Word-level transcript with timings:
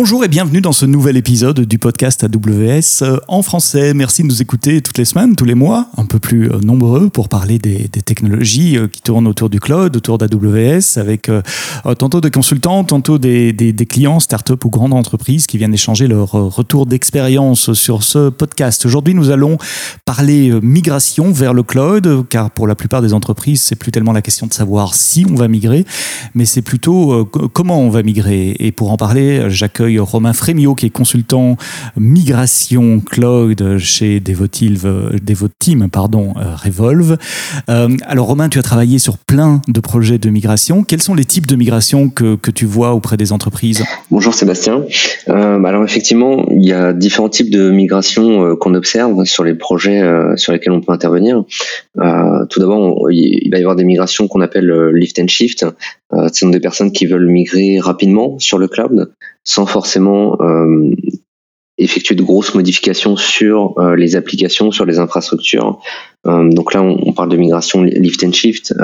Bonjour 0.00 0.24
et 0.24 0.28
bienvenue 0.28 0.60
dans 0.60 0.70
ce 0.70 0.86
nouvel 0.86 1.16
épisode 1.16 1.58
du 1.58 1.76
podcast 1.76 2.22
AWS 2.22 3.02
euh, 3.02 3.18
en 3.26 3.42
français. 3.42 3.94
Merci 3.94 4.22
de 4.22 4.28
nous 4.28 4.40
écouter 4.40 4.80
toutes 4.80 4.96
les 4.96 5.04
semaines, 5.04 5.34
tous 5.34 5.44
les 5.44 5.56
mois, 5.56 5.88
un 5.96 6.04
peu 6.04 6.20
plus 6.20 6.52
euh, 6.52 6.60
nombreux 6.60 7.10
pour 7.10 7.28
parler 7.28 7.58
des, 7.58 7.88
technologies 7.88 8.78
euh, 8.78 8.86
qui 8.86 9.02
tournent 9.02 9.26
autour 9.26 9.50
du 9.50 9.58
cloud, 9.58 9.96
autour 9.96 10.18
d'AWS, 10.18 10.98
avec 10.98 11.28
tantôt 11.98 12.20
des 12.20 12.30
consultants, 12.30 12.84
tantôt 12.84 13.18
des, 13.18 13.74
clients, 13.90 14.20
start-up 14.20 14.64
ou 14.64 14.70
grandes 14.70 14.92
entreprises 14.92 15.48
qui 15.48 15.58
viennent 15.58 15.74
échanger 15.74 16.06
leur 16.06 16.30
retour 16.30 16.86
d'expérience 16.86 17.72
sur 17.72 18.04
ce 18.04 18.28
podcast. 18.28 18.86
Aujourd'hui, 18.86 19.14
nous 19.14 19.30
allons 19.30 19.58
parler 20.04 20.52
migration 20.62 21.32
vers 21.32 21.52
le 21.52 21.64
cloud, 21.64 22.24
car 22.28 22.52
pour 22.52 22.68
la 22.68 22.76
plupart 22.76 23.02
des 23.02 23.14
entreprises, 23.14 23.62
c'est 23.62 23.74
plus 23.74 23.90
tellement 23.90 24.12
la 24.12 24.22
question 24.22 24.46
de 24.46 24.54
savoir 24.54 24.94
si 24.94 25.26
on 25.28 25.34
va 25.34 25.48
migrer, 25.48 25.84
mais 26.34 26.44
c'est 26.44 26.62
plutôt 26.62 27.24
comment 27.52 27.80
on 27.80 27.90
va 27.90 28.04
migrer. 28.04 28.54
Et 28.60 28.70
pour 28.70 28.92
en 28.92 28.96
parler, 28.96 29.50
Romain 29.98 30.32
Frémio, 30.32 30.74
qui 30.74 30.86
est 30.86 30.90
consultant 30.90 31.56
migration 31.96 33.00
cloud 33.00 33.78
chez 33.78 34.20
Devoteam, 34.20 35.88
pardon, 35.90 36.34
euh, 36.36 36.54
Revolve. 36.54 37.16
Euh, 37.70 37.88
alors 38.06 38.26
Romain, 38.26 38.48
tu 38.48 38.58
as 38.58 38.62
travaillé 38.62 38.98
sur 38.98 39.18
plein 39.18 39.62
de 39.68 39.80
projets 39.80 40.18
de 40.18 40.28
migration. 40.30 40.82
Quels 40.82 41.02
sont 41.02 41.14
les 41.14 41.24
types 41.24 41.46
de 41.46 41.56
migration 41.56 42.10
que, 42.10 42.36
que 42.36 42.50
tu 42.50 42.66
vois 42.66 42.92
auprès 42.92 43.16
des 43.16 43.32
entreprises? 43.32 43.84
Bonjour 44.10 44.34
Sébastien. 44.34 44.84
Euh, 45.28 45.64
alors 45.64 45.84
effectivement, 45.84 46.46
il 46.50 46.66
y 46.66 46.72
a 46.72 46.92
différents 46.92 47.28
types 47.28 47.50
de 47.50 47.70
migration 47.70 48.56
qu'on 48.56 48.74
observe 48.74 49.24
sur 49.24 49.44
les 49.44 49.54
projets 49.54 50.02
sur 50.36 50.52
lesquels 50.52 50.72
on 50.72 50.80
peut 50.80 50.92
intervenir. 50.92 51.44
tout 51.94 52.60
d'abord, 52.60 53.10
il 53.10 53.48
va 53.50 53.58
y 53.58 53.60
avoir 53.60 53.76
des 53.76 53.84
migrations 53.84 54.28
qu'on 54.28 54.40
appelle 54.40 54.90
lift 54.92 55.18
and 55.18 55.28
shift. 55.28 55.64
Ce 56.12 56.28
sont 56.32 56.48
des 56.48 56.60
personnes 56.60 56.92
qui 56.92 57.06
veulent 57.06 57.28
migrer 57.28 57.78
rapidement 57.80 58.38
sur 58.38 58.58
le 58.58 58.66
cloud 58.66 59.12
sans 59.48 59.64
forcément 59.64 60.36
euh, 60.42 60.90
effectuer 61.78 62.14
de 62.14 62.22
grosses 62.22 62.54
modifications 62.54 63.16
sur 63.16 63.72
euh, 63.78 63.96
les 63.96 64.14
applications, 64.14 64.70
sur 64.70 64.84
les 64.84 64.98
infrastructures. 64.98 65.80
Euh, 66.26 66.50
donc 66.50 66.74
là, 66.74 66.82
on, 66.82 67.12
parle 67.14 67.30
de 67.30 67.38
migration 67.38 67.82
lift 67.82 68.22
and 68.24 68.32
shift. 68.32 68.74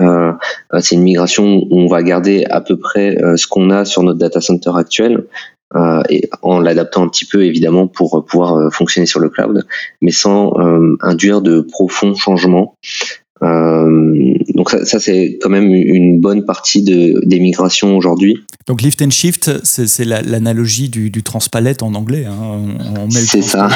c'est 0.80 0.94
une 0.94 1.02
migration 1.02 1.66
où 1.70 1.80
on 1.80 1.86
va 1.86 2.02
garder 2.02 2.46
à 2.48 2.62
peu 2.62 2.78
près 2.78 3.18
ce 3.36 3.46
qu'on 3.46 3.68
a 3.68 3.84
sur 3.84 4.02
notre 4.02 4.18
data 4.18 4.40
center 4.40 4.70
actuel. 4.74 5.26
et 6.08 6.30
en 6.40 6.60
l'adaptant 6.60 7.02
un 7.02 7.08
petit 7.08 7.26
peu 7.26 7.44
évidemment 7.44 7.88
pour 7.88 8.24
pouvoir 8.24 8.72
fonctionner 8.72 9.06
sur 9.06 9.20
le 9.20 9.28
cloud, 9.28 9.66
mais 10.00 10.12
sans 10.12 10.54
induire 11.02 11.42
de 11.42 11.60
profonds 11.60 12.14
changements. 12.14 12.76
Euh, 13.42 14.34
donc 14.54 14.70
ça, 14.70 14.84
ça 14.84 15.00
c'est 15.00 15.38
quand 15.40 15.50
même 15.50 15.72
une 15.74 16.20
bonne 16.20 16.44
partie 16.44 16.82
de, 16.82 17.20
des 17.26 17.40
migrations 17.40 17.96
aujourd'hui. 17.96 18.36
Donc 18.66 18.80
lift 18.80 19.02
and 19.02 19.10
shift, 19.10 19.50
c'est 19.64 20.04
l'analogie 20.04 20.88
du, 20.88 21.10
du 21.10 21.22
transpalette 21.22 21.82
en 21.82 21.94
anglais. 21.94 22.24
Hein. 22.24 22.36
On, 22.96 23.06
met 23.08 23.20
le 23.20 23.42
ça. 23.42 23.68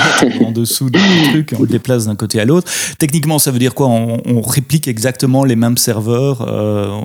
en 0.44 0.52
dessous 0.52 0.90
du 0.90 1.00
truc, 1.30 1.54
on 1.58 1.62
le 1.62 1.68
déplace 1.68 2.06
d'un 2.06 2.16
côté 2.16 2.40
à 2.40 2.44
l'autre. 2.44 2.70
Techniquement, 2.98 3.38
ça 3.38 3.50
veut 3.50 3.58
dire 3.58 3.74
quoi? 3.74 3.88
On, 3.88 4.20
on, 4.24 4.40
réplique 4.40 4.88
exactement 4.88 5.44
les 5.44 5.56
mêmes 5.56 5.76
serveurs 5.76 6.46
euh, 6.48 7.00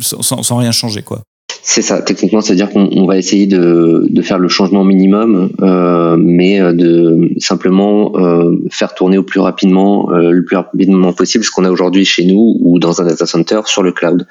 sans, 0.00 0.42
sans, 0.42 0.56
rien 0.56 0.72
changer, 0.72 1.02
quoi. 1.02 1.22
C'est 1.62 1.82
ça. 1.82 2.00
Techniquement, 2.02 2.40
c'est-à-dire 2.40 2.70
qu'on 2.70 3.06
va 3.06 3.18
essayer 3.18 3.46
de, 3.46 4.06
de, 4.08 4.22
faire 4.22 4.38
le 4.38 4.48
changement 4.48 4.84
minimum, 4.84 5.50
euh, 5.60 6.16
mais 6.18 6.60
euh, 6.60 6.72
de 6.72 7.30
simplement 7.38 8.12
euh, 8.16 8.56
faire 8.70 8.94
tourner 8.94 9.18
au 9.18 9.22
plus 9.22 9.40
rapidement, 9.40 10.08
le 10.10 10.44
plus 10.44 10.56
rapidement 10.56 11.12
possible 11.12 11.44
ce 11.44 11.50
qu'on 11.50 11.64
a 11.64 11.70
aujourd'hui 11.70 12.04
chez 12.04 12.24
nous 12.24 12.56
ou 12.60 12.78
dans 12.78 13.02
un 13.02 13.04
data 13.04 13.26
center 13.26 13.60
sur 13.66 13.82
le 13.82 13.92
cloud. 13.92 14.26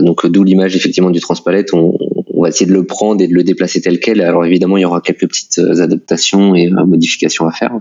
Donc, 0.00 0.26
d'où 0.26 0.44
l'image 0.44 0.76
effectivement 0.76 1.10
du 1.10 1.20
transpalette. 1.20 1.74
On, 1.74 1.96
on, 2.32 2.42
va 2.42 2.48
essayer 2.48 2.66
de 2.66 2.72
le 2.72 2.84
prendre 2.84 3.20
et 3.20 3.26
de 3.26 3.34
le 3.34 3.42
déplacer 3.42 3.80
tel 3.80 3.98
quel. 3.98 4.20
Alors 4.20 4.44
évidemment, 4.44 4.76
il 4.76 4.82
y 4.82 4.84
aura 4.84 5.00
quelques 5.00 5.26
petites 5.26 5.58
adaptations 5.58 6.54
et 6.54 6.70
modifications 6.70 7.46
à 7.46 7.50
faire, 7.50 7.72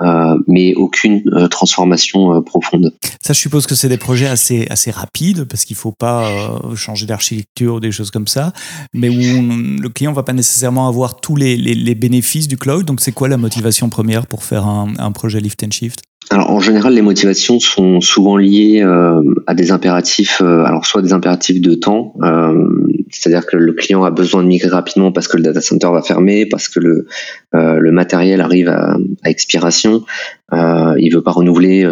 euh, 0.00 0.38
mais 0.46 0.74
aucune 0.74 1.22
euh, 1.32 1.48
transformation 1.48 2.34
euh, 2.34 2.40
profonde. 2.40 2.92
Ça, 3.20 3.32
je 3.32 3.38
suppose 3.38 3.66
que 3.66 3.74
c'est 3.74 3.88
des 3.88 3.98
projets 3.98 4.26
assez 4.26 4.66
assez 4.70 4.90
rapides 4.90 5.44
parce 5.44 5.64
qu'il 5.64 5.76
faut 5.76 5.92
pas 5.92 6.30
changer 6.74 7.06
d'architecture 7.06 7.74
ou 7.74 7.80
des 7.80 7.92
choses 7.92 8.10
comme 8.10 8.28
ça, 8.28 8.52
mais 8.94 9.08
où 9.08 9.82
le 9.82 9.88
client 9.88 10.12
va 10.12 10.22
pas 10.22 10.32
nécessairement 10.32 10.88
avoir 10.88 11.20
tous 11.20 11.36
les, 11.36 11.56
les, 11.56 11.74
les 11.74 11.94
bénéfices 11.94 12.48
du 12.48 12.56
cloud. 12.56 12.84
Donc, 12.84 13.00
c'est 13.00 13.12
quoi 13.12 13.28
la 13.28 13.36
motivation 13.36 13.88
première 13.88 14.26
pour 14.26 14.44
faire 14.44 14.66
un, 14.66 14.92
un 14.98 15.12
projet 15.12 15.40
lift 15.40 15.62
and 15.64 15.70
shift? 15.72 16.00
Alors 16.30 16.50
en 16.50 16.60
général, 16.60 16.92
les 16.92 17.02
motivations 17.02 17.58
sont 17.58 18.00
souvent 18.00 18.36
liées 18.36 18.82
euh, 18.82 19.22
à 19.46 19.54
des 19.54 19.72
impératifs, 19.72 20.42
euh, 20.42 20.64
alors 20.64 20.84
soit 20.84 21.00
des 21.00 21.14
impératifs 21.14 21.60
de 21.60 21.74
temps, 21.74 22.14
euh, 22.22 22.68
c'est-à-dire 23.10 23.46
que 23.46 23.56
le 23.56 23.72
client 23.72 24.04
a 24.04 24.10
besoin 24.10 24.42
de 24.42 24.48
migrer 24.48 24.68
rapidement 24.68 25.10
parce 25.10 25.26
que 25.26 25.38
le 25.38 25.42
data 25.42 25.62
center 25.62 25.88
va 25.90 26.02
fermer, 26.02 26.44
parce 26.44 26.68
que 26.68 26.80
le, 26.80 27.06
le 27.52 27.90
matériel 27.92 28.42
arrive 28.42 28.68
à, 28.68 28.98
à 29.24 29.30
expiration, 29.30 30.04
il 30.52 31.10
veut 31.14 31.22
pas 31.22 31.30
renouveler, 31.30 31.86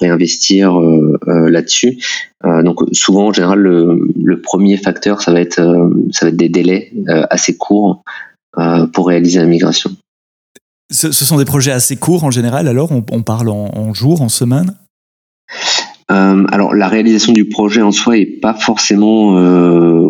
réinvestir 0.00 0.80
là-dessus. 1.26 1.98
donc 2.64 2.78
souvent 2.92 3.26
en 3.26 3.32
général, 3.34 3.58
le, 3.58 3.98
le, 4.22 4.40
premier 4.40 4.78
facteur, 4.78 5.20
ça 5.20 5.32
va 5.32 5.40
être 5.40 5.60
ça 6.12 6.26
va 6.26 6.30
être 6.30 6.36
des 6.36 6.48
délais 6.48 6.92
assez 7.28 7.58
courts 7.58 8.02
pour 8.94 9.08
réaliser 9.08 9.40
la 9.40 9.46
migration. 9.46 9.90
Ce, 10.90 11.10
sont 11.10 11.38
des 11.38 11.44
projets 11.44 11.72
assez 11.72 11.96
courts 11.96 12.24
en 12.24 12.30
général, 12.30 12.68
alors 12.68 12.90
on, 12.92 13.22
parle 13.22 13.48
en, 13.48 13.92
jours, 13.92 14.22
en 14.22 14.28
semaines? 14.28 14.74
Euh, 16.12 16.44
alors 16.52 16.74
la 16.74 16.86
réalisation 16.86 17.32
du 17.32 17.48
projet 17.48 17.82
en 17.82 17.90
soi 17.90 18.18
est 18.18 18.26
pas 18.26 18.54
forcément 18.54 19.36
euh, 19.36 20.08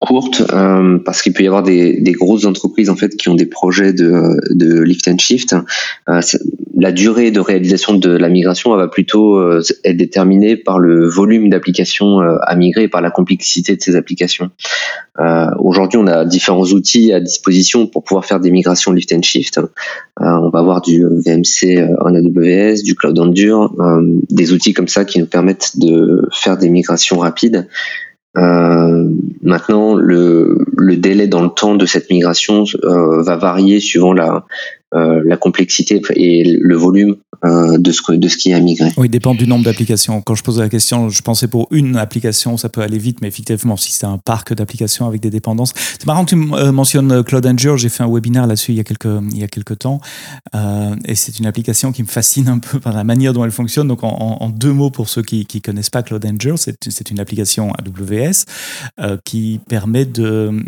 courte 0.00 0.42
euh, 0.52 0.98
parce 1.04 1.22
qu'il 1.22 1.32
peut 1.32 1.42
y 1.42 1.46
avoir 1.46 1.62
des, 1.62 2.00
des, 2.00 2.12
grosses 2.12 2.44
entreprises 2.44 2.90
en 2.90 2.96
fait 2.96 3.16
qui 3.16 3.28
ont 3.28 3.34
des 3.34 3.46
projets 3.46 3.92
de, 3.92 4.82
lift 4.82 5.08
and 5.08 5.18
shift. 5.18 5.54
Euh, 6.08 6.20
la 6.78 6.92
durée 6.92 7.30
de 7.30 7.40
réalisation 7.40 7.94
de 7.94 8.10
la 8.10 8.28
migration 8.28 8.76
va 8.76 8.88
plutôt 8.88 9.36
euh, 9.36 9.62
être 9.84 9.96
déterminée 9.96 10.56
par 10.56 10.78
le 10.78 11.08
volume 11.08 11.48
d'applications 11.48 12.20
à 12.20 12.54
migrer 12.56 12.88
par 12.88 13.00
la 13.00 13.10
complexité 13.10 13.76
de 13.76 13.80
ces 13.80 13.96
applications. 13.96 14.50
Aujourd'hui, 15.58 15.98
on 15.98 16.06
a 16.06 16.26
différents 16.26 16.66
outils 16.66 17.12
à 17.14 17.20
disposition 17.20 17.86
pour 17.86 18.04
pouvoir 18.04 18.26
faire 18.26 18.38
des 18.38 18.50
migrations 18.50 18.92
lift 18.92 19.12
and 19.14 19.22
shift. 19.22 19.58
on 20.20 20.50
va 20.50 20.58
avoir 20.58 20.82
du 20.82 21.02
VMC 21.02 21.88
en 22.00 22.14
AWS, 22.14 22.82
du 22.82 22.94
Cloud 22.94 23.18
Endure, 23.18 23.72
des 24.28 24.52
outils 24.52 24.74
comme 24.74 24.88
ça 24.88 25.06
qui 25.06 25.18
nous 25.18 25.26
permettent 25.26 25.78
de 25.78 26.28
faire 26.32 26.58
des 26.58 26.68
migrations 26.68 27.18
rapides. 27.18 27.66
Euh, 28.36 29.08
maintenant, 29.42 29.94
le, 29.94 30.58
le, 30.76 30.96
délai 30.96 31.26
dans 31.26 31.42
le 31.42 31.48
temps 31.48 31.74
de 31.74 31.86
cette 31.86 32.10
migration 32.10 32.64
euh, 32.84 33.22
va 33.22 33.36
varier 33.36 33.80
suivant 33.80 34.12
la, 34.12 34.44
la 35.24 35.36
complexité 35.36 36.00
et 36.14 36.58
le 36.58 36.76
volume 36.76 37.16
euh, 37.44 37.76
de, 37.76 37.92
ce, 37.92 38.12
de 38.12 38.28
ce 38.28 38.36
qui 38.36 38.54
a 38.54 38.60
migré. 38.60 38.90
Oui, 38.96 39.10
dépend 39.10 39.34
du 39.34 39.46
nombre 39.46 39.64
d'applications. 39.64 40.22
Quand 40.22 40.34
je 40.34 40.42
posais 40.42 40.62
la 40.62 40.70
question, 40.70 41.10
je 41.10 41.20
pensais 41.20 41.48
pour 41.48 41.68
une 41.70 41.96
application, 41.96 42.56
ça 42.56 42.70
peut 42.70 42.80
aller 42.80 42.96
vite, 42.96 43.18
mais 43.20 43.28
effectivement, 43.28 43.76
si 43.76 43.92
c'est 43.92 44.06
un 44.06 44.16
parc 44.16 44.54
d'applications 44.54 45.06
avec 45.06 45.20
des 45.20 45.28
dépendances. 45.28 45.74
C'est 45.76 46.06
marrant 46.06 46.24
que 46.24 46.30
tu 46.34 46.54
euh, 46.54 46.72
mentionnes 46.72 47.22
Cloud 47.24 47.46
Endure. 47.46 47.76
J'ai 47.76 47.90
fait 47.90 48.02
un 48.02 48.10
webinaire 48.10 48.46
là-dessus 48.46 48.72
il 48.72 48.78
y 48.78 48.80
a 48.80 48.84
quelques, 48.84 49.04
il 49.32 49.38
y 49.38 49.44
a 49.44 49.48
quelques 49.48 49.78
temps. 49.80 50.00
Euh, 50.54 50.94
et 51.04 51.14
c'est 51.14 51.38
une 51.38 51.44
application 51.44 51.92
qui 51.92 52.02
me 52.02 52.08
fascine 52.08 52.48
un 52.48 52.58
peu 52.58 52.80
par 52.80 52.94
la 52.94 53.04
manière 53.04 53.34
dont 53.34 53.44
elle 53.44 53.50
fonctionne. 53.50 53.88
Donc, 53.88 54.00
en, 54.02 54.48
deux 54.48 54.72
mots 54.72 54.90
pour 54.90 55.10
ceux 55.10 55.22
qui 55.22 55.46
ne 55.52 55.60
connaissent 55.60 55.90
pas 55.90 56.02
Cloud 56.02 56.24
Endure, 56.24 56.58
c'est 56.58 57.10
une 57.10 57.20
application 57.20 57.72
AWS 57.72 58.44
euh, 59.00 59.18
qui 59.24 59.60
permet 59.68 60.06
de, 60.06 60.64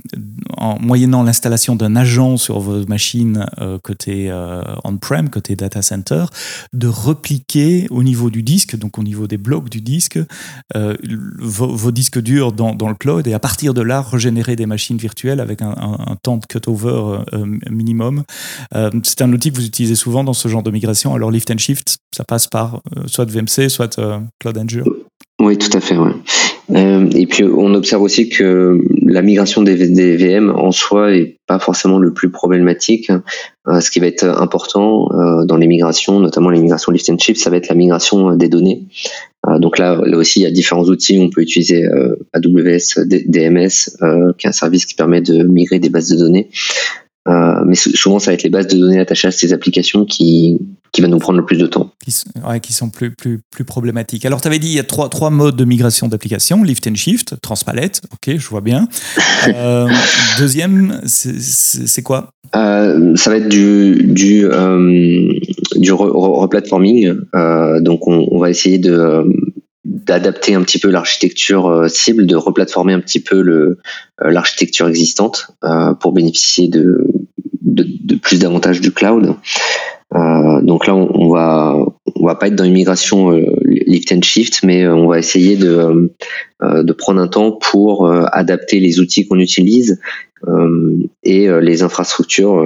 en 0.57 0.79
moyennant 0.81 1.23
l'installation 1.23 1.77
d'un 1.77 1.97
agent 1.97 2.37
sur 2.37 2.61
vos 2.61 2.85
machines 2.87 3.47
côté 3.83 4.18
euh, 4.29 4.63
on-prem, 4.85 5.31
côté 5.31 5.57
data 5.57 5.83
center, 5.83 6.25
de 6.73 6.89
repliquer 6.89 7.87
au 7.91 8.03
niveau 8.03 8.31
du 8.31 8.43
disque, 8.43 8.77
donc 8.77 8.99
au 8.99 9.03
niveau 9.03 9.27
des 9.27 9.39
blocs 9.39 9.69
du 9.69 9.81
disque, 9.81 10.19
euh, 10.77 10.95
vos, 11.39 11.93
disques 11.93 12.19
durs 12.19 12.53
dans, 12.53 12.89
le 12.89 12.95
cloud 12.95 13.27
et 13.27 13.35
à 13.35 13.39
partir 13.39 13.75
de 13.75 13.83
là, 13.83 14.03
régénérer 14.03 14.57
des 14.57 14.67
machines 14.67 14.99
virtuelles 14.99 15.41
avec 15.41 15.63
un, 15.63 15.77
temps 16.23 16.37
de 16.37 16.47
cutover 16.47 17.23
euh, 17.33 17.47
minimum. 17.71 18.25
c'est 19.05 19.23
un 19.23 19.33
outil 19.33 19.51
que 19.53 19.57
vous 19.57 19.67
utilisez 19.67 19.95
souvent 19.95 20.25
dans 20.25 20.33
ce 20.33 20.49
genre 20.49 20.63
de 20.63 20.71
migration. 20.71 21.15
Alors, 21.15 21.31
lift 21.31 21.51
and 21.51 21.59
shift, 21.59 21.99
ça 22.15 22.25
passe 22.25 22.47
par 22.47 22.81
soit 23.07 23.31
VMC, 23.31 23.69
soit 23.69 24.01
Cloud 24.41 24.59
Azure. 24.59 24.87
Oui, 25.41 25.57
tout 25.57 25.77
à 25.77 25.81
fait. 25.81 25.97
Euh, 26.71 27.09
et 27.15 27.27
puis 27.27 27.45
on 27.45 27.73
observe 27.75 28.03
aussi 28.03 28.29
que 28.29 28.79
la 29.07 29.23
migration 29.23 29.63
des, 29.63 29.77
VM 30.17 30.51
en 30.51 30.71
soi 30.71 31.15
est 31.15 31.37
pas 31.47 31.59
forcément 31.59 31.99
le 31.99 32.13
plus 32.13 32.31
problématique. 32.31 33.11
Euh, 33.69 33.81
ce 33.81 33.91
qui 33.91 34.01
va 34.01 34.07
être 34.07 34.25
important 34.25 35.09
euh, 35.13 35.45
dans 35.45 35.57
les 35.57 35.67
migrations, 35.67 36.21
notamment 36.21 36.51
les 36.51 36.61
migrations 36.61 36.93
lift 36.93 37.09
and 37.11 37.19
shift, 37.19 37.41
ça 37.41 37.51
va 37.51 37.57
être 37.57 37.69
la 37.69 37.75
migration 37.75 38.35
des 38.37 38.49
données. 38.49 38.85
Donc 39.61 39.79
là, 39.79 39.99
là 40.05 40.19
aussi, 40.19 40.41
il 40.41 40.43
y 40.43 40.47
a 40.47 40.51
différents 40.51 40.85
outils. 40.85 41.19
On 41.19 41.31
peut 41.31 41.41
utiliser 41.41 41.87
AWS 42.35 43.07
DMS, 43.07 43.69
qui 44.37 44.47
est 44.47 44.49
un 44.49 44.53
service 44.53 44.85
qui 44.85 44.95
permet 44.95 45.23
de 45.23 45.43
migrer 45.45 45.79
des 45.79 45.89
bases 45.89 46.11
de 46.11 46.19
données. 46.19 46.51
mais 47.25 47.77
souvent, 47.77 48.19
ça 48.19 48.31
va 48.31 48.35
être 48.35 48.43
les 48.43 48.51
bases 48.51 48.67
de 48.67 48.77
données 48.77 48.99
attachées 48.99 49.29
à 49.29 49.31
ces 49.31 49.55
applications 49.55 50.05
qui, 50.05 50.59
qui 50.93 51.01
va 51.01 51.09
nous 51.09 51.19
prendre 51.19 51.39
le 51.39 51.45
plus 51.45 51.59
de 51.59 51.67
temps. 51.67 51.93
Qui, 52.05 52.15
ouais, 52.47 52.61
qui 52.61 52.73
sont 52.73 52.91
plus, 52.91 53.15
plus, 53.15 53.41
plus 53.51 53.65
problématiques. 53.65 54.25
Alors, 54.25 54.41
tu 54.41 54.49
avais 54.49 54.59
dit 54.59 54.69
il 54.69 54.75
y 54.75 54.79
a 54.79 54.85
trois, 54.85 55.09
trois 55.09 55.31
modes 55.31 55.57
de 55.57 55.65
migration 55.65 56.09
d'application 56.09 56.63
lift 56.63 56.87
and 56.87 56.95
shift, 56.95 57.41
transpalette, 57.41 58.01
ok, 58.13 58.37
je 58.37 58.49
vois 58.49 58.61
bien. 58.61 58.89
euh, 59.49 59.89
deuxième, 60.39 61.01
c'est 61.05 62.03
quoi? 62.03 62.31
Euh, 62.57 63.15
Ça 63.17 63.31
va 63.31 63.37
être 63.37 63.49
du, 63.49 64.05
du, 64.05 64.47
euh, 64.47 65.33
du 65.77 65.93
replatforming. 65.93 67.15
Donc, 67.81 68.09
on, 68.09 68.27
on, 68.31 68.39
va 68.39 68.51
essayer 68.51 68.79
de 68.79 69.25
d'adapter 69.85 70.55
un 70.55 70.63
petit 70.63 70.79
peu 70.79 70.91
l'architecture 70.91 71.89
cible, 71.89 72.27
de 72.27 72.37
replatformer 72.37 72.93
un 72.93 73.01
petit 73.01 73.21
peu 73.21 73.41
le 73.41 73.79
l'architecture 74.21 74.87
existante 74.89 75.49
pour 76.01 76.13
bénéficier 76.13 76.69
de, 76.69 77.07
de, 77.63 77.87
de 78.05 78.15
plus 78.17 78.39
d'avantages 78.39 78.81
du 78.81 78.93
cloud. 78.93 79.35
Euh, 80.15 80.63
donc 80.63 80.87
là, 80.87 80.95
on, 80.95 81.29
va 81.29 81.77
on 82.15 82.27
va 82.27 82.35
pas 82.35 82.47
être 82.49 82.55
dans 82.55 82.65
une 82.65 82.73
migration 82.73 83.33
euh, 83.33 83.45
lift 83.65 84.11
and 84.13 84.23
shift, 84.23 84.63
mais 84.63 84.85
euh, 84.85 84.95
on 84.95 85.07
va 85.07 85.19
essayer 85.19 85.57
de 85.57 86.15
de 86.61 86.93
prendre 86.93 87.21
un 87.21 87.29
temps 87.29 87.53
pour 87.53 88.11
adapter 88.33 88.81
les 88.81 88.99
outils 88.99 89.29
qu'on 89.29 89.39
utilise 89.39 90.01
et 91.23 91.49
les 91.49 91.83
infrastructures 91.85 92.61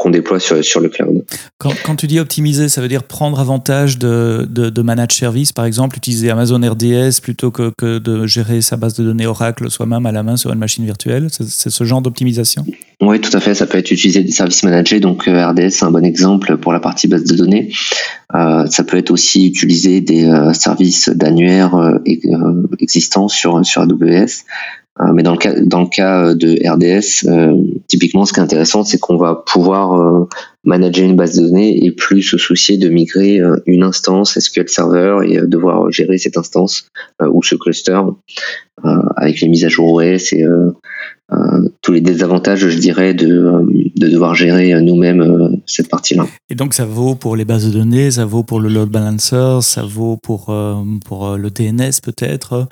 qu'on 0.00 0.10
déploie 0.10 0.40
sur, 0.40 0.64
sur 0.64 0.80
le 0.80 0.88
cloud. 0.88 1.24
Quand, 1.58 1.74
quand, 1.84 1.94
tu 1.94 2.06
dis 2.06 2.18
optimiser, 2.18 2.70
ça 2.70 2.80
veut 2.80 2.88
dire 2.88 3.02
prendre 3.02 3.38
avantage 3.38 3.98
de, 3.98 4.48
de, 4.48 4.70
de 4.70 4.82
managed 4.82 5.12
service, 5.12 5.52
par 5.52 5.66
exemple, 5.66 5.98
utiliser 5.98 6.30
Amazon 6.30 6.58
RDS 6.58 7.20
plutôt 7.22 7.50
que, 7.50 7.70
que 7.76 7.98
de 7.98 8.26
gérer 8.26 8.62
sa 8.62 8.78
base 8.78 8.94
de 8.94 9.04
données 9.04 9.26
Oracle 9.26 9.70
soi-même 9.70 10.06
à 10.06 10.12
la 10.12 10.22
main 10.22 10.38
sur 10.38 10.50
une 10.52 10.58
machine 10.58 10.86
virtuelle 10.86 11.28
C'est 11.30 11.68
ce 11.68 11.84
genre 11.84 12.00
d'optimisation? 12.00 12.64
Oui, 13.02 13.20
tout 13.20 13.34
à 13.36 13.40
fait. 13.40 13.54
Ça 13.54 13.66
peut 13.66 13.76
être 13.76 13.90
utilisé 13.90 14.22
des 14.24 14.32
services 14.32 14.62
managés. 14.62 15.00
Donc 15.00 15.28
euh, 15.28 15.46
RDS, 15.46 15.70
c'est 15.70 15.84
un 15.84 15.90
bon 15.90 16.04
exemple 16.04 16.56
pour 16.56 16.72
la 16.72 16.80
partie 16.80 17.06
base 17.06 17.24
de 17.24 17.36
données. 17.36 17.70
Euh, 18.34 18.66
ça 18.66 18.84
peut 18.84 18.96
être 18.96 19.10
aussi 19.10 19.48
utiliser 19.48 20.00
des 20.00 20.24
euh, 20.24 20.52
services 20.52 21.08
d'annuaire 21.08 21.74
euh, 21.74 21.98
existants 22.78 23.28
sur, 23.28 23.64
sur 23.66 23.82
AWS. 23.82 24.44
Euh, 24.98 25.12
mais 25.14 25.22
dans 25.22 25.32
le 25.32 25.38
cas, 25.38 25.54
dans 25.60 25.82
le 25.82 25.86
cas 25.86 26.34
de 26.34 26.58
RDS, 26.68 27.28
euh, 27.28 27.56
typiquement, 27.86 28.24
ce 28.24 28.32
qui 28.32 28.40
est 28.40 28.42
intéressant, 28.42 28.84
c'est 28.84 28.98
qu'on 28.98 29.16
va 29.16 29.36
pouvoir 29.46 29.94
euh, 29.94 30.28
manager 30.64 31.04
une 31.04 31.16
base 31.16 31.36
de 31.36 31.42
données 31.42 31.84
et 31.84 31.92
plus 31.92 32.22
se 32.22 32.36
soucier 32.36 32.76
de 32.76 32.88
migrer 32.88 33.40
une 33.66 33.82
instance 33.82 34.38
SQL 34.38 34.68
Server 34.68 35.18
et 35.24 35.40
devoir 35.42 35.90
gérer 35.90 36.18
cette 36.18 36.36
instance 36.36 36.88
ou 37.22 37.42
ce 37.42 37.54
cluster 37.54 38.00
avec 39.16 39.40
les 39.40 39.48
mises 39.48 39.64
à 39.64 39.68
jour 39.68 39.94
OS 39.94 40.34
et 40.34 40.44
tous 41.80 41.92
les 41.92 42.02
désavantages, 42.02 42.68
je 42.68 42.78
dirais, 42.78 43.14
de, 43.14 43.64
de 43.96 44.08
devoir 44.08 44.34
gérer 44.34 44.78
nous-mêmes 44.82 45.56
cette 45.64 45.88
partie-là. 45.88 46.26
Et 46.50 46.54
donc 46.54 46.74
ça 46.74 46.84
vaut 46.84 47.14
pour 47.14 47.36
les 47.36 47.46
bases 47.46 47.66
de 47.66 47.72
données, 47.72 48.10
ça 48.10 48.26
vaut 48.26 48.42
pour 48.42 48.60
le 48.60 48.68
load 48.68 48.90
balancer, 48.90 49.60
ça 49.62 49.82
vaut 49.82 50.18
pour, 50.18 50.54
pour 51.06 51.36
le 51.38 51.50
DNS 51.50 52.02
peut-être? 52.02 52.68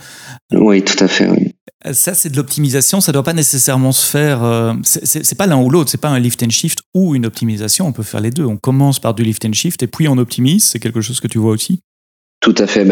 Oui, 0.53 0.83
tout 0.83 1.03
à 1.03 1.09
fait. 1.09 1.31
Oui. 1.31 1.48
Ça, 1.93 2.15
c'est 2.15 2.31
de 2.31 2.37
l'optimisation. 2.37 3.01
Ça 3.01 3.13
ne 3.13 3.15
doit 3.15 3.23
pas 3.23 3.33
nécessairement 3.33 3.93
se 3.93 4.07
faire. 4.07 4.43
Euh, 4.43 4.75
c'est 4.83 5.37
pas 5.37 5.47
l'un 5.47 5.61
ou 5.61 5.71
l'autre. 5.71 5.91
C'est 5.91 6.01
pas 6.01 6.09
un 6.09 6.19
lift 6.19 6.43
and 6.43 6.51
shift 6.51 6.81
ou 6.95 7.15
une 7.15 7.27
optimisation. 7.27 7.87
On 7.87 7.93
peut 7.93 8.03
faire 8.03 8.21
les 8.21 8.31
deux. 8.31 8.45
On 8.45 8.57
commence 8.57 8.99
par 8.99 9.15
du 9.15 9.23
lift 9.23 9.45
and 9.45 9.53
shift 9.53 9.83
et 9.83 9.87
puis 9.87 10.09
on 10.09 10.19
optimise. 10.19 10.65
C'est 10.65 10.79
quelque 10.79 11.01
chose 11.01 11.21
que 11.21 11.29
tu 11.29 11.39
vois 11.39 11.53
aussi. 11.53 11.81
Tout 12.41 12.55
à 12.59 12.69
fait. 12.69 12.87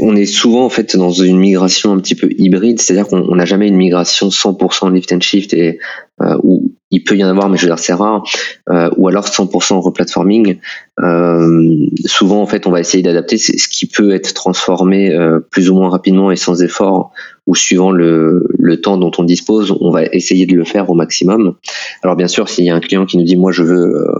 On 0.00 0.16
est 0.16 0.24
souvent 0.24 0.64
en 0.64 0.70
fait 0.70 0.96
dans 0.96 1.10
une 1.10 1.38
migration 1.38 1.92
un 1.92 1.98
petit 1.98 2.14
peu 2.14 2.30
hybride, 2.38 2.80
c'est-à-dire 2.80 3.06
qu'on 3.06 3.34
n'a 3.34 3.44
jamais 3.44 3.68
une 3.68 3.76
migration 3.76 4.28
100% 4.28 4.90
lift 4.92 5.12
and 5.12 5.20
shift 5.20 5.52
et 5.52 5.78
euh, 6.22 6.38
où 6.42 6.72
il 6.90 7.04
peut 7.04 7.16
y 7.16 7.22
en 7.24 7.28
avoir, 7.28 7.50
mais 7.50 7.58
je 7.58 7.62
veux 7.62 7.68
dire 7.68 7.78
c'est 7.78 7.92
rare, 7.92 8.22
euh, 8.70 8.88
ou 8.96 9.08
alors 9.08 9.26
100% 9.26 9.80
replatforming. 9.80 10.58
Euh, 11.00 11.86
souvent 12.06 12.40
en 12.40 12.46
fait, 12.46 12.66
on 12.66 12.70
va 12.70 12.80
essayer 12.80 13.02
d'adapter 13.02 13.36
ce 13.36 13.68
qui 13.68 13.86
peut 13.86 14.12
être 14.14 14.32
transformé 14.32 15.10
euh, 15.10 15.40
plus 15.40 15.68
ou 15.68 15.74
moins 15.74 15.90
rapidement 15.90 16.30
et 16.30 16.36
sans 16.36 16.62
effort, 16.62 17.12
ou 17.46 17.54
suivant 17.54 17.90
le, 17.90 18.46
le 18.58 18.80
temps 18.80 18.96
dont 18.96 19.10
on 19.18 19.24
dispose, 19.24 19.76
on 19.80 19.90
va 19.90 20.04
essayer 20.04 20.46
de 20.46 20.54
le 20.54 20.64
faire 20.64 20.88
au 20.90 20.94
maximum. 20.94 21.56
Alors 22.02 22.16
bien 22.16 22.28
sûr, 22.28 22.48
s'il 22.48 22.64
y 22.64 22.70
a 22.70 22.74
un 22.74 22.80
client 22.80 23.06
qui 23.06 23.18
nous 23.18 23.24
dit 23.24 23.36
moi 23.36 23.52
je 23.52 23.62
veux 23.62 23.96
euh, 23.96 24.12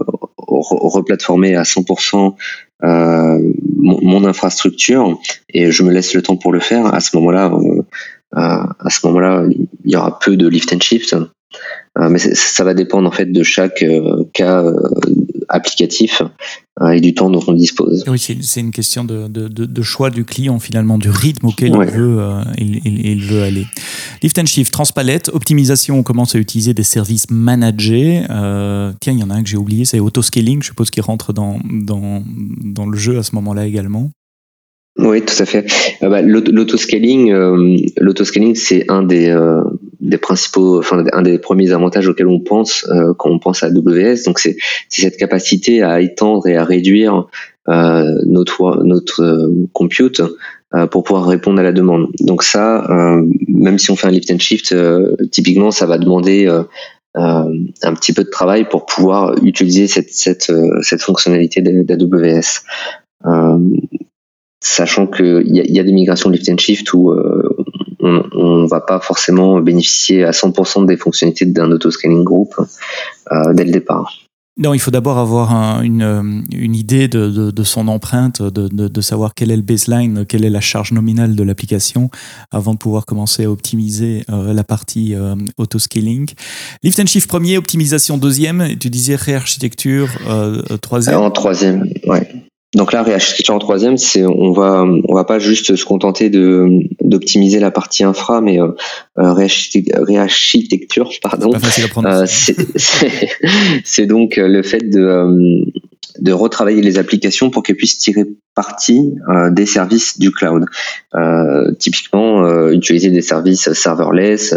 replatformer 0.47 1.55
à 1.55 1.63
100% 1.63 2.35
euh, 2.83 3.39
mon, 3.77 4.25
infrastructure 4.25 5.17
et 5.53 5.71
je 5.71 5.83
me 5.83 5.91
laisse 5.91 6.13
le 6.13 6.21
temps 6.21 6.35
pour 6.35 6.51
le 6.51 6.59
faire, 6.59 6.93
à 6.93 6.99
ce 6.99 7.15
moment-là, 7.15 7.51
euh, 7.53 7.81
à 8.33 8.89
ce 8.89 9.05
moment-là, 9.07 9.45
il 9.85 9.91
y 9.91 9.95
aura 9.95 10.19
peu 10.19 10.35
de 10.35 10.47
lift 10.47 10.73
and 10.73 10.81
shift. 10.81 11.15
Euh, 11.99 12.09
mais 12.09 12.17
ça 12.17 12.63
va 12.63 12.73
dépendre 12.73 13.07
en 13.07 13.11
fait 13.11 13.31
de 13.31 13.43
chaque 13.43 13.83
euh, 13.83 14.23
cas 14.33 14.63
euh, 14.63 14.79
applicatif 15.49 16.21
et 16.91 17.01
du 17.01 17.13
temps 17.13 17.29
dont 17.29 17.43
on 17.47 17.53
dispose. 17.53 18.03
Oui, 18.07 18.19
c'est 18.19 18.59
une 18.59 18.71
question 18.71 19.03
de, 19.03 19.27
de, 19.27 19.47
de, 19.47 19.81
choix 19.81 20.09
du 20.09 20.25
client 20.25 20.59
finalement, 20.59 20.97
du 20.97 21.09
rythme 21.09 21.47
auquel 21.47 21.75
ouais. 21.75 21.85
il, 21.87 21.93
veut, 21.93 22.17
euh, 22.19 22.41
il, 22.57 22.81
il, 22.83 23.05
il, 23.05 23.23
veut 23.23 23.43
aller. 23.43 23.67
Lift 24.23 24.39
and 24.39 24.47
Shift, 24.47 24.73
Transpalette, 24.73 25.29
optimisation, 25.33 25.99
on 25.99 26.03
commence 26.03 26.35
à 26.35 26.39
utiliser 26.39 26.73
des 26.73 26.83
services 26.83 27.29
managés. 27.29 28.23
Euh, 28.29 28.91
tiens, 28.99 29.13
il 29.13 29.19
y 29.19 29.23
en 29.23 29.29
a 29.29 29.35
un 29.35 29.43
que 29.43 29.49
j'ai 29.49 29.57
oublié, 29.57 29.85
c'est 29.85 29.99
Autoscaling, 29.99 30.61
je 30.61 30.67
suppose 30.67 30.89
qu'il 30.89 31.03
rentre 31.03 31.31
dans, 31.31 31.59
dans, 31.63 32.23
dans 32.63 32.87
le 32.87 32.97
jeu 32.97 33.19
à 33.19 33.23
ce 33.23 33.35
moment-là 33.35 33.67
également. 33.67 34.09
Oui, 34.97 35.21
tout 35.21 35.41
à 35.41 35.45
fait. 35.45 35.65
Euh, 36.03 36.09
bah, 36.09 36.21
l'autoscaling, 36.21 37.31
euh, 37.31 37.77
l'autoscaling, 37.97 38.55
c'est 38.55 38.85
un 38.89 39.03
des, 39.03 39.29
euh, 39.29 39.61
des 40.03 40.17
principaux, 40.17 40.79
enfin 40.79 41.03
un 41.11 41.21
des 41.21 41.39
premiers 41.39 41.71
avantages 41.71 42.07
auxquels 42.07 42.27
on 42.27 42.39
pense 42.39 42.85
euh, 42.89 43.13
quand 43.17 43.29
on 43.29 43.39
pense 43.39 43.63
à 43.63 43.67
AWS. 43.67 44.23
Donc 44.25 44.39
c'est 44.39 44.57
cette 44.89 45.17
capacité 45.17 45.81
à 45.81 46.01
étendre 46.01 46.47
et 46.47 46.55
à 46.55 46.63
réduire 46.63 47.27
euh, 47.69 48.03
notre 48.25 48.83
notre 48.83 49.51
compute 49.73 50.21
pour 50.89 51.03
pouvoir 51.03 51.27
répondre 51.27 51.59
à 51.59 51.63
la 51.63 51.71
demande. 51.71 52.07
Donc 52.19 52.41
ça, 52.41 52.87
même 53.47 53.77
si 53.77 53.91
on 53.91 53.95
fait 53.95 54.07
un 54.07 54.11
lift 54.11 54.31
and 54.31 54.39
shift, 54.39 54.75
typiquement, 55.29 55.69
ça 55.69 55.85
va 55.85 55.99
demander 55.99 56.47
un 57.13 57.93
petit 57.93 58.11
peu 58.11 58.23
de 58.23 58.29
travail 58.29 58.67
pour 58.67 58.87
pouvoir 58.87 59.35
utiliser 59.43 59.85
cette 59.85 60.09
cette 60.09 60.51
cette 60.81 61.03
fonctionnalité 61.03 61.61
d'AWS 61.61 62.63
sachant 64.63 65.07
qu'il 65.07 65.43
y, 65.45 65.73
y, 65.73 65.79
a 65.79 65.83
des 65.83 65.91
migrations 65.91 66.29
lift 66.29 66.49
and 66.49 66.57
shift 66.57 66.93
où 66.93 67.11
euh, 67.11 67.43
on 68.03 68.63
ne 68.63 68.67
va 68.67 68.81
pas 68.81 68.99
forcément 68.99 69.59
bénéficier 69.59 70.23
à 70.23 70.31
100% 70.31 70.85
des 70.85 70.97
fonctionnalités 70.97 71.45
d'un 71.45 71.71
auto-scaling 71.71 72.23
group 72.23 72.53
euh, 73.31 73.53
dès 73.53 73.63
le 73.63 73.71
départ. 73.71 74.13
Non, 74.55 74.75
il 74.75 74.79
faut 74.79 74.91
d'abord 74.91 75.17
avoir 75.17 75.51
un, 75.51 75.81
une, 75.81 76.45
une, 76.51 76.75
idée 76.75 77.07
de, 77.07 77.31
de, 77.31 77.49
de, 77.49 77.63
son 77.63 77.87
empreinte, 77.87 78.39
de, 78.43 78.67
de, 78.67 79.01
savoir 79.01 79.33
quel 79.33 79.49
est 79.49 79.55
le 79.55 79.63
baseline, 79.63 80.27
quelle 80.27 80.45
est 80.45 80.51
la 80.51 80.61
charge 80.61 80.91
nominale 80.91 81.35
de 81.35 81.41
l'application, 81.41 82.11
avant 82.51 82.75
de 82.75 82.77
pouvoir 82.77 83.07
commencer 83.07 83.45
à 83.45 83.49
optimiser 83.49 84.23
euh, 84.29 84.53
la 84.53 84.63
partie 84.63 85.15
euh, 85.15 85.33
auto-scaling. 85.57 86.29
Lift 86.83 86.99
and 86.99 87.07
shift 87.07 87.27
premier, 87.27 87.57
optimisation 87.57 88.19
deuxième, 88.19 88.61
et 88.61 88.77
tu 88.77 88.91
disais 88.91 89.15
réarchitecture 89.15 90.09
euh, 90.27 90.61
troisième. 90.83 91.17
En 91.17 91.31
troisième, 91.31 91.89
ouais. 92.05 92.29
Donc 92.73 92.91
là, 92.91 93.03
réarchitecture 93.03 93.53
en 93.53 93.59
troisième, 93.59 93.97
c'est 93.97 94.25
on 94.25 94.51
va 94.51 94.83
on 94.83 95.13
va 95.13 95.23
pas 95.25 95.37
juste 95.37 95.75
se 95.75 95.85
contenter 95.85 96.29
de 96.29 96.67
d'optimiser 97.01 97.59
la 97.59 97.69
partie 97.69 98.03
infra, 98.03 98.41
mais 98.41 98.59
euh, 98.59 98.71
réarchitecture, 99.15 101.11
pardon. 101.21 101.51
Euh, 102.05 102.25
c'est 103.83 104.05
donc 104.07 104.37
le 104.37 104.63
fait 104.63 104.89
de 104.89 105.01
euh, 105.01 105.65
de 106.19 106.31
retravailler 106.31 106.81
les 106.81 106.97
applications 106.97 107.49
pour 107.49 107.63
qu'elles 107.63 107.75
puissent 107.75 107.97
tirer 107.97 108.25
parti 108.55 109.13
euh, 109.29 109.49
des 109.49 109.65
services 109.65 110.19
du 110.19 110.31
cloud. 110.31 110.65
Euh, 111.15 111.71
typiquement, 111.79 112.45
euh, 112.45 112.71
utiliser 112.71 113.09
des 113.09 113.21
services 113.21 113.73
serverless, 113.73 114.53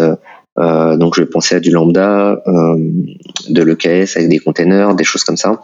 euh, 0.59 0.97
donc 0.97 1.15
je 1.17 1.23
vais 1.23 1.27
penser 1.27 1.55
à 1.55 1.61
du 1.61 1.71
lambda, 1.71 2.43
euh, 2.47 2.77
de 3.49 3.63
l'EKS 3.63 4.17
avec 4.17 4.29
des 4.29 4.39
containers, 4.39 4.95
des 4.95 5.05
choses 5.05 5.25
comme 5.25 5.37
ça. 5.37 5.61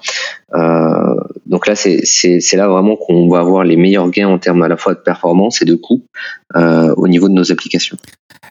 Euh, 0.54 1.14
donc 1.46 1.66
là, 1.66 1.74
c'est 1.74 2.56
là 2.56 2.68
vraiment 2.68 2.96
qu'on 2.96 3.28
va 3.28 3.40
avoir 3.40 3.64
les 3.64 3.76
meilleurs 3.76 4.10
gains 4.10 4.28
en 4.28 4.38
termes 4.38 4.62
à 4.62 4.68
la 4.68 4.76
fois 4.76 4.94
de 4.94 5.00
performance 5.00 5.62
et 5.62 5.64
de 5.64 5.74
coût 5.74 6.02
euh, 6.56 6.94
au 6.96 7.08
niveau 7.08 7.28
de 7.28 7.34
nos 7.34 7.50
applications. 7.50 7.96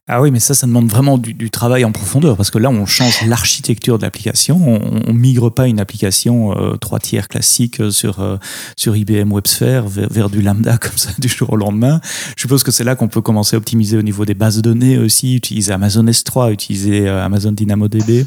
Ah 0.07 0.21
oui, 0.21 0.31
mais 0.31 0.39
ça, 0.39 0.53
ça 0.53 0.67
demande 0.67 0.89
vraiment 0.89 1.17
du, 1.17 1.49
travail 1.51 1.85
en 1.85 1.91
profondeur 1.91 2.35
parce 2.35 2.49
que 2.49 2.57
là, 2.57 2.69
on 2.69 2.85
change 2.85 3.25
l'architecture 3.27 3.97
de 3.97 4.03
l'application. 4.03 4.59
On, 4.65 5.01
on 5.07 5.13
migre 5.13 5.53
pas 5.53 5.67
une 5.67 5.79
application 5.79 6.57
euh, 6.57 6.75
trois 6.77 6.99
tiers 6.99 7.27
classique 7.27 7.81
sur 7.91 8.19
euh, 8.19 8.37
sur 8.75 8.95
IBM 8.95 9.31
WebSphere 9.31 9.87
vers, 9.87 10.09
vers, 10.09 10.29
du 10.29 10.41
lambda 10.41 10.77
comme 10.81 10.97
ça 10.97 11.11
du 11.17 11.27
jour 11.27 11.53
au 11.53 11.57
lendemain. 11.57 12.01
Je 12.35 12.41
suppose 12.41 12.63
que 12.63 12.71
c'est 12.71 12.83
là 12.83 12.95
qu'on 12.95 13.07
peut 13.07 13.21
commencer 13.21 13.55
à 13.55 13.59
optimiser 13.59 13.97
au 13.97 14.01
niveau 14.01 14.25
des 14.25 14.33
bases 14.33 14.57
de 14.57 14.61
données 14.61 14.97
aussi, 14.97 15.35
utiliser 15.35 15.71
Amazon 15.71 16.05
S3, 16.05 16.51
utiliser 16.51 17.07
Amazon 17.07 17.51
DynamoDB. 17.51 18.25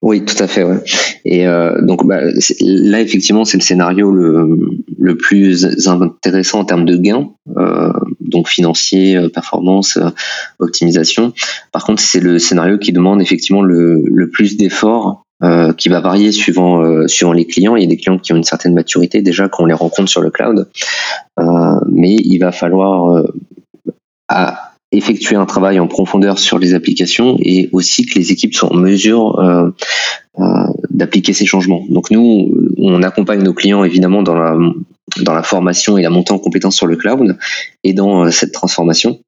Oui, 0.00 0.24
tout 0.24 0.40
à 0.40 0.46
fait. 0.46 0.62
Ouais. 0.62 0.78
Et 1.24 1.46
euh, 1.46 1.82
donc 1.82 2.06
bah, 2.06 2.20
là, 2.60 3.00
effectivement, 3.00 3.44
c'est 3.44 3.56
le 3.56 3.62
scénario 3.62 4.12
le, 4.12 4.58
le 4.96 5.16
plus 5.16 5.88
intéressant 5.88 6.60
en 6.60 6.64
termes 6.64 6.84
de 6.84 6.96
gains, 6.96 7.30
euh, 7.56 7.92
donc 8.20 8.48
financier, 8.48 9.16
euh, 9.16 9.28
performance, 9.28 9.96
euh, 9.96 10.10
optimisation. 10.60 11.32
Par 11.72 11.84
contre, 11.84 12.00
c'est 12.00 12.20
le 12.20 12.38
scénario 12.38 12.78
qui 12.78 12.92
demande 12.92 13.20
effectivement 13.20 13.62
le, 13.62 14.00
le 14.04 14.30
plus 14.30 14.56
d'efforts 14.56 15.24
euh, 15.42 15.72
qui 15.72 15.88
va 15.88 16.00
varier 16.00 16.30
suivant 16.30 16.80
euh, 16.80 17.08
suivant 17.08 17.32
les 17.32 17.46
clients. 17.46 17.74
Il 17.74 17.82
y 17.82 17.86
a 17.86 17.88
des 17.88 17.96
clients 17.96 18.18
qui 18.18 18.32
ont 18.32 18.36
une 18.36 18.44
certaine 18.44 18.74
maturité 18.74 19.20
déjà 19.20 19.48
quand 19.48 19.64
on 19.64 19.66
les 19.66 19.74
rencontre 19.74 20.08
sur 20.08 20.20
le 20.20 20.30
cloud, 20.30 20.68
euh, 21.40 21.44
mais 21.90 22.14
il 22.14 22.38
va 22.38 22.52
falloir 22.52 23.24
à 24.28 24.67
effectuer 24.92 25.36
un 25.36 25.46
travail 25.46 25.78
en 25.80 25.86
profondeur 25.86 26.38
sur 26.38 26.58
les 26.58 26.74
applications 26.74 27.36
et 27.40 27.68
aussi 27.72 28.06
que 28.06 28.18
les 28.18 28.32
équipes 28.32 28.54
soient 28.54 28.72
en 28.72 28.76
mesure 28.76 29.72
d'appliquer 30.90 31.32
ces 31.32 31.46
changements. 31.46 31.84
Donc 31.90 32.10
nous, 32.10 32.54
on 32.78 33.02
accompagne 33.02 33.42
nos 33.42 33.52
clients 33.52 33.84
évidemment 33.84 34.22
dans 34.22 34.34
la 34.34 34.56
dans 35.22 35.34
la 35.34 35.42
formation 35.42 35.96
et 35.96 36.02
la 36.02 36.10
montée 36.10 36.32
en 36.32 36.38
compétences 36.38 36.76
sur 36.76 36.86
le 36.86 36.96
cloud 36.96 37.38
et 37.82 37.92
dans 37.92 38.30
cette 38.30 38.52
transformation 38.52 39.20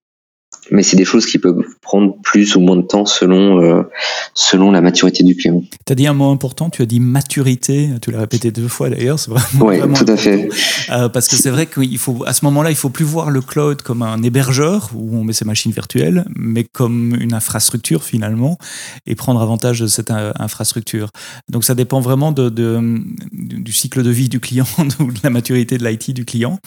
mais 0.70 0.82
c'est 0.82 0.96
des 0.96 1.04
choses 1.04 1.26
qui 1.26 1.38
peuvent 1.38 1.62
prendre 1.82 2.16
plus 2.22 2.56
ou 2.56 2.60
moins 2.60 2.76
de 2.76 2.82
temps 2.82 3.06
selon 3.06 3.62
euh, 3.62 3.82
selon 4.34 4.70
la 4.70 4.80
maturité 4.80 5.22
du 5.24 5.36
client. 5.36 5.62
Tu 5.86 5.92
as 5.92 5.94
dit 5.94 6.06
un 6.06 6.14
mot 6.14 6.30
important, 6.30 6.70
tu 6.70 6.82
as 6.82 6.86
dit 6.86 7.00
maturité, 7.00 7.90
tu 8.00 8.10
l'as 8.10 8.20
répété 8.20 8.50
deux 8.50 8.68
fois 8.68 8.90
d'ailleurs, 8.90 9.18
c'est 9.18 9.30
vraiment, 9.30 9.66
Oui, 9.66 9.78
tout 9.94 10.10
à 10.10 10.16
fait. 10.16 10.48
Euh, 10.90 11.08
parce 11.08 11.28
que 11.28 11.36
c'est 11.36 11.50
vrai 11.50 11.66
qu'il 11.66 11.98
faut 11.98 12.24
à 12.26 12.32
ce 12.32 12.44
moment-là, 12.44 12.70
il 12.70 12.76
faut 12.76 12.90
plus 12.90 13.04
voir 13.04 13.30
le 13.30 13.40
cloud 13.40 13.82
comme 13.82 14.02
un 14.02 14.22
hébergeur 14.22 14.90
où 14.94 15.16
on 15.16 15.24
met 15.24 15.32
ses 15.32 15.44
machines 15.44 15.72
virtuelles, 15.72 16.24
mais 16.36 16.64
comme 16.64 17.16
une 17.20 17.34
infrastructure 17.34 18.04
finalement 18.04 18.58
et 19.06 19.14
prendre 19.14 19.40
avantage 19.40 19.80
de 19.80 19.86
cette 19.86 20.10
euh, 20.10 20.32
infrastructure. 20.38 21.10
Donc 21.48 21.64
ça 21.64 21.74
dépend 21.74 22.00
vraiment 22.00 22.32
de, 22.32 22.48
de 22.48 23.00
du 23.32 23.72
cycle 23.72 24.02
de 24.02 24.10
vie 24.10 24.28
du 24.28 24.40
client, 24.40 24.66
ou 24.78 24.84
de 25.12 25.18
la 25.22 25.30
maturité 25.30 25.78
de 25.78 25.86
l'IT 25.86 26.12
du 26.12 26.24
client. 26.24 26.58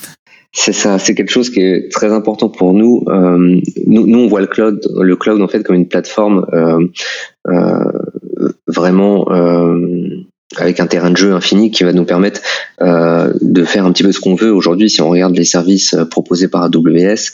C'est 0.55 0.71
ça, 0.71 0.99
c'est 0.99 1.15
quelque 1.15 1.31
chose 1.31 1.49
qui 1.49 1.61
est 1.61 1.91
très 1.91 2.13
important 2.13 2.47
pour 2.47 2.73
nous. 2.73 3.03
Euh, 3.07 3.59
nous. 3.87 4.05
nous. 4.05 4.19
on 4.19 4.27
voit 4.27 4.41
le 4.41 4.47
cloud, 4.47 4.79
le 4.95 5.15
cloud 5.15 5.41
en 5.41 5.47
fait 5.47 5.63
comme 5.63 5.75
une 5.75 5.87
plateforme 5.87 6.45
euh, 6.53 6.87
euh, 7.47 7.91
vraiment 8.67 9.27
avec 10.55 10.79
un 10.79 10.85
terrain 10.85 11.09
de 11.09 11.17
jeu 11.17 11.33
infini 11.33 11.71
qui 11.71 11.83
va 11.83 11.91
nous 11.91 12.05
permettre 12.05 12.41
de 12.79 13.63
faire 13.63 13.85
un 13.85 13.91
petit 13.91 14.03
peu 14.03 14.11
ce 14.11 14.19
qu'on 14.19 14.35
veut. 14.35 14.53
Aujourd'hui, 14.53 14.91
si 14.91 15.01
on 15.01 15.09
regarde 15.09 15.35
les 15.35 15.43
services 15.43 15.95
proposés 16.11 16.47
par 16.47 16.61
AWS, 16.61 17.31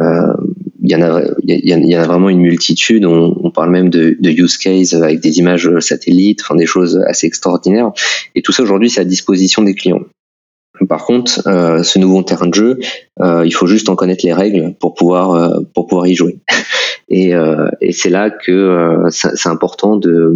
il 0.00 0.90
y 0.90 0.94
en 0.94 1.02
a, 1.02 1.22
il 1.44 1.88
y, 1.88 1.94
a 1.94 2.04
vraiment 2.04 2.28
une 2.28 2.40
multitude. 2.40 3.06
On, 3.06 3.34
on 3.42 3.50
parle 3.50 3.70
même 3.70 3.88
de, 3.88 4.16
de, 4.20 4.30
use 4.30 4.58
case 4.58 4.94
avec 4.94 5.20
des 5.20 5.38
images 5.38 5.70
satellites, 5.80 6.42
enfin 6.42 6.54
des 6.54 6.66
choses 6.66 7.00
assez 7.06 7.26
extraordinaires. 7.26 7.90
Et 8.34 8.42
tout 8.42 8.52
ça 8.52 8.62
aujourd'hui, 8.62 8.90
c'est 8.90 9.00
à 9.00 9.04
disposition 9.04 9.62
des 9.62 9.74
clients. 9.74 10.02
Par 10.86 11.04
contre, 11.04 11.46
euh, 11.46 11.82
ce 11.82 11.98
nouveau 11.98 12.22
terrain 12.22 12.46
de 12.46 12.54
jeu, 12.54 12.78
euh, 13.20 13.44
il 13.44 13.52
faut 13.52 13.66
juste 13.66 13.88
en 13.88 13.96
connaître 13.96 14.24
les 14.24 14.32
règles 14.32 14.74
pour 14.78 14.94
pouvoir 14.94 15.32
euh, 15.32 15.60
pour 15.74 15.86
pouvoir 15.86 16.06
y 16.06 16.14
jouer. 16.14 16.38
Et, 17.08 17.32
c'est 17.92 18.10
là 18.10 18.28
que 18.28 19.06
c'est 19.08 19.48
important 19.48 19.96
de, 19.96 20.34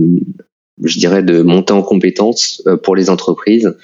je 0.83 0.99
dirais, 0.99 1.23
de 1.23 1.43
monter 1.43 1.75
en 1.75 1.83
compétence 1.83 2.63
pour 2.83 2.97
les 2.97 3.11
entreprises 3.11 3.77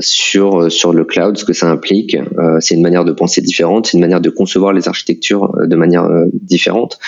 sur 0.00 0.70
sur 0.70 0.92
le 0.92 1.04
cloud, 1.06 1.38
ce 1.38 1.46
que 1.46 1.54
ça 1.54 1.70
implique. 1.70 2.18
c'est 2.60 2.74
une 2.74 2.82
manière 2.82 3.06
de 3.06 3.12
penser 3.12 3.40
différente, 3.40 3.86
c'est 3.86 3.96
une 3.96 4.02
manière 4.02 4.20
de 4.20 4.28
concevoir 4.28 4.74
les 4.74 4.88
architectures 4.88 5.50
de 5.58 5.74
manière 5.74 6.06
différente. 6.34 6.98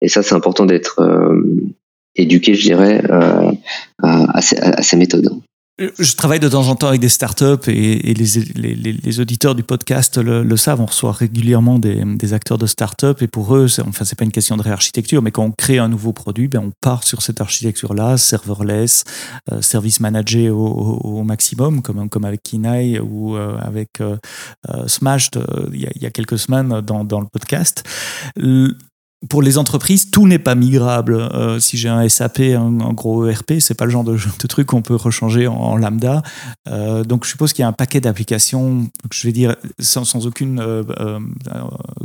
Et 0.00 0.08
ça, 0.08 0.22
c'est 0.22 0.34
important 0.34 0.64
d'être 0.64 1.06
éduqué, 2.16 2.54
je 2.54 2.62
dirais, 2.62 3.02
à 4.02 4.40
ces 4.40 4.96
méthodes. 4.96 5.30
Je 5.78 6.16
travaille 6.16 6.40
de 6.40 6.48
temps 6.48 6.66
en 6.66 6.74
temps 6.74 6.88
avec 6.88 7.00
des 7.00 7.08
startups 7.08 7.68
et, 7.68 8.12
les, 8.12 9.20
auditeurs 9.20 9.54
du 9.54 9.62
podcast 9.62 10.18
le, 10.18 10.56
savent. 10.56 10.80
On 10.80 10.86
reçoit 10.86 11.12
régulièrement 11.12 11.78
des, 11.78 12.32
acteurs 12.32 12.58
de 12.58 12.66
startups 12.66 13.20
et 13.20 13.28
pour 13.28 13.54
eux, 13.54 13.66
enfin, 13.86 14.04
c'est 14.04 14.18
pas 14.18 14.24
une 14.24 14.32
question 14.32 14.56
de 14.56 14.62
réarchitecture, 14.62 15.22
mais 15.22 15.30
quand 15.30 15.44
on 15.44 15.52
crée 15.52 15.78
un 15.78 15.88
nouveau 15.88 16.12
produit, 16.12 16.48
ben, 16.48 16.60
on 16.60 16.72
part 16.80 17.04
sur 17.04 17.22
cette 17.22 17.40
architecture-là, 17.40 18.16
serverless, 18.16 19.04
euh, 19.52 19.62
service 19.62 20.00
managé 20.00 20.50
au, 20.50 21.22
maximum, 21.22 21.80
comme, 21.82 22.24
avec 22.24 22.42
Kinai 22.42 22.98
ou 22.98 23.36
euh, 23.36 23.56
avec 23.58 24.00
euh, 24.00 24.16
euh 24.70 24.88
Smashed 24.88 25.40
il 25.72 25.80
y, 25.80 26.06
a, 26.06 26.10
quelques 26.10 26.38
semaines 26.38 26.80
dans 26.80 27.20
le 27.20 27.26
podcast 27.26 27.84
pour 29.28 29.42
les 29.42 29.58
entreprises, 29.58 30.10
tout 30.10 30.28
n'est 30.28 30.38
pas 30.38 30.54
migrable. 30.54 31.14
Euh, 31.14 31.58
si 31.58 31.76
j'ai 31.76 31.88
un 31.88 32.08
SAP, 32.08 32.40
un, 32.40 32.92
gros 32.92 33.26
ERP, 33.26 33.54
c'est 33.58 33.74
pas 33.74 33.84
le 33.84 33.90
genre 33.90 34.04
de, 34.04 34.16
truc 34.48 34.68
qu'on 34.68 34.82
peut 34.82 34.94
rechanger 34.94 35.48
en, 35.48 35.76
lambda. 35.76 36.22
Euh, 36.68 37.02
donc 37.02 37.24
je 37.24 37.30
suppose 37.30 37.52
qu'il 37.52 37.62
y 37.62 37.64
a 37.64 37.68
un 37.68 37.72
paquet 37.72 38.00
d'applications, 38.00 38.88
je 39.12 39.26
vais 39.26 39.32
dire 39.32 39.56
sans, 39.80 40.04
sans 40.04 40.26
aucune 40.26 40.60
euh, 40.60 41.18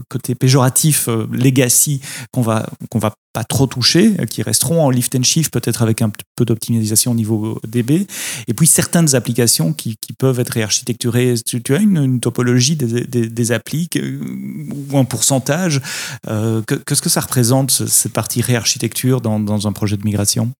côté 0.10 0.34
péjoratif, 0.34 1.08
legacy 1.32 2.02
qu'on 2.32 2.42
va 2.42 2.68
qu'on 2.90 3.00
va 3.00 3.14
pas 3.34 3.44
trop 3.44 3.66
touchés, 3.66 4.14
qui 4.30 4.44
resteront 4.44 4.86
en 4.86 4.90
lift 4.92 5.16
and 5.16 5.24
shift, 5.24 5.52
peut-être 5.52 5.82
avec 5.82 6.02
un 6.02 6.12
peu 6.36 6.46
d'optimisation 6.46 7.12
au 7.12 7.16
niveau 7.16 7.60
DB. 7.68 8.08
Et 8.48 8.54
puis 8.54 8.68
certaines 8.68 9.16
applications 9.16 9.74
qui, 9.74 9.98
peuvent 10.20 10.40
être 10.40 10.52
réarchitecturées. 10.52 11.34
Tu, 11.44 11.62
as 11.74 11.80
une, 11.80 12.20
topologie 12.20 12.76
des, 12.76 13.06
des, 13.26 13.52
ou 13.52 14.98
un 14.98 15.06
pourcentage. 15.06 15.82
Euh, 16.30 16.62
Qu'est-ce 16.86 17.02
que 17.02 17.10
ça 17.10 17.22
représente, 17.22 17.72
cette 17.72 18.14
partie 18.14 18.42
réarchitecture 18.42 19.22
dans, 19.22 19.68
un 19.68 19.72
projet 19.72 19.98
de 19.98 20.04
migration? 20.04 20.52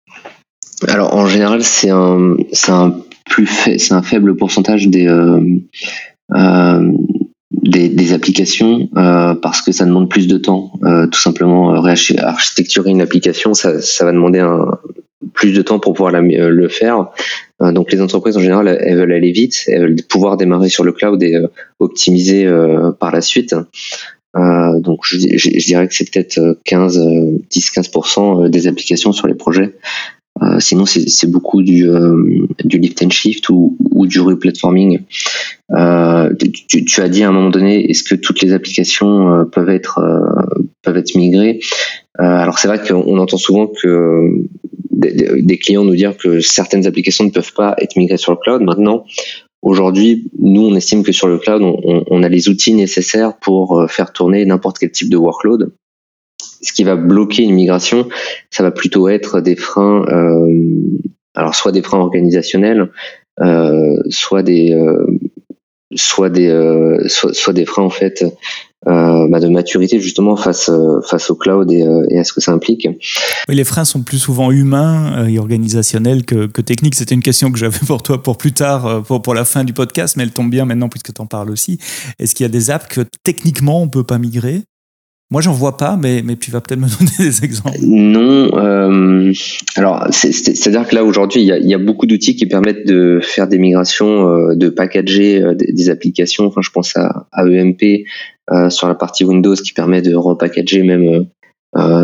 Alors 0.88 1.16
en 1.16 1.28
général, 1.28 1.64
c'est 1.64 1.92
un, 1.92 2.36
un, 2.68 4.02
faible 4.02 4.36
pourcentage 4.36 4.88
des, 4.88 5.08
euh, 5.08 5.40
euh, 6.34 6.92
des, 7.62 8.14
applications 8.14 8.90
euh, 8.98 9.36
parce 9.36 9.62
que 9.62 9.72
ça 9.72 9.86
demande 9.86 10.10
plus 10.10 10.28
de 10.28 10.38
temps. 10.38 10.74
Euh, 10.84 11.08
tout 11.08 11.20
simplement, 11.20 11.74
euh, 11.74 11.94
architecturer 12.20 12.92
une 12.92 13.02
application, 13.02 13.54
ça, 13.54 13.72
va 14.02 14.12
demander 14.12 14.46
plus 15.34 15.54
de 15.54 15.62
temps 15.62 15.80
pour 15.80 15.94
pouvoir 15.94 16.12
le 16.12 16.68
faire. 16.68 17.12
donc 17.60 17.92
les 17.92 18.02
entreprises 18.02 18.38
en 18.38 18.42
général, 18.42 18.68
elles 18.68 18.98
veulent 18.98 19.14
aller 19.14 19.32
vite, 19.32 19.64
elles 19.68 19.82
veulent 19.82 19.96
pouvoir 20.10 20.38
démarrer 20.38 20.70
sur 20.70 20.84
le 20.84 20.92
cloud 20.92 21.22
et 21.24 21.38
optimiser 21.80 22.50
par 23.00 23.12
la 23.12 23.22
suite. 23.22 23.56
donc 24.36 25.00
je, 25.04 25.18
je, 25.38 25.66
dirais 25.66 25.88
que 25.88 25.96
c'est 25.96 26.12
peut-être 26.12 26.60
15, 26.66 27.00
10-15% 27.52 28.50
des 28.50 28.68
applications 28.68 29.14
sur 29.14 29.28
les 29.28 29.36
projets 29.36 29.76
euh, 30.42 30.60
sinon, 30.60 30.86
c'est 30.86 31.30
beaucoup 31.30 31.62
du, 31.62 31.88
euh, 31.88 32.48
du 32.64 32.80
lift 32.80 33.02
and 33.04 33.12
shift 33.12 33.50
ou, 33.50 33.78
ou 33.92 34.08
du 34.08 34.20
replatforming. 34.20 35.02
Euh, 35.72 36.34
tu, 36.68 36.86
tu, 36.86 37.02
as 37.02 37.10
dit 37.10 37.24
à 37.24 37.30
un 37.30 37.32
moment 37.32 37.52
donné, 37.52 37.90
est-ce 37.90 38.04
que 38.04 38.16
toutes 38.16 38.42
les 38.42 38.52
applications 38.52 39.32
euh, 39.32 39.44
peuvent 39.46 39.70
être 39.70 40.02
peuvent 40.82 40.98
être 40.98 41.16
migrées? 41.16 41.60
Alors 42.18 42.60
c'est 42.60 42.68
vrai 42.68 42.80
qu'on 42.80 43.18
entend 43.18 43.38
souvent 43.38 43.68
que 43.68 44.28
des, 44.92 45.42
des, 45.42 45.58
clients 45.58 45.84
nous 45.84 45.96
dire 45.96 46.16
que 46.18 46.40
certaines 46.40 46.86
applications 46.86 47.26
ne 47.26 47.32
peuvent 47.32 47.54
pas 47.54 47.76
être 47.80 47.96
migrées 47.96 48.18
sur 48.18 48.32
le 48.32 48.38
cloud. 48.38 48.62
Maintenant, 48.62 49.06
Aujourd'hui, 49.62 50.30
nous, 50.40 50.66
on 50.66 50.76
estime 50.76 51.04
que 51.04 51.14
sur 51.14 51.30
le 51.30 51.38
cloud, 51.38 51.62
on, 51.62 52.04
on, 52.06 52.22
a 52.22 52.28
les 52.28 52.50
outils 52.50 52.74
nécessaires 52.74 53.38
pour 53.38 53.90
faire 53.90 54.12
tourner 54.12 54.44
n'importe 54.44 54.78
quel 54.78 54.92
type 54.92 55.10
de 55.10 55.16
workload 55.16 55.72
ce 56.62 56.74
qui 56.74 56.84
va 56.84 56.96
bloquer 56.96 57.44
une 57.44 57.54
migration, 57.54 58.08
ça 58.50 58.64
va 58.64 58.72
plutôt 58.72 59.08
être 59.08 59.42
des 59.42 59.56
freins, 59.56 60.06
euh, 60.08 60.48
alors 61.36 61.56
soit 61.56 61.72
des 61.72 61.82
freins 61.82 62.00
organisationnels, 62.00 62.90
euh, 63.42 63.98
soit 64.10 64.44
des, 64.44 64.72
euh, 64.72 65.06
soit 65.96 66.30
des, 66.30 66.50
soit, 67.08 67.54
des 67.54 67.66
freins 67.66 67.84
en 67.84 67.90
fait 67.90 68.26
bah 68.86 69.40
de 69.40 69.48
maturité 69.48 70.02
justement 70.02 70.36
face 70.36 70.70
face 71.08 71.30
au 71.30 71.36
cloud 71.36 71.72
et, 71.72 71.84
à 72.18 72.24
ce 72.26 72.34
que 72.34 72.42
ça 72.42 72.52
implique. 72.52 72.88
Les 73.48 73.64
freins 73.64 73.86
sont 73.86 74.02
plus 74.02 74.18
souvent 74.18 74.52
humains 74.52 75.26
et 75.28 75.40
organisationnels 75.40 76.26
que, 76.26 76.48
que 76.48 76.62
techniques. 76.62 76.96
C'était 76.96 77.16
une 77.16 77.22
question 77.22 77.52
que 77.52 77.58
j'avais 77.58 77.80
pour 77.88 78.04
toi 78.04 78.22
pour 78.22 78.38
plus 78.38 78.52
tard, 78.52 79.04
pour, 79.04 79.22
pour 79.22 79.34
la 79.34 79.46
fin 79.46 79.64
du 79.64 79.72
podcast, 79.72 80.18
mais 80.18 80.24
elle 80.24 80.34
tombe 80.34 80.50
bien 80.50 80.66
maintenant 80.66 80.90
puisque 80.90 81.14
tu 81.14 81.22
en 81.22 81.28
parles 81.28 81.50
aussi. 81.50 81.80
Est-ce 82.20 82.36
qu'il 82.36 82.44
y 82.44 82.48
a 82.48 82.52
des 82.52 82.72
apps 82.72 82.88
que 82.88 83.02
techniquement 83.24 83.82
on 83.82 83.88
peut 83.88 84.04
pas 84.04 84.18
migrer? 84.18 84.64
Moi, 85.34 85.42
j'en 85.42 85.52
vois 85.52 85.78
pas, 85.78 85.98
mais, 86.00 86.22
mais 86.24 86.36
tu 86.36 86.52
vas 86.52 86.62
peut-être 86.62 86.80
me 86.80 86.88
donner 87.00 87.12
des 87.18 87.44
exemples. 87.44 87.80
Non. 87.82 88.52
Euh, 88.56 89.34
alors, 89.76 90.06
c'est-à-dire 90.12 90.88
que 90.88 90.94
là, 90.94 91.04
aujourd'hui, 91.04 91.42
il 91.42 91.68
y 91.68 91.74
a, 91.74 91.78
beaucoup 91.80 92.06
d'outils 92.06 92.36
qui 92.36 92.46
permettent 92.46 92.86
de 92.86 93.20
faire 93.20 93.48
des 93.48 93.58
migrations, 93.58 94.30
euh, 94.30 94.56
de 94.56 94.70
packager 94.70 95.42
euh, 95.42 95.56
des, 95.56 95.90
applications. 95.90 96.46
Enfin, 96.46 96.62
je 96.62 96.70
pense 96.70 96.96
à, 96.98 97.26
à 97.32 97.48
EMP 97.48 98.06
sur 98.70 98.88
la 98.88 98.94
partie 98.94 99.26
Windows 99.26 99.56
qui 99.56 99.74
permet 99.74 100.04
de 100.04 100.14
repackager 100.14 100.84
même 100.84 101.26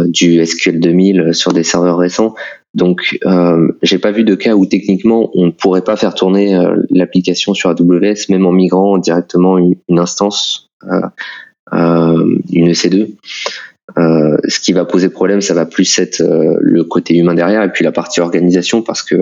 du 0.08 0.44
SQL 0.44 0.80
2000 0.80 1.34
sur 1.34 1.54
des 1.54 1.64
serveurs 1.64 2.00
récents. 2.00 2.34
Donc, 2.74 3.20
euh, 3.28 3.68
j'ai 3.84 4.00
pas 4.00 4.12
vu 4.12 4.24
de 4.24 4.34
cas 4.34 4.56
où 4.56 4.66
techniquement 4.66 5.30
on 5.36 5.48
ne 5.48 5.52
pourrait 5.52 5.84
pas 5.84 5.98
faire 5.98 6.16
tourner 6.16 6.58
l'application 6.90 7.54
sur 7.54 7.70
AWS, 7.70 8.30
même 8.30 8.48
en 8.48 8.54
migrant 8.54 8.98
directement 8.98 9.60
une, 9.60 9.76
instance 10.00 10.72
une 11.72 12.72
EC2. 12.72 13.10
Euh, 13.98 14.38
ce 14.48 14.60
qui 14.60 14.72
va 14.74 14.86
poser 14.86 15.10
problème, 15.10 15.42
ça 15.42 15.54
va 15.54 15.66
plus 15.66 15.98
être 15.98 16.22
euh, 16.22 16.58
le 16.60 16.84
côté 16.84 17.18
humain 17.18 17.34
derrière 17.34 17.64
et 17.64 17.72
puis 17.72 17.84
la 17.84 17.92
partie 17.92 18.22
organisation 18.22 18.84
parce 18.84 19.02
que 19.02 19.16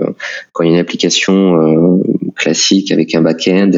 quand 0.52 0.62
il 0.62 0.68
y 0.68 0.70
a 0.70 0.74
une 0.74 0.80
application 0.80 2.00
classique 2.36 2.92
avec 2.92 3.14
un 3.14 3.22
back-end, 3.22 3.70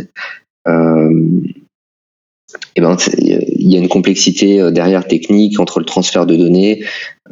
eh 2.76 2.80
ben, 2.80 2.96
il 3.18 3.70
y 3.70 3.76
a 3.76 3.78
une 3.78 3.88
complexité 3.88 4.70
derrière 4.72 5.06
technique 5.06 5.60
entre 5.60 5.78
le 5.78 5.84
transfert 5.84 6.26
de 6.26 6.34
données, 6.34 6.82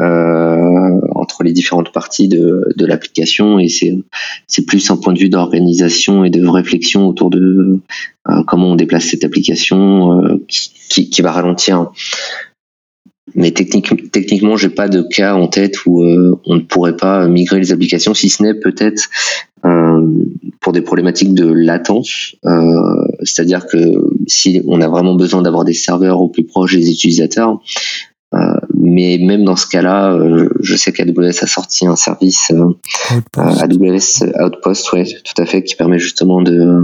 euh, 0.01 1.01
entre 1.17 1.43
les 1.43 1.53
différentes 1.53 1.93
parties 1.93 2.29
de, 2.29 2.73
de 2.77 2.87
l'application 2.87 3.59
et 3.59 3.67
c'est 3.69 4.63
plus 4.65 4.91
un 4.93 4.97
point 4.97 5.13
de 5.13 5.19
vue 5.19 5.29
d'organisation 5.29 6.25
et 6.25 6.31
de 6.31 6.47
réflexion 6.47 7.09
autour 7.09 7.31
de 7.31 7.41
euh, 7.41 7.81
comment 8.47 8.73
on 8.73 8.77
déplace 8.77 9.05
cette 9.05 9.25
application 9.25 10.23
euh, 10.23 10.45
qui, 10.49 11.11
qui, 11.11 11.23
va 11.23 11.33
ralentir. 11.33 11.91
Mais 13.35 13.51
technique, 13.51 14.11
techniquement, 14.11 14.57
j'ai 14.57 14.71
pas 14.71 14.89
de 14.89 15.03
cas 15.03 15.35
en 15.35 15.49
tête 15.49 15.85
où 15.85 16.03
on 16.03 16.55
ne 16.55 16.61
pourrait 16.61 16.97
pas 16.97 17.29
migrer 17.29 17.59
les 17.59 17.73
applications, 17.73 18.15
si 18.15 18.31
ce 18.31 18.43
n'est 18.43 18.55
peut-être 18.55 19.09
pour 20.61 20.73
des 20.73 20.81
problématiques 20.81 21.35
de 21.35 21.47
latence. 21.47 22.37
C'est-à-dire 23.23 23.67
que 23.67 23.77
si 24.27 24.63
on 24.67 24.81
a 24.81 24.89
vraiment 24.89 25.15
besoin 25.15 25.43
d'avoir 25.43 25.65
des 25.65 25.75
serveurs 25.75 26.23
au 26.23 26.29
plus 26.29 26.45
proche 26.45 26.75
des 26.75 26.91
utilisateurs, 26.91 27.61
euh, 28.35 28.55
mais 28.75 29.19
même 29.19 29.45
dans 29.45 29.57
ce 29.57 29.67
cas-là, 29.67 30.13
euh, 30.13 30.51
je 30.61 30.77
sais 30.77 30.93
qu'AWS 30.93 31.43
a 31.43 31.47
sorti 31.47 31.87
un 31.87 31.97
service 31.97 32.51
euh, 32.51 32.75
AWS 33.37 34.25
Outpost, 34.39 34.93
ouais, 34.93 35.05
tout 35.05 35.41
à 35.41 35.47
fait, 35.47 35.63
qui 35.63 35.77
permet 35.77 35.99
justement 35.99 36.43
de 36.43 36.83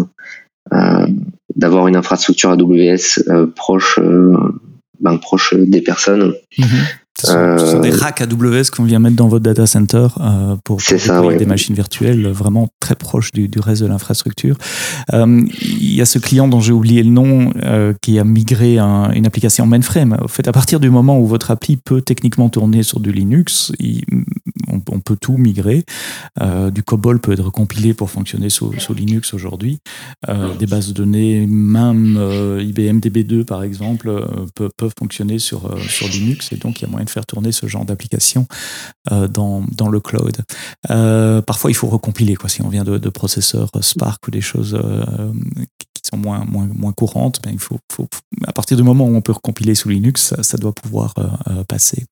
d'avoir 1.65 1.89
une 1.89 1.97
infrastructure 1.97 2.51
AWS 2.51 3.25
proche 3.57 3.99
ben, 5.01 5.19
proche 5.19 5.55
des 5.55 5.81
personnes. 5.81 6.35
Mhm. 6.59 6.67
Ce 7.17 7.29
sont, 7.29 7.79
des 7.79 7.91
racks 7.91 8.21
AWS 8.21 8.71
qu'on 8.75 8.83
vient 8.83 8.99
mettre 8.99 9.15
dans 9.15 9.29
votre 9.29 9.45
data 9.45 9.67
center 9.67 10.09
euh, 10.19 10.57
pour, 10.65 10.81
pour 10.83 11.33
des 11.33 11.47
machines 11.47 11.75
virtuelles 11.75 12.27
vraiment 12.27 12.69
très 12.81 12.97
proches 12.97 13.31
du, 13.31 13.47
du 13.47 13.61
reste 13.61 13.83
de 13.83 13.87
l'infrastructure. 13.87 14.57
Euh, 15.13 15.43
il 15.63 15.95
y 15.95 16.03
a 16.03 16.07
ce 16.07 16.19
client 16.19 16.49
dont 16.49 16.61
j'ai 16.61 16.73
oublié 16.73 17.05
le 17.05 17.11
nom 17.11 17.53
euh, 17.63 17.95
qui 18.03 18.19
a 18.19 18.25
migré 18.25 18.79
un, 18.79 19.13
une 19.13 19.27
application 19.27 19.65
mainframe. 19.65 20.17
En 20.21 20.27
fait, 20.27 20.49
à 20.49 20.53
partir 20.53 20.81
du 20.81 20.91
moment 20.91 21.21
où 21.21 21.27
votre 21.27 21.53
appli 21.53 21.77
peut 21.77 22.01
techniquement 22.01 22.49
tourner 22.49 22.83
sur 22.83 22.99
du 22.99 23.13
Linux, 23.13 23.73
il, 23.79 24.03
on, 24.69 24.81
on, 24.91 24.99
peut 24.99 25.17
tout 25.17 25.37
migrer. 25.37 25.85
Euh, 26.41 26.71
du 26.71 26.83
COBOL 26.83 27.21
peut 27.21 27.33
être 27.33 27.51
compilé 27.51 27.95
pour 27.95 28.11
fonctionner 28.11 28.51
sous, 28.51 28.73
sous 28.81 28.93
Linux 28.93 29.35
aujourd'hui. 29.35 29.79
Euh, 30.29 30.55
des 30.57 30.67
bases 30.67 30.89
de 30.89 30.93
données, 30.95 31.47
même 31.47 32.17
IBM 32.61 32.99
DB2 32.99 33.45
par 33.45 33.63
exemple, 33.63 34.13
peuvent, 34.57 34.71
peuvent 34.77 34.95
fonctionner 34.99 35.39
sur, 35.39 35.79
sur 35.89 36.09
Linux 36.09 36.53
et 36.53 36.57
donc 36.57 36.81
il 36.81 36.83
y 36.83 36.87
a 36.87 36.91
moyen 36.91 37.04
de 37.05 37.11
faire 37.11 37.27
tourner 37.27 37.53
ce 37.53 37.67
genre 37.67 37.85
d'application 37.85 38.47
euh, 39.13 39.29
dans, 39.29 39.65
dans, 39.73 39.89
le 39.89 40.01
cloud. 40.01 40.37
Euh, 40.91 41.43
parfois, 41.43 41.71
il 41.71 41.75
faut 41.75 41.89
recompiler, 41.89 42.35
quoi, 42.35 42.49
si 42.49 42.63
on 42.63 42.69
vient 42.69 42.85
de, 42.85 42.99
de 42.99 43.09
processeurs 43.09 43.71
Spark 43.81 44.27
ou 44.27 44.31
des 44.31 44.41
choses 44.41 44.75
euh, 44.75 45.33
sont 46.11 46.17
moins, 46.17 46.45
moins, 46.45 46.69
moins 46.73 46.93
courantes, 46.93 47.41
ben, 47.43 47.51
il 47.53 47.59
faut, 47.59 47.79
faut, 47.93 48.09
à 48.47 48.53
partir 48.53 48.77
du 48.77 48.83
moment 48.83 49.07
où 49.07 49.15
on 49.15 49.21
peut 49.21 49.33
recompiler 49.33 49.75
sous 49.75 49.89
Linux, 49.89 50.35
ça, 50.41 50.59
doit 50.59 50.73
pouvoir 50.73 51.15
passer. 51.69 52.05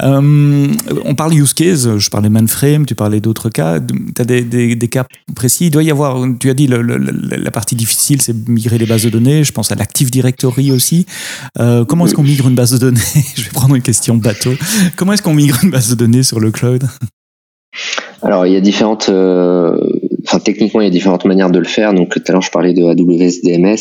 on 0.00 1.14
parle 1.16 1.34
use 1.34 1.52
case, 1.52 1.98
je 1.98 2.10
parlais 2.10 2.28
mainframe, 2.28 2.86
tu 2.86 2.94
parlais 2.94 3.20
d'autres 3.20 3.50
cas. 3.50 3.80
Tu 3.80 4.22
as 4.22 4.24
des, 4.24 4.42
des, 4.74 4.88
cas 4.88 5.04
précis? 5.34 5.66
Il 5.66 5.70
doit 5.70 5.82
y 5.82 5.90
avoir, 5.90 6.24
tu 6.38 6.50
as 6.50 6.54
dit, 6.54 6.66
la 6.66 7.50
partie 7.50 7.76
difficile, 7.76 8.22
c'est 8.22 8.48
migrer 8.48 8.78
les 8.78 8.86
bases 8.86 9.04
de 9.04 9.10
données. 9.10 9.44
Je 9.44 9.52
pense 9.52 9.72
à 9.72 9.74
l'Active 9.74 10.10
Directory 10.10 10.72
aussi. 10.72 11.06
Euh, 11.58 11.84
comment 11.84 12.06
est-ce 12.06 12.14
qu'on 12.14 12.22
migre 12.22 12.48
une 12.48 12.54
base 12.54 12.72
de 12.72 12.78
données? 12.78 13.00
Je 13.36 13.42
vais 13.42 13.50
prendre 13.50 13.74
une 13.74 13.82
question 13.82 14.16
bateau. 14.16 14.52
Comment 14.96 15.12
est-ce 15.12 15.22
qu'on 15.22 15.34
migre 15.34 15.58
une 15.62 15.70
base 15.70 15.90
de 15.90 15.94
données 15.94 16.22
sur 16.22 16.40
le 16.40 16.50
cloud? 16.50 16.88
Alors, 18.22 18.46
il 18.46 18.52
y 18.52 18.56
a 18.56 18.60
différentes. 18.60 19.08
Euh, 19.08 19.78
techniquement, 20.44 20.80
il 20.80 20.84
y 20.84 20.86
a 20.86 20.90
différentes 20.90 21.24
manières 21.24 21.50
de 21.50 21.58
le 21.58 21.64
faire. 21.64 21.94
Donc, 21.94 22.10
tout 22.10 22.22
à 22.26 22.32
l'heure, 22.32 22.42
je 22.42 22.50
parlais 22.50 22.72
de 22.72 22.84
AWS 22.84 23.42
DMS, 23.42 23.76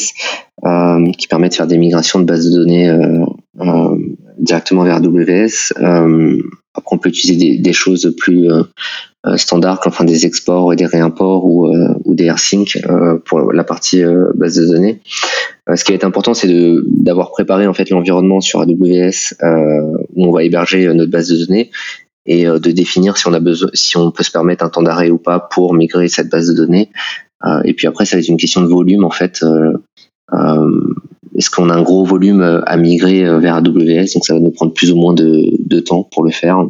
euh, 0.66 1.12
qui 1.18 1.28
permet 1.28 1.50
de 1.50 1.54
faire 1.54 1.68
des 1.68 1.78
migrations 1.78 2.20
de 2.20 2.26
bases 2.26 2.50
de 2.50 2.58
données 2.58 2.90
euh, 2.90 3.26
euh 3.60 3.98
directement 4.40 4.84
vers 4.84 4.96
AWS. 4.96 5.74
Euh, 5.80 6.42
après, 6.74 6.96
on 6.96 6.98
peut 6.98 7.10
utiliser 7.10 7.58
des, 7.60 7.74
choses 7.74 8.16
plus 8.18 8.50
standards, 9.36 9.82
enfin, 9.86 10.06
des 10.06 10.26
exports 10.26 10.74
et 10.74 10.76
des 10.76 10.88
réimports 10.88 11.46
ou, 11.46 11.72
des 12.08 12.26
AirSync 12.26 12.80
pour 13.26 13.54
la 13.54 13.64
partie 13.64 14.04
base 14.34 14.56
de 14.56 14.66
données. 14.66 15.02
ce 15.74 15.84
qui 15.84 15.94
être 15.94 16.04
important, 16.04 16.34
c'est 16.34 16.50
d'avoir 16.88 17.30
préparé 17.30 17.68
en 17.68 17.76
fait 17.76 17.92
l'environnement 17.92 18.42
sur 18.42 18.60
AWS 18.62 19.36
où 20.16 20.26
on 20.26 20.32
va 20.32 20.44
héberger 20.44 20.92
notre 20.96 21.12
base 21.12 21.30
de 21.30 21.46
données 21.46 21.70
et 22.26 22.48
euh, 22.48 22.60
de 22.60 22.72
définir 22.72 23.18
si 23.18 23.28
on 23.28 23.34
a 23.34 23.40
besoin, 23.40 23.70
si 23.74 23.98
on 23.98 24.12
peut 24.12 24.24
se 24.24 24.32
permettre 24.32 24.64
un 24.64 24.70
temps 24.70 24.82
d'arrêt 24.82 25.10
ou 25.10 25.18
pas 25.18 25.40
pour 25.40 25.74
migrer 25.74 26.08
cette 26.08 26.30
base 26.30 26.48
de 26.48 26.54
données. 26.54 26.90
Euh, 27.46 27.62
et 27.66 27.74
puis 27.74 27.88
après, 27.88 28.06
ça 28.06 28.16
va 28.16 28.22
être 28.22 28.30
une 28.30 28.38
question 28.38 28.62
de 28.62 28.68
volume 28.68 29.04
en 29.04 29.12
fait. 29.12 29.44
Euh, 29.44 29.74
est-ce 31.36 31.50
qu'on 31.50 31.70
a 31.70 31.76
un 31.76 31.82
gros 31.82 32.06
volume 32.06 32.42
à 32.66 32.78
migrer 32.78 33.40
vers 33.40 33.56
AWS 33.56 34.14
Donc 34.14 34.26
ça 34.26 34.34
va 34.34 34.40
nous 34.40 34.52
prendre 34.52 34.74
plus 34.74 34.92
ou 34.92 34.96
moins 34.96 35.14
de, 35.14 35.50
de 35.60 35.80
temps 35.80 36.04
pour 36.04 36.24
le 36.24 36.32
faire. 36.32 36.64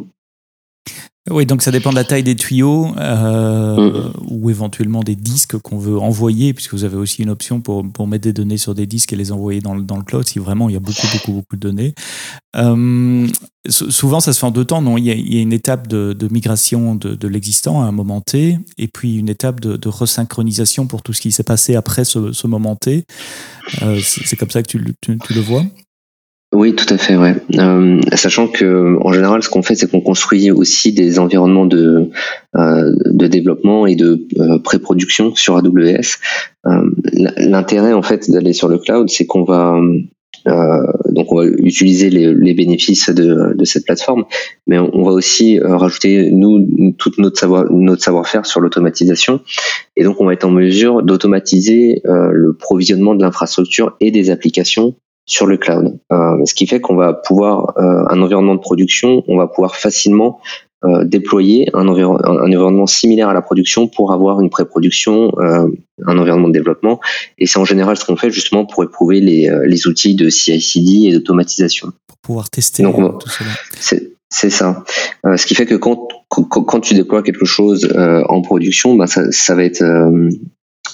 Oui, 1.30 1.46
donc 1.46 1.62
ça 1.62 1.70
dépend 1.70 1.88
de 1.88 1.94
la 1.94 2.04
taille 2.04 2.22
des 2.22 2.36
tuyaux 2.36 2.94
euh, 2.98 4.10
mm. 4.10 4.12
ou 4.28 4.50
éventuellement 4.50 5.02
des 5.02 5.16
disques 5.16 5.56
qu'on 5.56 5.78
veut 5.78 5.98
envoyer, 5.98 6.52
puisque 6.52 6.74
vous 6.74 6.84
avez 6.84 6.96
aussi 6.96 7.22
une 7.22 7.30
option 7.30 7.62
pour, 7.62 7.82
pour 7.90 8.06
mettre 8.06 8.24
des 8.24 8.34
données 8.34 8.58
sur 8.58 8.74
des 8.74 8.86
disques 8.86 9.14
et 9.14 9.16
les 9.16 9.32
envoyer 9.32 9.60
dans 9.60 9.74
le, 9.74 9.82
dans 9.82 9.96
le 9.96 10.02
cloud 10.02 10.26
si 10.28 10.38
vraiment 10.38 10.68
il 10.68 10.74
y 10.74 10.76
a 10.76 10.80
beaucoup, 10.80 11.06
beaucoup, 11.14 11.32
beaucoup 11.32 11.56
de 11.56 11.60
données. 11.60 11.94
Euh, 12.56 13.26
souvent, 13.68 14.20
ça 14.20 14.34
se 14.34 14.38
fait 14.38 14.46
en 14.46 14.50
deux 14.50 14.66
temps. 14.66 14.82
Non, 14.82 14.98
il 14.98 15.04
y 15.04 15.10
a, 15.10 15.14
il 15.14 15.34
y 15.34 15.38
a 15.38 15.40
une 15.40 15.54
étape 15.54 15.86
de, 15.88 16.12
de 16.12 16.28
migration 16.28 16.94
de, 16.94 17.14
de 17.14 17.28
l'existant 17.28 17.82
à 17.82 17.86
un 17.86 17.92
moment 17.92 18.20
T, 18.20 18.58
et 18.76 18.88
puis 18.88 19.16
une 19.16 19.30
étape 19.30 19.60
de, 19.60 19.78
de 19.78 19.88
resynchronisation 19.88 20.86
pour 20.86 21.02
tout 21.02 21.14
ce 21.14 21.22
qui 21.22 21.32
s'est 21.32 21.42
passé 21.42 21.74
après 21.74 22.04
ce, 22.04 22.32
ce 22.32 22.46
moment 22.46 22.76
T. 22.76 23.06
Euh, 23.80 23.98
C'est 24.02 24.36
comme 24.36 24.50
ça 24.50 24.62
que 24.62 24.68
tu, 24.68 24.94
tu, 25.00 25.18
tu 25.18 25.32
le 25.32 25.40
vois 25.40 25.64
oui, 26.54 26.74
tout 26.74 26.86
à 26.88 26.98
fait, 26.98 27.16
ouais. 27.16 27.34
Euh, 27.58 28.00
sachant 28.14 28.46
que 28.46 28.96
en 29.04 29.12
général, 29.12 29.42
ce 29.42 29.48
qu'on 29.48 29.62
fait, 29.62 29.74
c'est 29.74 29.90
qu'on 29.90 30.00
construit 30.00 30.52
aussi 30.52 30.92
des 30.92 31.18
environnements 31.18 31.66
de 31.66 32.10
euh, 32.56 32.94
de 33.06 33.26
développement 33.26 33.86
et 33.86 33.96
de 33.96 34.26
euh, 34.38 34.58
pré-production 34.60 35.34
sur 35.34 35.56
AWS. 35.56 36.18
Euh, 36.66 36.90
l'intérêt 37.38 37.92
en 37.92 38.02
fait 38.02 38.30
d'aller 38.30 38.52
sur 38.52 38.68
le 38.68 38.78
cloud, 38.78 39.10
c'est 39.10 39.26
qu'on 39.26 39.42
va 39.42 39.76
euh, 40.46 40.86
donc 41.10 41.32
on 41.32 41.36
va 41.36 41.46
utiliser 41.46 42.08
les, 42.10 42.32
les 42.32 42.54
bénéfices 42.54 43.10
de, 43.10 43.54
de, 43.54 43.64
cette 43.64 43.84
plateforme, 43.84 44.24
mais 44.66 44.78
on, 44.78 45.02
va 45.02 45.12
aussi 45.12 45.58
rajouter 45.58 46.30
nous 46.30 46.92
tout 46.98 47.12
notre 47.18 47.38
savoir 47.38 47.72
notre 47.72 48.02
savoir-faire 48.02 48.44
sur 48.44 48.60
l'automatisation, 48.60 49.40
et 49.96 50.04
donc 50.04 50.20
on 50.20 50.26
va 50.26 50.34
être 50.34 50.44
en 50.44 50.50
mesure 50.50 51.02
d'automatiser 51.02 52.02
le 52.04 52.52
provisionnement 52.52 53.14
de 53.14 53.22
l'infrastructure 53.22 53.96
et 54.00 54.10
des 54.10 54.28
applications 54.28 54.94
sur 55.26 55.46
le 55.46 55.56
cloud. 55.56 55.98
Euh, 56.12 56.44
ce 56.44 56.54
qui 56.54 56.66
fait 56.66 56.80
qu'on 56.80 56.96
va 56.96 57.12
pouvoir, 57.14 57.74
euh, 57.78 58.04
un 58.08 58.20
environnement 58.20 58.54
de 58.54 58.60
production, 58.60 59.22
on 59.28 59.36
va 59.36 59.46
pouvoir 59.46 59.76
facilement 59.76 60.40
euh, 60.84 61.02
déployer 61.04 61.70
un, 61.72 61.88
environ, 61.88 62.18
un, 62.22 62.36
environnement 62.44 62.86
similaire 62.86 63.30
à 63.30 63.32
la 63.32 63.40
production 63.40 63.88
pour 63.88 64.12
avoir 64.12 64.42
une 64.42 64.50
pré-production, 64.50 65.32
euh, 65.38 65.66
un 66.06 66.18
environnement 66.18 66.48
de 66.48 66.52
développement. 66.52 67.00
Et 67.38 67.46
c'est 67.46 67.58
en 67.58 67.64
général 67.64 67.96
ce 67.96 68.04
qu'on 68.04 68.16
fait 68.16 68.30
justement 68.30 68.66
pour 68.66 68.84
éprouver 68.84 69.20
les, 69.20 69.48
euh, 69.48 69.64
les 69.64 69.86
outils 69.86 70.14
de 70.14 70.28
CI/CD 70.28 71.08
et 71.08 71.12
d'automatisation. 71.12 71.92
Pour 72.06 72.18
pouvoir 72.18 72.50
tester 72.50 72.82
Donc, 72.82 72.96
tout 73.18 73.30
cela. 73.30 73.50
C'est 74.30 74.50
ça. 74.50 74.84
ce 75.24 75.46
qui 75.46 75.54
fait 75.54 75.64
que 75.64 75.76
quand, 75.76 76.08
quand, 76.28 76.44
quand, 76.44 76.80
tu 76.80 76.94
déploies 76.94 77.22
quelque 77.22 77.44
chose 77.44 77.88
en 77.96 78.42
production, 78.42 78.96
bah 78.96 79.06
ça, 79.06 79.30
ça 79.30 79.54
va 79.54 79.62
être 79.62 79.84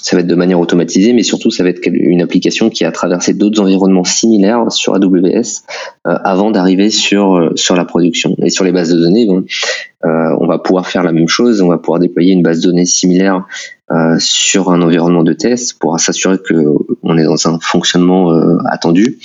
ça 0.02 0.16
va 0.16 0.20
être 0.20 0.26
de 0.26 0.34
manière 0.34 0.58
automatisée, 0.60 1.12
mais 1.12 1.22
surtout 1.22 1.50
ça 1.50 1.62
va 1.62 1.68
être 1.68 1.80
une 1.86 2.22
application 2.22 2.70
qui 2.70 2.84
a 2.84 2.92
traversé 2.92 3.34
d'autres 3.34 3.60
environnements 3.60 4.04
similaires 4.04 4.70
sur 4.72 4.94
AWS 4.94 5.62
euh, 6.06 6.16
avant 6.24 6.50
d'arriver 6.50 6.90
sur 6.90 7.36
euh, 7.36 7.50
sur 7.54 7.76
la 7.76 7.84
production. 7.84 8.34
Et 8.42 8.50
sur 8.50 8.64
les 8.64 8.72
bases 8.72 8.90
de 8.90 8.98
données, 8.98 9.28
euh, 9.28 10.08
on 10.40 10.46
va 10.46 10.58
pouvoir 10.58 10.86
faire 10.86 11.02
la 11.02 11.12
même 11.12 11.28
chose. 11.28 11.60
On 11.60 11.68
va 11.68 11.78
pouvoir 11.78 12.00
déployer 12.00 12.32
une 12.32 12.42
base 12.42 12.60
de 12.60 12.68
données 12.68 12.86
similaire 12.86 13.44
sur 14.18 14.70
un 14.70 14.82
environnement 14.82 15.24
de 15.24 15.32
test 15.32 15.80
pour 15.80 15.98
s'assurer 15.98 16.38
que 16.38 16.54
on 17.02 17.18
est 17.18 17.24
dans 17.24 17.48
un 17.48 17.58
fonctionnement 17.60 18.30
attendu. 18.66 19.18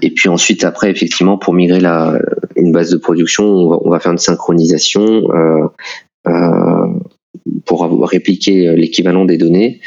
et 0.00 0.10
puis 0.14 0.30
ensuite, 0.30 0.64
après, 0.64 0.90
effectivement, 0.90 1.36
pour 1.36 1.52
migrer 1.52 1.78
la, 1.78 2.18
une 2.56 2.72
base 2.72 2.90
de 2.90 2.96
production, 2.96 3.44
on 3.44 3.90
va, 3.90 4.00
faire 4.00 4.12
une 4.12 4.18
synchronisation. 4.18 5.24
Pour 7.88 8.08
répliquer 8.08 8.68
euh, 8.68 8.74
l'équivalent 8.74 9.24
des 9.24 9.38
données. 9.38 9.80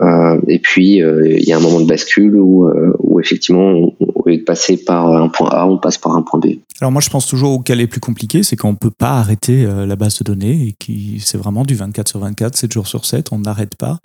Euh, 0.00 0.40
et 0.46 0.60
puis 0.60 1.02
euh, 1.02 1.36
il 1.36 1.44
y 1.44 1.52
a 1.52 1.56
un 1.56 1.60
moment 1.60 1.80
de 1.80 1.86
bascule 1.86 2.36
où, 2.36 2.70
où 3.00 3.18
effectivement, 3.18 3.92
au 3.98 4.28
lieu 4.28 4.36
de 4.36 4.44
passer 4.44 4.76
par 4.76 5.12
un 5.12 5.28
point 5.28 5.50
A, 5.50 5.66
on 5.66 5.76
passe 5.76 5.98
par 5.98 6.14
un 6.14 6.22
point 6.22 6.38
B. 6.38 6.46
Alors 6.80 6.92
moi, 6.92 7.00
je 7.00 7.10
pense 7.10 7.26
toujours 7.26 7.50
au 7.50 7.58
cas 7.58 7.74
les 7.74 7.88
plus 7.88 7.98
compliqué, 7.98 8.44
c'est 8.44 8.54
qu'on 8.54 8.76
peut 8.76 8.92
pas 8.96 9.18
arrêter 9.18 9.66
la 9.66 9.96
base 9.96 10.18
de 10.18 10.24
données 10.24 10.68
et 10.68 10.74
qui 10.78 11.18
c'est 11.18 11.36
vraiment 11.36 11.64
du 11.64 11.74
24 11.74 12.06
sur 12.06 12.20
24, 12.20 12.54
7 12.54 12.72
jours 12.72 12.86
sur 12.86 13.04
7, 13.04 13.32
on 13.32 13.40
n'arrête 13.40 13.74
pas. 13.74 13.98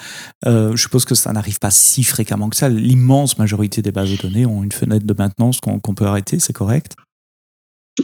je 0.43 0.75
suppose 0.75 1.06
que 1.06 1.13
ça 1.13 1.32
n'arrive 1.32 1.60
pas 1.60 1.69
si 1.69 2.03
fréquemment 2.03 2.49
que 2.49 2.56
ça. 2.56 2.69
L'immense 2.69 3.38
majorité 3.38 3.84
des 3.84 3.91
bases 3.91 4.10
de 4.10 4.17
données 4.19 4.47
ont 4.47 4.63
une 4.63 4.71
fenêtre 4.71 5.06
de 5.06 5.13
maintenance 5.15 5.60
qu'on 5.60 5.93
peut 5.93 6.06
arrêter, 6.06 6.39
c'est 6.39 6.53
correct? 6.53 6.95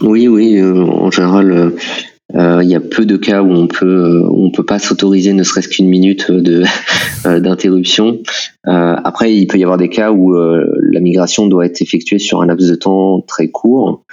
Oui, 0.00 0.28
oui. 0.28 0.62
en 0.62 1.10
général, 1.10 1.72
il 2.34 2.68
y 2.68 2.74
a 2.74 2.80
peu 2.80 3.06
de 3.06 3.16
cas 3.16 3.42
où 3.42 3.50
on 3.50 3.66
peut 3.66 4.22
on 4.30 4.50
peut 4.50 4.64
pas 4.64 4.78
s'autoriser 4.78 5.32
ne 5.32 5.42
serait-ce 5.42 5.68
qu'une 5.68 5.88
minute 5.88 6.30
de 6.30 6.62
d'interruption. 7.24 8.18
après, 8.64 9.34
il 9.34 9.46
peut 9.46 9.58
y 9.58 9.64
avoir 9.64 9.78
des 9.78 9.88
cas 9.88 10.12
où 10.12 10.34
la 10.34 11.00
migration 11.00 11.46
doit 11.46 11.66
être 11.66 11.82
effectuée 11.82 12.18
sur 12.18 12.42
un 12.42 12.46
laps 12.46 12.68
de 12.68 12.74
temps 12.76 13.20
très 13.26 13.48
court 13.48 14.04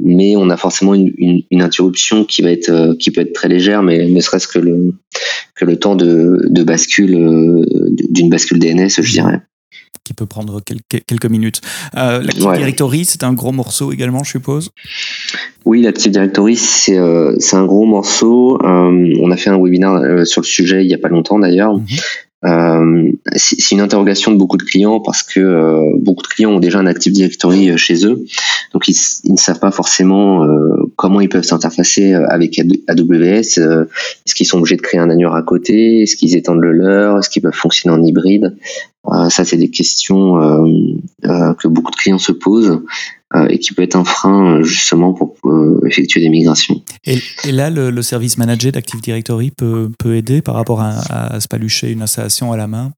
mais 0.00 0.36
on 0.36 0.48
a 0.50 0.56
forcément 0.56 0.94
une, 0.94 1.12
une, 1.18 1.42
une, 1.50 1.62
interruption 1.62 2.24
qui 2.24 2.42
va 2.42 2.50
être 2.50 2.70
euh, 2.70 2.94
qui 2.98 3.10
peut 3.10 3.20
être 3.20 3.32
très 3.32 3.48
légère, 3.48 3.82
mais 3.82 4.08
ne 4.08 4.20
serait-ce 4.20 4.48
que 4.48 4.58
le 4.58 4.94
que 5.54 5.64
le 5.64 5.76
temps 5.76 5.96
de, 5.96 6.46
de 6.48 6.62
bascule 6.62 7.14
euh, 7.14 7.64
d'une 8.08 8.30
bascule 8.30 8.58
DNS, 8.58 8.88
je 8.88 9.12
dirais. 9.12 9.40
Qui 10.04 10.14
peut 10.14 10.26
prendre 10.26 10.60
quelques, 10.62 11.04
quelques 11.06 11.26
minutes. 11.26 11.60
Euh, 11.96 12.22
L'Active 12.22 12.50
Directory, 12.52 13.04
c'est 13.04 13.24
un 13.24 13.34
gros 13.34 13.52
morceau 13.52 13.92
également, 13.92 14.24
je 14.24 14.30
suppose? 14.30 14.70
Oui, 15.66 15.82
l'Active 15.82 16.12
Directory, 16.12 16.56
c'est 16.56 16.96
euh, 16.96 17.36
un 17.52 17.66
gros 17.66 17.84
morceau. 17.84 18.58
Euh, 18.62 19.14
on 19.20 19.30
a 19.30 19.36
fait 19.36 19.50
un 19.50 19.58
webinaire 19.58 20.26
sur 20.26 20.40
le 20.40 20.46
sujet 20.46 20.82
il 20.82 20.90
y 20.90 20.94
a 20.94 20.98
pas 20.98 21.08
longtemps 21.08 21.38
d'ailleurs. 21.38 21.74
Mhm. 21.74 23.18
C'est 23.34 23.72
une 23.72 23.80
interrogation 23.80 24.30
de 24.30 24.36
beaucoup 24.36 24.56
de 24.56 24.62
clients 24.62 25.00
parce 25.00 25.24
que 25.24 25.98
beaucoup 25.98 26.22
de 26.22 26.28
clients 26.28 26.52
ont 26.52 26.60
déjà 26.60 26.78
un 26.78 26.86
Active 26.86 27.12
Directory 27.12 27.76
chez 27.76 28.06
eux, 28.06 28.24
donc 28.72 28.86
ils, 28.86 28.94
ils 29.24 29.32
ne 29.32 29.36
savent 29.36 29.58
pas 29.58 29.72
forcément 29.72 30.46
comment 30.94 31.20
ils 31.20 31.28
peuvent 31.28 31.42
s'interfacer 31.42 32.14
avec 32.14 32.60
AWS. 32.60 33.58
Est-ce 33.58 34.34
qu'ils 34.36 34.46
sont 34.46 34.58
obligés 34.58 34.76
de 34.76 34.82
créer 34.82 35.00
un 35.00 35.10
Azure 35.10 35.34
à 35.34 35.42
côté 35.42 36.02
Est-ce 36.02 36.14
qu'ils 36.14 36.36
étendent 36.36 36.60
le 36.60 36.70
leur 36.70 37.18
Est-ce 37.18 37.28
qu'ils 37.28 37.42
peuvent 37.42 37.52
fonctionner 37.52 37.96
en 37.96 38.04
hybride 38.04 38.56
Ça, 39.30 39.44
c'est 39.44 39.56
des 39.56 39.70
questions 39.70 40.34
que 41.22 41.68
beaucoup 41.68 41.90
de 41.90 41.96
clients 41.96 42.18
se 42.18 42.32
posent. 42.32 42.80
Euh, 43.36 43.46
et 43.50 43.58
qui 43.58 43.74
peut 43.74 43.82
être 43.82 43.96
un 43.96 44.04
frein 44.04 44.62
justement 44.62 45.12
pour 45.12 45.36
euh, 45.44 45.78
effectuer 45.86 46.22
des 46.22 46.30
migrations. 46.30 46.80
Et, 47.04 47.20
là, 47.52 47.68
le, 47.68 48.00
service 48.00 48.38
manager 48.38 48.72
d'Active 48.72 49.02
Directory 49.02 49.50
peut, 49.50 49.90
peut 49.98 50.16
aider 50.16 50.40
par 50.40 50.54
rapport 50.54 50.80
à, 50.80 50.94
à, 51.34 51.38
se 51.38 51.46
palucher 51.46 51.92
une 51.92 52.00
installation 52.00 52.52
à 52.52 52.56
la 52.56 52.66
main? 52.66 52.90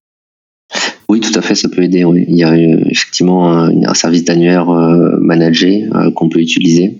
Oui, 1.08 1.18
tout 1.18 1.36
à 1.36 1.42
fait, 1.42 1.56
ça 1.56 1.68
peut 1.68 1.82
aider. 1.82 2.04
Oui. 2.04 2.26
Il 2.28 2.36
y 2.36 2.44
a 2.44 2.52
euh, 2.52 2.84
effectivement 2.86 3.52
un, 3.52 3.94
service 3.94 4.24
d'annuaire 4.24 4.66
managé 5.20 5.88
qu'on 6.14 6.28
peut 6.28 6.38
utiliser. 6.38 6.98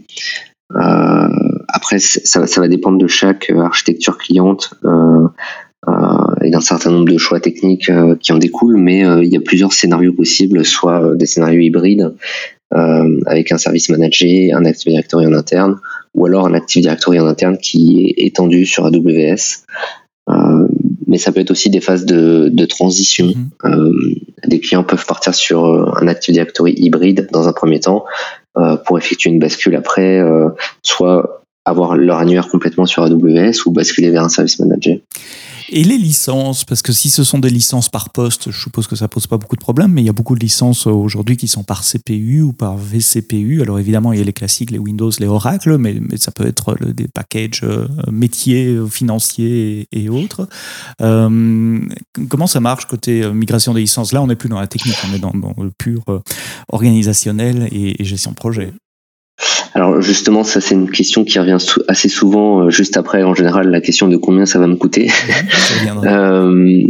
après, 0.74 2.00
ça, 2.00 2.48
ça, 2.48 2.60
va 2.60 2.66
dépendre 2.66 2.98
de 2.98 3.06
chaque 3.06 3.48
architecture 3.50 4.18
cliente 4.18 4.74
et 6.42 6.50
d'un 6.50 6.60
certain 6.60 6.90
nombre 6.90 7.10
de 7.10 7.18
choix 7.18 7.40
techniques 7.40 7.90
qui 8.20 8.32
en 8.32 8.38
découlent, 8.38 8.76
mais 8.76 9.00
il 9.22 9.28
y 9.28 9.36
a 9.36 9.40
plusieurs 9.40 9.72
scénarios 9.72 10.12
possibles, 10.12 10.64
soit 10.64 11.16
des 11.16 11.26
scénarios 11.26 11.60
hybrides, 11.60 12.12
euh, 12.72 13.20
avec 13.26 13.50
un 13.50 13.58
service 13.58 13.88
manager, 13.88 14.56
un 14.56 14.64
Active 14.64 14.92
Directory 14.92 15.26
en 15.26 15.32
interne, 15.32 15.80
ou 16.14 16.26
alors 16.26 16.46
un 16.46 16.54
Active 16.54 16.82
Directory 16.82 17.18
en 17.18 17.26
interne 17.26 17.58
qui 17.58 18.14
est 18.16 18.26
étendu 18.26 18.64
sur 18.64 18.86
AWS. 18.86 19.64
Euh, 20.28 20.68
mais 21.08 21.18
ça 21.18 21.32
peut 21.32 21.40
être 21.40 21.50
aussi 21.50 21.68
des 21.68 21.80
phases 21.80 22.06
de, 22.06 22.48
de 22.48 22.64
transition. 22.66 23.26
Mhm. 23.26 23.50
Euh, 23.64 24.14
des 24.46 24.60
clients 24.60 24.84
peuvent 24.84 25.04
partir 25.04 25.34
sur 25.34 25.64
un 26.00 26.06
Active 26.06 26.32
Directory 26.32 26.74
hybride 26.76 27.28
dans 27.32 27.48
un 27.48 27.52
premier 27.52 27.80
temps 27.80 28.04
pour 28.84 28.98
effectuer 28.98 29.30
une 29.30 29.38
bascule 29.38 29.74
après, 29.76 30.20
soit 30.82 31.44
avoir 31.64 31.96
leur 31.96 32.18
annuaire 32.18 32.48
complètement 32.48 32.84
sur 32.84 33.02
AWS 33.04 33.64
ou 33.64 33.70
basculer 33.70 34.10
vers 34.10 34.24
un 34.24 34.28
service 34.28 34.58
manager. 34.58 34.98
Et 35.72 35.84
les 35.84 35.98
licences, 35.98 36.64
parce 36.64 36.82
que 36.82 36.92
si 36.92 37.10
ce 37.10 37.22
sont 37.22 37.38
des 37.38 37.48
licences 37.48 37.88
par 37.88 38.10
poste, 38.10 38.50
je 38.50 38.60
suppose 38.60 38.88
que 38.88 38.96
ça 38.96 39.06
pose 39.06 39.28
pas 39.28 39.38
beaucoup 39.38 39.54
de 39.54 39.60
problèmes, 39.60 39.92
mais 39.92 40.02
il 40.02 40.04
y 40.04 40.08
a 40.08 40.12
beaucoup 40.12 40.34
de 40.34 40.40
licences 40.40 40.88
euh, 40.88 40.90
aujourd'hui 40.90 41.36
qui 41.36 41.46
sont 41.46 41.62
par 41.62 41.84
CPU 41.84 42.42
ou 42.42 42.52
par 42.52 42.76
vCPU. 42.76 43.62
Alors 43.62 43.78
évidemment, 43.78 44.12
il 44.12 44.18
y 44.18 44.22
a 44.22 44.24
les 44.24 44.32
classiques, 44.32 44.72
les 44.72 44.80
Windows, 44.80 45.12
les 45.20 45.28
Oracle, 45.28 45.78
mais, 45.78 46.00
ça 46.16 46.32
peut 46.32 46.44
être 46.44 46.76
des 46.92 47.06
packages 47.06 47.60
euh, 47.62 47.86
métiers, 48.10 48.66
euh, 48.66 48.88
financiers 48.88 49.86
et, 49.92 50.08
autres. 50.08 50.48
comment 50.98 52.46
ça 52.48 52.58
marche 52.58 52.86
côté 52.86 53.30
migration 53.32 53.72
des 53.72 53.82
licences? 53.82 54.12
Là, 54.12 54.22
on 54.22 54.26
n'est 54.26 54.34
plus 54.34 54.48
dans 54.48 54.58
la 54.58 54.66
technique, 54.66 54.96
on 55.08 55.14
est 55.14 55.20
dans, 55.20 55.32
le 55.62 55.70
pur 55.70 56.02
organisationnel 56.72 57.68
et, 57.70 58.02
gestion 58.04 58.32
projet. 58.32 58.72
Alors 59.74 60.00
justement, 60.00 60.44
ça 60.44 60.60
c'est 60.60 60.74
une 60.74 60.90
question 60.90 61.24
qui 61.24 61.38
revient 61.38 61.58
assez 61.88 62.08
souvent 62.08 62.62
euh, 62.62 62.70
juste 62.70 62.96
après, 62.96 63.22
en 63.22 63.34
général, 63.34 63.70
la 63.70 63.80
question 63.80 64.08
de 64.08 64.16
combien 64.16 64.46
ça 64.46 64.58
va 64.58 64.66
me 64.66 64.76
coûter. 64.76 65.10
euh, 66.04 66.82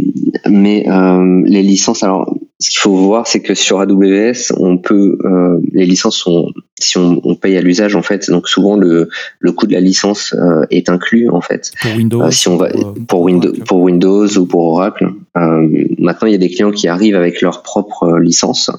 mais 0.49 0.85
euh, 0.87 1.41
les 1.45 1.61
licences, 1.61 2.03
alors 2.03 2.35
ce 2.59 2.69
qu'il 2.69 2.79
faut 2.79 2.95
voir, 2.95 3.27
c'est 3.27 3.41
que 3.41 3.53
sur 3.55 3.79
AWS, 3.79 4.53
on 4.57 4.77
peut, 4.77 5.17
euh, 5.25 5.59
les 5.73 5.85
licences 5.85 6.17
sont, 6.17 6.51
si 6.79 6.97
on, 6.97 7.19
on 7.23 7.35
paye 7.35 7.57
à 7.57 7.61
l'usage 7.61 7.95
en 7.95 8.03
fait, 8.03 8.29
donc 8.29 8.47
souvent 8.47 8.77
le, 8.77 9.09
le 9.39 9.51
coût 9.51 9.67
de 9.67 9.73
la 9.73 9.79
licence 9.79 10.35
est 10.69 10.89
inclus 10.89 11.29
en 11.29 11.41
fait. 11.41 11.71
Pour 11.81 11.95
Windows. 11.95 12.31
si 12.31 12.47
on 12.47 12.57
va 12.57 12.69
pour, 13.07 13.21
Windows, 13.21 13.53
pour 13.65 13.81
Windows 13.81 14.27
ou 14.37 14.45
pour 14.45 14.63
Oracle. 14.73 15.07
maintenant, 15.35 16.27
il 16.27 16.31
y 16.31 16.35
a 16.35 16.39
des 16.39 16.49
clients 16.49 16.71
qui 16.71 16.87
arrivent 16.87 17.15
avec 17.15 17.41
leur 17.41 17.63
propre 17.63 18.19
licence. 18.19 18.69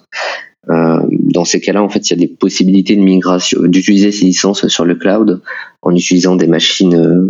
Euh, 0.71 1.01
dans 1.11 1.45
ces 1.45 1.61
cas-là, 1.61 1.83
en 1.83 1.89
fait, 1.89 2.11
il 2.11 2.21
y 2.21 2.23
a 2.23 2.27
des 2.27 2.33
possibilités 2.33 2.95
de 2.95 3.01
migration, 3.01 3.61
d'utiliser 3.63 4.13
ces 4.13 4.27
licences 4.27 4.67
sur 4.69 4.85
le 4.85 4.95
cloud 4.95 5.43
en 5.83 5.95
utilisant 5.95 6.37
des 6.37 6.47
machines, 6.47 6.95
euh, 6.95 7.27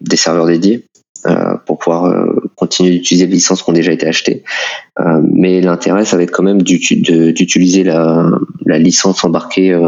des 0.00 0.16
serveurs 0.16 0.46
dédiés 0.46 0.88
euh, 1.26 1.56
pour 1.64 1.78
pouvoir 1.78 2.26
continuer 2.56 2.90
d'utiliser 2.90 3.26
les 3.26 3.34
licences 3.34 3.62
qui 3.62 3.70
ont 3.70 3.74
déjà 3.74 3.92
été 3.92 4.06
achetées. 4.06 4.42
mais 5.22 5.60
l'intérêt, 5.60 6.04
ça 6.04 6.16
va 6.16 6.24
être 6.24 6.32
quand 6.32 6.42
même 6.42 6.62
d'utiliser 6.62 7.84
la, 7.84 8.28
la, 8.66 8.78
licence 8.78 9.22
embarquée 9.22 9.78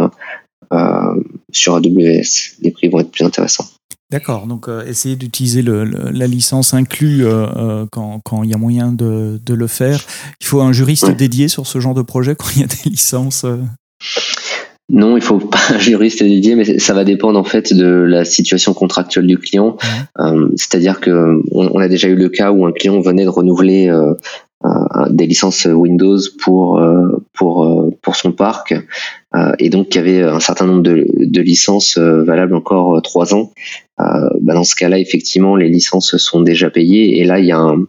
sur 1.50 1.74
AWS. 1.74 2.60
Les 2.62 2.70
prix 2.70 2.88
vont 2.88 3.00
être 3.00 3.10
plus 3.10 3.24
intéressants. 3.24 3.66
D'accord, 4.14 4.46
donc 4.46 4.68
euh, 4.68 4.86
essayer 4.86 5.16
d'utiliser 5.16 5.60
la 5.60 6.26
licence 6.28 6.72
inclus 6.72 7.26
euh, 7.26 7.46
euh, 7.56 7.86
quand, 7.90 8.44
il 8.44 8.50
y 8.50 8.54
a 8.54 8.56
moyen 8.56 8.92
de, 8.92 9.40
le 9.44 9.66
faire. 9.66 9.98
Il 10.40 10.46
faut 10.46 10.60
un 10.60 10.72
juriste 10.72 11.10
dédié 11.10 11.48
sur 11.48 11.66
ce 11.66 11.80
genre 11.80 11.94
de 11.94 12.02
projet 12.02 12.36
quand 12.38 12.46
il 12.54 12.60
y 12.60 12.64
a 12.64 12.68
des 12.68 12.90
licences 12.90 13.44
non, 14.90 15.16
il 15.16 15.22
faut 15.22 15.38
pas 15.38 15.58
un 15.70 15.78
juriste 15.78 16.22
dédié, 16.22 16.54
mais 16.54 16.78
ça 16.78 16.92
va 16.92 17.02
dépendre 17.02 17.40
en 17.40 17.44
fait 17.44 17.72
de 17.72 17.86
la 17.86 18.24
situation 18.24 18.72
contractuelle 18.72 19.26
du 19.26 19.38
client. 19.38 19.78
C'est-à-dire 20.56 21.00
que 21.00 21.40
on, 21.50 21.78
a 21.80 21.88
déjà 21.88 22.06
eu 22.06 22.14
le 22.14 22.28
cas 22.28 22.52
où 22.52 22.66
un 22.66 22.72
client 22.72 23.00
venait 23.00 23.24
de 23.24 23.30
renouveler 23.30 23.90
des 25.08 25.26
licences 25.26 25.64
Windows 25.64 26.18
pour 26.38 26.80
pour 27.32 27.90
pour 28.02 28.14
son 28.14 28.32
parc 28.32 28.74
et 29.58 29.68
donc 29.68 29.94
y 29.94 29.98
avait 29.98 30.22
un 30.22 30.40
certain 30.40 30.66
nombre 30.66 30.82
de, 30.82 31.06
de 31.16 31.40
licences 31.40 31.98
valables 31.98 32.54
encore 32.54 33.02
trois 33.02 33.34
ans. 33.34 33.50
Euh, 34.00 34.28
bah 34.40 34.54
dans 34.54 34.64
ce 34.64 34.74
cas-là, 34.74 34.98
effectivement, 34.98 35.56
les 35.56 35.68
licences 35.68 36.16
sont 36.16 36.40
déjà 36.40 36.70
payées. 36.70 37.20
Et 37.20 37.24
là, 37.24 37.38
il 37.38 37.46
y 37.46 37.52
a 37.52 37.58
un, 37.58 37.84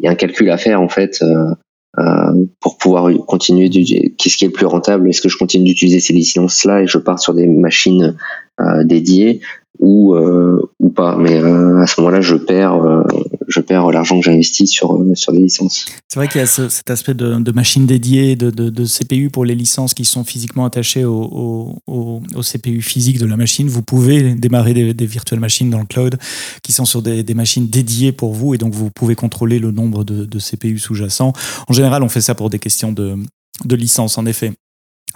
y 0.00 0.06
a 0.06 0.10
un 0.10 0.14
calcul 0.14 0.50
à 0.50 0.58
faire 0.58 0.80
en 0.80 0.88
fait 0.88 1.22
euh, 1.22 1.54
euh 1.98 2.44
pour 2.60 2.76
pouvoir 2.78 3.10
continuer. 3.26 3.70
Qu'est-ce 3.70 4.36
qui 4.36 4.44
est 4.44 4.48
le 4.48 4.52
plus 4.52 4.66
rentable. 4.66 5.08
Est-ce 5.08 5.22
que 5.22 5.28
je 5.28 5.38
continue 5.38 5.64
d'utiliser 5.64 6.00
ces 6.00 6.12
licences-là 6.12 6.82
et 6.82 6.86
je 6.86 6.98
pars 6.98 7.18
sur 7.18 7.34
des 7.34 7.46
machines 7.46 8.16
euh, 8.60 8.84
dédiées 8.84 9.40
ou 9.78 10.14
euh, 10.14 10.60
ou 10.80 10.90
pas? 10.90 11.16
Mais 11.16 11.38
à 11.38 11.86
ce 11.86 12.00
moment-là, 12.00 12.20
je 12.20 12.36
perds 12.36 13.04
je 13.48 13.60
perds 13.60 13.90
l'argent 13.90 14.20
que 14.20 14.24
j'investis 14.24 14.70
sur, 14.70 14.94
euh, 14.94 15.14
sur 15.14 15.32
des 15.32 15.40
licences. 15.40 15.86
C'est 16.08 16.18
vrai 16.18 16.28
qu'il 16.28 16.40
y 16.40 16.44
a 16.44 16.46
cet 16.46 16.90
aspect 16.90 17.14
de, 17.14 17.36
de 17.36 17.52
machines 17.52 17.86
dédiées, 17.86 18.36
de, 18.36 18.50
de, 18.50 18.84
CPU 18.84 19.30
pour 19.30 19.44
les 19.44 19.54
licences 19.54 19.94
qui 19.94 20.04
sont 20.04 20.22
physiquement 20.24 20.64
attachées 20.64 21.04
au, 21.04 21.80
au, 21.86 22.20
CPU 22.42 22.82
physique 22.82 23.18
de 23.18 23.26
la 23.26 23.36
machine. 23.36 23.68
Vous 23.68 23.82
pouvez 23.82 24.34
démarrer 24.34 24.74
des, 24.74 24.94
des 24.94 25.06
virtuelles 25.06 25.40
machines 25.40 25.70
dans 25.70 25.80
le 25.80 25.86
cloud 25.86 26.18
qui 26.62 26.72
sont 26.72 26.84
sur 26.84 27.02
des, 27.02 27.22
des, 27.22 27.34
machines 27.34 27.68
dédiées 27.68 28.12
pour 28.12 28.32
vous 28.32 28.54
et 28.54 28.58
donc 28.58 28.74
vous 28.74 28.90
pouvez 28.90 29.14
contrôler 29.14 29.58
le 29.58 29.70
nombre 29.70 30.04
de, 30.04 30.24
de 30.24 30.38
CPU 30.38 30.78
sous-jacents. 30.78 31.32
En 31.66 31.72
général, 31.72 32.02
on 32.02 32.08
fait 32.08 32.20
ça 32.20 32.34
pour 32.34 32.50
des 32.50 32.58
questions 32.58 32.92
de, 32.92 33.16
de 33.64 33.76
licence, 33.76 34.18
en 34.18 34.26
effet. 34.26 34.52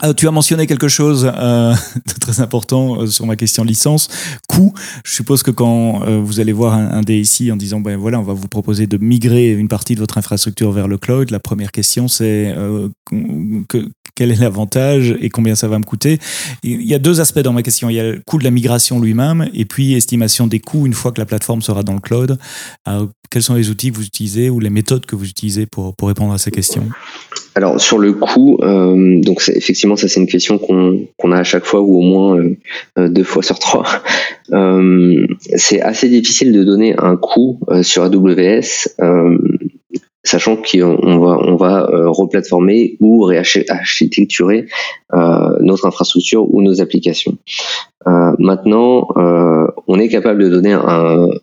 Euh, 0.05 0.12
tu 0.14 0.26
as 0.26 0.31
mentionné 0.31 0.66
quelque 0.66 0.88
chose 0.88 1.31
euh, 1.33 1.74
de 2.07 2.20
très 2.20 2.40
important 2.40 3.02
euh, 3.02 3.07
sur 3.07 3.26
ma 3.26 3.37
question 3.37 3.64
licence, 3.64 4.09
coût. 4.48 4.72
Je 5.05 5.12
suppose 5.12 5.42
que 5.42 5.50
quand 5.50 6.02
euh, 6.02 6.20
vous 6.20 6.40
allez 6.40 6.52
voir 6.52 6.74
un, 6.74 6.90
un, 6.90 7.02
DSI 7.02 7.52
en 7.52 7.57
disant 7.57 7.81
ben 7.81 7.96
voilà, 7.96 8.18
on 8.18 8.22
va 8.22 8.33
vous 8.33 8.48
proposer 8.48 8.87
de 8.87 8.98
migrer 8.98 9.52
une 9.52 9.68
partie 9.68 9.94
de 9.94 10.00
votre 10.00 10.18
infrastructure 10.18 10.72
vers 10.72 10.88
le 10.88 10.98
cloud, 10.98 11.31
la 11.31 11.40
première 11.40 11.72
question 11.72 12.09
c'est 12.09 12.55
que, 13.68 13.88
quel 14.14 14.31
est 14.31 14.40
l'avantage 14.40 15.16
et 15.20 15.31
combien 15.31 15.55
ça 15.55 15.68
va 15.68 15.78
me 15.78 15.85
coûter? 15.85 16.18
Il 16.62 16.83
y 16.83 16.94
a 16.94 16.98
deux 16.98 17.20
aspects 17.20 17.40
dans 17.40 17.52
ma 17.52 17.62
question. 17.62 17.88
Il 17.88 17.94
y 17.94 18.00
a 18.00 18.05
le 18.05 18.22
coût 18.24 18.38
de 18.38 18.44
la 18.44 18.50
migration 18.50 19.00
lui-même 19.00 19.48
et 19.55 19.64
puis 19.64 19.94
estimation 19.94 20.46
des 20.46 20.61
coûts 20.61 20.87
une 20.87 20.92
fois 20.92 21.12
que 21.12 21.20
la 21.20 21.26
plateforme 21.26 21.62
sera 21.62 21.83
dans 21.83 21.94
le 21.94 22.00
cloud. 22.00 22.38
quels 23.31 23.42
sont 23.42 23.55
les 23.55 23.70
outils 23.70 23.90
que 23.90 23.96
vous 23.96 24.05
utilisez 24.05 24.50
ou 24.50 24.61
les 24.61 24.70
méthodes 24.70 25.07
que 25.07 25.16
vous 25.16 25.28
utilisez 25.28 25.66
pour 25.66 25.94
répondre 26.02 26.33
à 26.33 26.38
ces 26.38 26.50
questions? 26.50 26.88
Alors 27.54 27.80
sur 27.80 27.98
le 27.98 28.14
coût, 28.14 28.58
donc 28.60 29.42
effectivement 29.54 29.96
ça 29.96 30.08
c'est 30.08 30.20
une 30.20 30.26
question 30.26 30.58
qu'on 30.58 31.32
a 31.32 31.38
à 31.38 31.44
chaque 31.44 31.64
fois 31.64 31.82
ou 31.82 31.98
au 31.98 32.00
moins 32.00 32.38
euh, 32.38 32.56
euh, 32.98 33.08
deux 33.08 33.24
fois 33.24 33.42
sur 33.42 33.58
trois. 33.58 33.86
Euh, 34.50 35.26
c'est 35.56 35.80
assez 35.80 36.10
difficile 36.10 36.52
de 36.52 36.62
donner 36.62 36.94
un 36.98 37.16
coût 37.16 37.58
sur 37.80 38.02
AWS, 38.02 38.88
sachant 40.22 40.56
qu'on 40.56 41.18
va 41.20 41.38
on 41.40 41.56
va 41.56 41.88
replatformer 42.08 42.98
ou 43.00 43.22
réarchitecturer 43.22 44.66
notre 45.60 45.86
infrastructure 45.86 46.52
ou 46.52 46.60
nos 46.60 46.82
applications. 46.82 47.38
maintenant, 48.04 49.08
on 49.86 49.98
est 49.98 50.08
capable 50.08 50.42
de 50.42 50.50
donner 50.50 50.76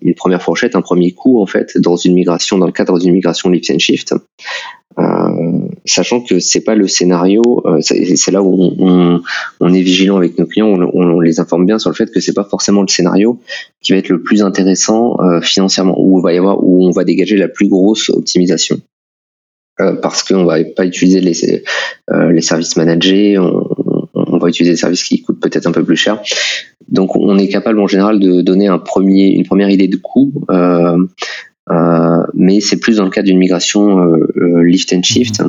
une 0.02 0.14
première 0.14 0.44
fourchette, 0.44 0.76
un 0.76 0.82
premier 0.82 1.14
coup 1.14 1.42
en 1.42 1.48
fait 1.48 1.78
dans 1.80 1.96
une 1.96 2.14
migration, 2.14 2.60
dans 2.60 2.68
le 2.68 2.74
cadre 2.74 3.00
d'une 3.00 3.14
migration 3.14 3.50
lift 3.50 3.72
and 3.72 3.80
shift. 3.80 4.14
Euh, 5.90 6.00
sachant 6.00 6.22
que 6.22 6.40
c'est 6.40 6.62
pas 6.62 6.76
le 6.76 6.88
scénario, 6.88 7.62
euh, 7.66 7.80
c'est 7.82 8.32
là 8.32 8.42
où 8.42 8.74
on, 8.80 9.74
est 9.74 9.82
vigilant 9.82 10.18
avec 10.18 10.38
nos 10.38 10.46
clients, 10.46 10.68
on, 10.68 11.20
les 11.20 11.40
informe 11.40 11.66
bien 11.66 11.80
sur 11.80 11.90
le 11.90 11.96
fait 11.96 12.12
que 12.12 12.20
c'est 12.20 12.34
pas 12.34 12.44
forcément 12.44 12.82
le 12.82 12.88
scénario 12.88 13.40
qui 13.82 13.92
va 13.92 13.98
être 13.98 14.10
le 14.10 14.22
plus 14.22 14.42
intéressant 14.42 15.20
euh, 15.22 15.42
financièrement, 15.42 15.96
où 15.98 16.18
on 16.18 16.22
va 16.22 16.34
y 16.34 16.40
où 16.40 16.86
on 16.86 16.92
va 16.92 17.04
dégager 17.04 17.38
la 17.38 17.48
plus 17.48 17.68
grosse 17.68 18.10
optimisation. 18.10 18.80
parce 20.02 20.24
qu'on 20.24 20.46
va 20.46 20.64
pas 20.76 20.86
utiliser 20.86 21.22
les, 21.22 21.34
services 22.42 22.76
managés, 22.76 23.38
on, 23.38 24.38
va 24.38 24.50
utiliser 24.50 24.74
des 24.74 24.78
services 24.78 25.04
qui 25.04 25.22
coûtent 25.22 25.40
peut-être 25.40 25.68
un 25.68 25.72
peu 25.72 25.84
plus 25.84 25.98
cher. 25.98 26.22
Donc 26.88 27.16
on 27.16 27.38
est 27.38 27.48
capable 27.48 27.80
en 27.80 27.88
général 27.88 28.20
de 28.20 28.42
donner 28.42 28.68
une 28.68 29.44
première 29.44 29.70
idée 29.70 29.88
de 29.88 29.98
coût 29.98 30.34
euh, 30.50 30.98
mais 32.34 32.62
c'est 32.62 32.78
plus 32.78 32.98
dans 32.98 33.06
le 33.06 33.10
cadre 33.10 33.28
d'une 33.28 33.38
migration 33.38 34.00
euh, 34.00 34.28
euh, 34.38 34.64
lift 34.64 34.94
and 34.94 35.04
shift. 35.04 35.42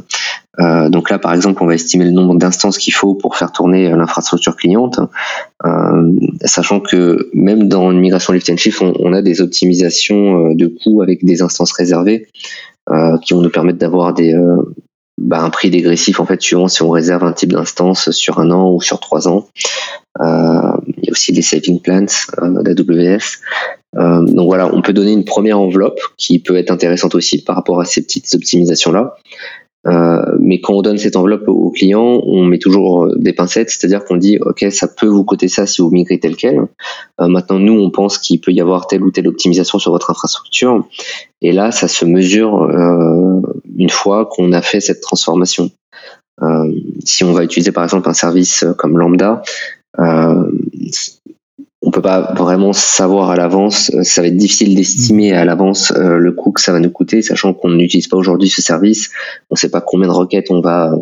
Mhm. 0.58 0.90
donc 0.90 1.08
là, 1.10 1.18
par 1.18 1.32
exemple, 1.32 1.62
on 1.62 1.66
va 1.66 1.74
estimer 1.74 2.04
le 2.04 2.10
nombre 2.10 2.36
d'instances 2.36 2.76
qu'il 2.78 2.92
faut 2.92 3.14
pour 3.14 3.36
faire 3.36 3.52
tourner 3.52 3.88
l'infrastructure 3.90 4.56
cliente, 4.56 5.00
sachant 6.44 6.80
que 6.80 7.30
même 7.32 7.68
dans 7.68 7.90
une 7.90 8.00
migration 8.00 8.32
lift 8.32 8.50
and 8.50 8.56
shift, 8.56 8.82
on, 8.82 9.12
a 9.12 9.22
des 9.22 9.40
optimisations 9.40 10.52
de 10.52 10.66
coûts 10.66 11.00
avec 11.02 11.24
des 11.24 11.40
instances 11.40 11.72
réservées 11.72 12.26
qui 13.22 13.34
vont 13.34 13.40
nous 13.40 13.50
permettre 13.50 13.78
d'avoir 13.78 14.12
des 14.12 14.34
bah, 15.18 15.40
un 15.40 15.50
prix 15.50 15.70
dégressif 15.70 16.20
en 16.20 16.26
fait 16.26 16.42
suivant 16.42 16.68
si 16.68 16.82
on 16.82 16.90
réserve 16.90 17.24
un 17.24 17.32
type 17.32 17.52
d'instance 17.52 18.10
sur 18.10 18.38
un 18.38 18.50
an 18.50 18.70
ou 18.70 18.82
sur 18.82 19.00
trois 19.00 19.28
ans. 19.28 19.46
il 20.18 21.04
y 21.04 21.08
a 21.08 21.12
aussi 21.12 21.32
des 21.32 21.42
saving 21.42 21.80
plans 21.80 22.06
d'AWS 22.38 23.38
euh, 23.96 24.22
donc 24.22 24.46
voilà, 24.46 24.72
on 24.72 24.82
peut 24.82 24.92
donner 24.92 25.12
une 25.12 25.24
première 25.24 25.58
enveloppe 25.58 26.00
qui 26.16 26.38
peut 26.38 26.56
être 26.56 26.70
intéressante 26.70 27.14
aussi 27.14 27.42
par 27.42 27.56
rapport 27.56 27.80
à 27.80 27.84
ces 27.84 28.02
petites 28.02 28.32
optimisations-là. 28.34 29.16
Euh, 29.86 30.36
mais 30.38 30.60
quand 30.60 30.74
on 30.74 30.82
donne 30.82 30.98
cette 30.98 31.16
enveloppe 31.16 31.48
au 31.48 31.70
client, 31.70 32.20
on 32.24 32.44
met 32.44 32.58
toujours 32.58 33.08
des 33.16 33.32
pincettes, 33.32 33.70
c'est-à-dire 33.70 34.04
qu'on 34.04 34.16
dit 34.16 34.38
ok, 34.38 34.66
ça 34.70 34.88
peut 34.88 35.06
vous 35.06 35.24
coûter 35.24 35.48
ça 35.48 35.66
si 35.66 35.80
vous 35.80 35.90
migrez 35.90 36.20
tel 36.20 36.36
quel. 36.36 36.66
Euh, 37.20 37.28
maintenant, 37.28 37.58
nous, 37.58 37.72
on 37.72 37.90
pense 37.90 38.18
qu'il 38.18 38.40
peut 38.40 38.52
y 38.52 38.60
avoir 38.60 38.86
telle 38.86 39.02
ou 39.02 39.10
telle 39.10 39.26
optimisation 39.26 39.78
sur 39.78 39.90
votre 39.90 40.10
infrastructure, 40.10 40.84
et 41.40 41.52
là, 41.52 41.70
ça 41.70 41.88
se 41.88 42.04
mesure 42.04 42.62
euh, 42.62 43.40
une 43.76 43.88
fois 43.88 44.26
qu'on 44.26 44.52
a 44.52 44.60
fait 44.60 44.80
cette 44.80 45.00
transformation. 45.00 45.70
Euh, 46.42 46.70
si 47.04 47.24
on 47.24 47.32
va 47.32 47.44
utiliser 47.44 47.72
par 47.72 47.84
exemple 47.84 48.08
un 48.08 48.14
service 48.14 48.64
comme 48.76 48.98
Lambda, 48.98 49.42
on 51.82 51.90
peut 51.90 52.02
pas 52.02 52.34
vraiment 52.34 52.72
savoir 52.72 53.30
à 53.30 53.36
l'avance. 53.36 53.90
Euh, 53.94 54.02
ça 54.02 54.20
va 54.20 54.28
être 54.28 54.36
difficile 54.36 54.74
d'estimer 54.74 55.32
à 55.32 55.44
l'avance 55.44 55.92
euh, 55.92 56.18
le 56.18 56.32
coût 56.32 56.52
que 56.52 56.60
ça 56.60 56.72
va 56.72 56.80
nous 56.80 56.90
coûter, 56.90 57.22
sachant 57.22 57.54
qu'on 57.54 57.70
n'utilise 57.70 58.08
pas 58.08 58.16
aujourd'hui 58.16 58.48
ce 58.48 58.60
service. 58.60 59.10
On 59.50 59.54
ne 59.54 59.58
sait 59.58 59.70
pas 59.70 59.80
combien 59.80 60.08
de 60.08 60.12
requêtes 60.12 60.50
on 60.50 60.60
va 60.60 60.94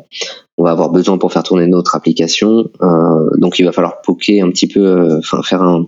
on 0.60 0.64
va 0.64 0.72
avoir 0.72 0.90
besoin 0.90 1.18
pour 1.18 1.32
faire 1.32 1.42
tourner 1.42 1.66
notre 1.66 1.94
application. 1.94 2.70
Euh, 2.82 3.30
donc 3.36 3.58
il 3.58 3.64
va 3.64 3.72
falloir 3.72 4.00
poker 4.02 4.44
un 4.44 4.50
petit 4.50 4.66
peu, 4.66 5.18
enfin 5.18 5.42
faire 5.42 5.62
un 5.62 5.86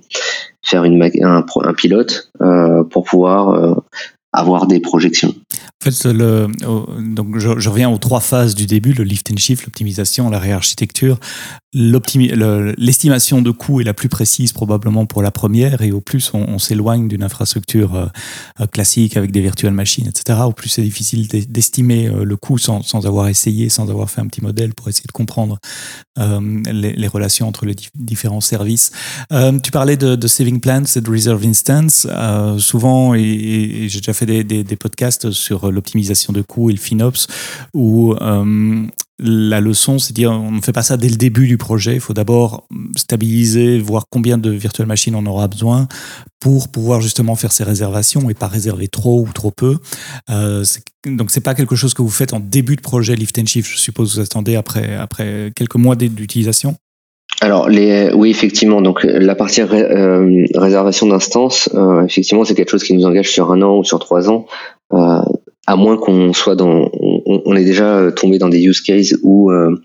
faire 0.62 0.85
une 0.85 1.03
un, 1.22 1.44
un 1.62 1.74
pilote 1.74 2.31
pour 2.90 3.05
pouvoir 3.05 3.83
avoir 4.33 4.66
des 4.66 4.81
projections. 4.81 5.35
En 5.52 5.90
fait, 5.90 6.08
donc 6.08 7.38
je, 7.38 7.68
reviens 7.68 7.90
aux 7.90 7.98
trois 7.98 8.20
phases 8.20 8.54
du 8.54 8.66
début, 8.66 8.92
le 8.92 9.04
lift 9.04 9.30
and 9.32 9.38
shift, 9.38 9.64
l'optimisation, 9.64 10.28
la 10.28 10.38
réarchitecture. 10.38 11.18
L'estimation 11.72 13.42
de 13.42 13.50
coût 13.52 13.80
est 13.80 13.84
la 13.84 13.94
plus 13.94 14.08
précise 14.08 14.52
probablement 14.52 15.06
pour 15.06 15.22
la 15.22 15.30
première 15.30 15.82
et 15.82 15.92
au 15.92 16.00
plus 16.00 16.32
on, 16.34 16.58
s'éloigne 16.58 17.06
d'une 17.06 17.22
infrastructure 17.22 17.94
euh, 17.94 18.66
classique 18.66 19.16
avec 19.16 19.30
des 19.30 19.40
virtual 19.40 19.72
machines, 19.72 20.08
etc. 20.08 20.40
Au 20.44 20.52
plus 20.52 20.68
c'est 20.68 20.82
difficile 20.82 21.28
d'estimer 21.28 22.08
euh, 22.08 22.24
le 22.24 22.36
coût 22.36 22.58
sans, 22.58 22.82
sans, 22.82 23.06
avoir 23.06 23.28
essayé, 23.28 23.68
sans 23.68 23.88
avoir 23.88 24.10
fait 24.10 24.20
un 24.20 24.26
petit 24.26 24.42
modèle 24.42 24.74
pour 24.74 24.88
essayer 24.88 25.06
de 25.06 25.12
comprendre 25.12 25.60
euh, 26.18 26.60
les, 26.72 27.06
relations 27.06 27.46
entre 27.46 27.66
les 27.66 27.76
différents 27.94 28.40
services. 28.40 28.90
Tu 29.62 29.70
parlais 29.70 29.96
de, 29.96 30.26
saving 30.26 30.60
plans 30.60 30.82
et 30.96 31.00
de 31.00 31.10
reserve 31.10 31.44
instance. 31.44 32.06
Souvent, 32.58 33.14
et, 33.14 33.86
j'ai 33.88 34.00
déjà 34.00 34.12
fait 34.12 34.26
des 34.26 34.76
podcasts 34.76 35.30
sur 35.40 35.72
l'optimisation 35.72 36.33
de 36.33 36.42
coûts 36.42 36.70
et 36.70 36.72
le 36.72 36.79
FinOps, 36.79 37.26
où 37.74 38.14
la 39.22 39.61
leçon, 39.61 39.98
c'est 39.98 40.12
de 40.12 40.16
dire 40.16 40.33
on 40.33 40.50
ne 40.50 40.61
fait 40.61 40.72
pas 40.72 40.83
ça 40.83 40.96
dès 40.96 41.09
le 41.09 41.16
début 41.16 41.46
du 41.46 41.59
projet. 41.59 41.94
Il 41.94 42.00
faut 42.00 42.14
d'abord 42.14 42.66
stabiliser, 42.96 43.79
voir 43.79 44.05
combien 44.11 44.38
de 44.38 44.50
virtual 44.50 44.87
machines 44.87 45.14
on 45.14 45.26
aura 45.26 45.46
besoin 45.46 45.88
pour 46.40 46.68
pouvoir 46.68 47.00
justement 47.00 47.37
faire 47.37 47.53
ces 47.53 47.64
réservations 47.64 48.31
et 48.31 48.35
pas 48.35 48.46
réserver 48.46 48.88
trop 48.88 49.20
ou 49.20 49.31
trop 49.33 49.50
peu. 49.50 49.76
Euh, 50.31 50.64
donc 51.05 51.31
c'est 51.31 51.42
pas 51.42 51.55
quelque 51.55 51.76
chose 51.76 51.92
que 51.92 52.03
vous 52.03 52.09
faites 52.09 52.33
en 52.33 52.40
début 52.40 52.76
de 52.76 52.81
projet 52.81 53.14
lift 53.14 53.38
and 53.38 53.46
shift. 53.46 53.70
Je 53.70 53.79
suppose 53.79 54.11
que 54.11 54.14
vous 54.16 54.20
attendez 54.20 54.57
après 54.57 54.94
après 54.94 55.53
quelques 55.55 55.76
mois 55.76 55.96
d'utilisation. 55.96 56.76
Alors 57.42 57.68
oui 57.68 58.31
effectivement 58.31 58.83
donc 58.83 59.03
la 59.05 59.35
partie 59.35 59.62
euh, 59.62 60.44
réservation 60.55 61.07
d'instances 61.07 61.70
euh, 61.74 62.05
effectivement 62.05 62.44
c'est 62.44 62.55
quelque 62.55 62.70
chose 62.70 62.85
qui 62.85 62.92
nous 62.92 63.07
engage 63.07 63.31
sur 63.31 63.50
un 63.50 63.62
an 63.62 63.79
ou 63.79 63.85
sur 63.85 63.98
trois 63.98 64.29
ans 64.29 64.46
euh, 64.46 64.80
à 64.92 65.76
moins 65.76 65.96
qu'on 65.96 66.33
soit 66.33 66.57
dans, 66.57 66.90
on, 66.92 67.55
est 67.55 67.64
déjà 67.64 68.11
tombé 68.12 68.38
dans 68.38 68.48
des 68.48 68.61
use 68.61 68.81
cases 68.81 69.14
où 69.22 69.50
euh, 69.50 69.81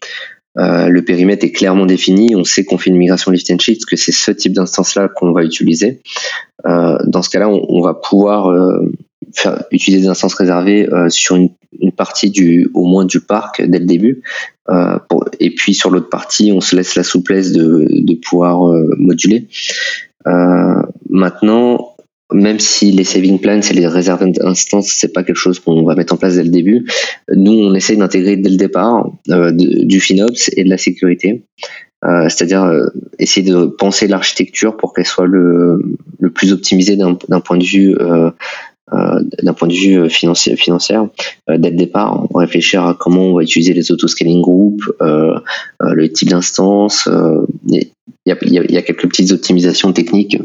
euh, 0.58 0.88
le 0.88 1.04
périmètre 1.04 1.46
est 1.46 1.52
clairement 1.52 1.86
défini, 1.86 2.36
on 2.36 2.44
sait 2.44 2.63
qu'on 2.63 2.78
fait 2.78 2.89
une 2.89 2.98
migration 2.98 3.32
lift 3.32 3.52
and 3.52 3.60
shift, 3.60 3.86
que 3.86 3.96
c'est 3.96 4.12
ce 4.12 4.32
type 4.32 4.54
d'instance-là 4.54 5.10
qu'on 5.10 5.32
va 5.32 5.44
utiliser. 5.44 6.02
Euh, 6.65 6.98
dans 7.06 7.22
ce 7.22 7.30
cas-là, 7.30 7.50
on, 7.50 7.82
va 7.82 7.94
pouvoir 7.94 8.52
faire, 9.34 9.63
utiliser 9.72 10.02
des 10.02 10.08
instances 10.08 10.34
réservées 10.34 10.89
sur 11.10 11.36
une, 11.36 11.52
partie 11.96 12.32
du, 12.32 12.70
au 12.74 12.86
moins 12.86 13.06
du 13.06 13.20
parc 13.20 13.62
dès 13.62 13.80
le 13.80 13.86
début. 13.86 14.24
et 15.39 15.54
puis 15.54 15.74
sur 15.74 15.89
l'autre 15.89 16.10
partie, 16.10 16.52
on 16.52 16.62
se 16.62 16.76
laisse 16.76 16.96
la 16.96 17.04
souplesse 17.04 17.52
de, 17.52 17.86
de 17.91 18.13
pouvoir 18.15 18.74
moduler. 18.98 19.48
maintenant, 21.10 21.95
même 22.34 22.60
si 22.60 22.92
les 22.92 23.04
saving 23.04 23.40
plans 23.40 23.62
et 23.62 23.74
les 23.74 23.88
réserves 23.88 24.30
d'instances, 24.32 24.90
c'est 24.90 25.14
pas 25.14 25.24
quelque 25.24 25.38
chose 25.38 25.60
qu'on 25.60 25.84
va 25.84 25.96
mettre 25.96 26.14
en 26.14 26.18
place 26.18 26.36
dès 26.36 26.44
le 26.44 26.50
début, 26.50 26.86
nous 27.34 27.54
on 27.54 27.74
essaye 27.76 27.98
d'intégrer 27.98 28.36
dès 28.38 28.50
le 28.50 28.58
départ 28.58 29.12
euh, 29.30 29.52
du 29.52 30.00
FinOps 30.00 30.50
et 30.56 30.64
de 30.64 30.70
la 30.70 30.78
sécurité. 30.78 31.44
Euh, 32.04 32.28
c'est-à-dire 32.30 32.64
euh, 32.64 32.88
essayer 33.20 33.50
de 33.50 33.66
penser 33.66 34.08
l'architecture 34.08 34.76
pour 34.78 34.94
qu'elle 34.94 35.06
soit 35.06 35.26
le, 35.26 35.80
plus 36.34 36.52
optimisée 36.52 36.98
d'un 36.98 37.16
point 37.16 37.58
de 37.58 37.64
vue 37.64 37.96
d'un 38.92 39.54
point 39.54 39.68
de 39.68 39.74
vue 39.74 40.10
financier 40.10 40.56
dès 40.56 41.70
le 41.70 41.76
départ 41.76 42.28
réfléchir 42.34 42.86
à 42.86 42.98
comment 43.00 43.22
on 43.22 43.34
va 43.36 43.44
utiliser 43.44 43.74
les 43.74 43.92
auto-scaling 43.92 44.42
groups 44.42 44.92
le 45.00 46.08
type 46.08 46.30
d'instance 46.30 47.08
il 47.68 47.88
y 48.26 48.78
a, 48.78 48.82
quelques 48.82 49.08
petites 49.08 49.32
optimisations 49.32 49.94
techniques 49.94 50.38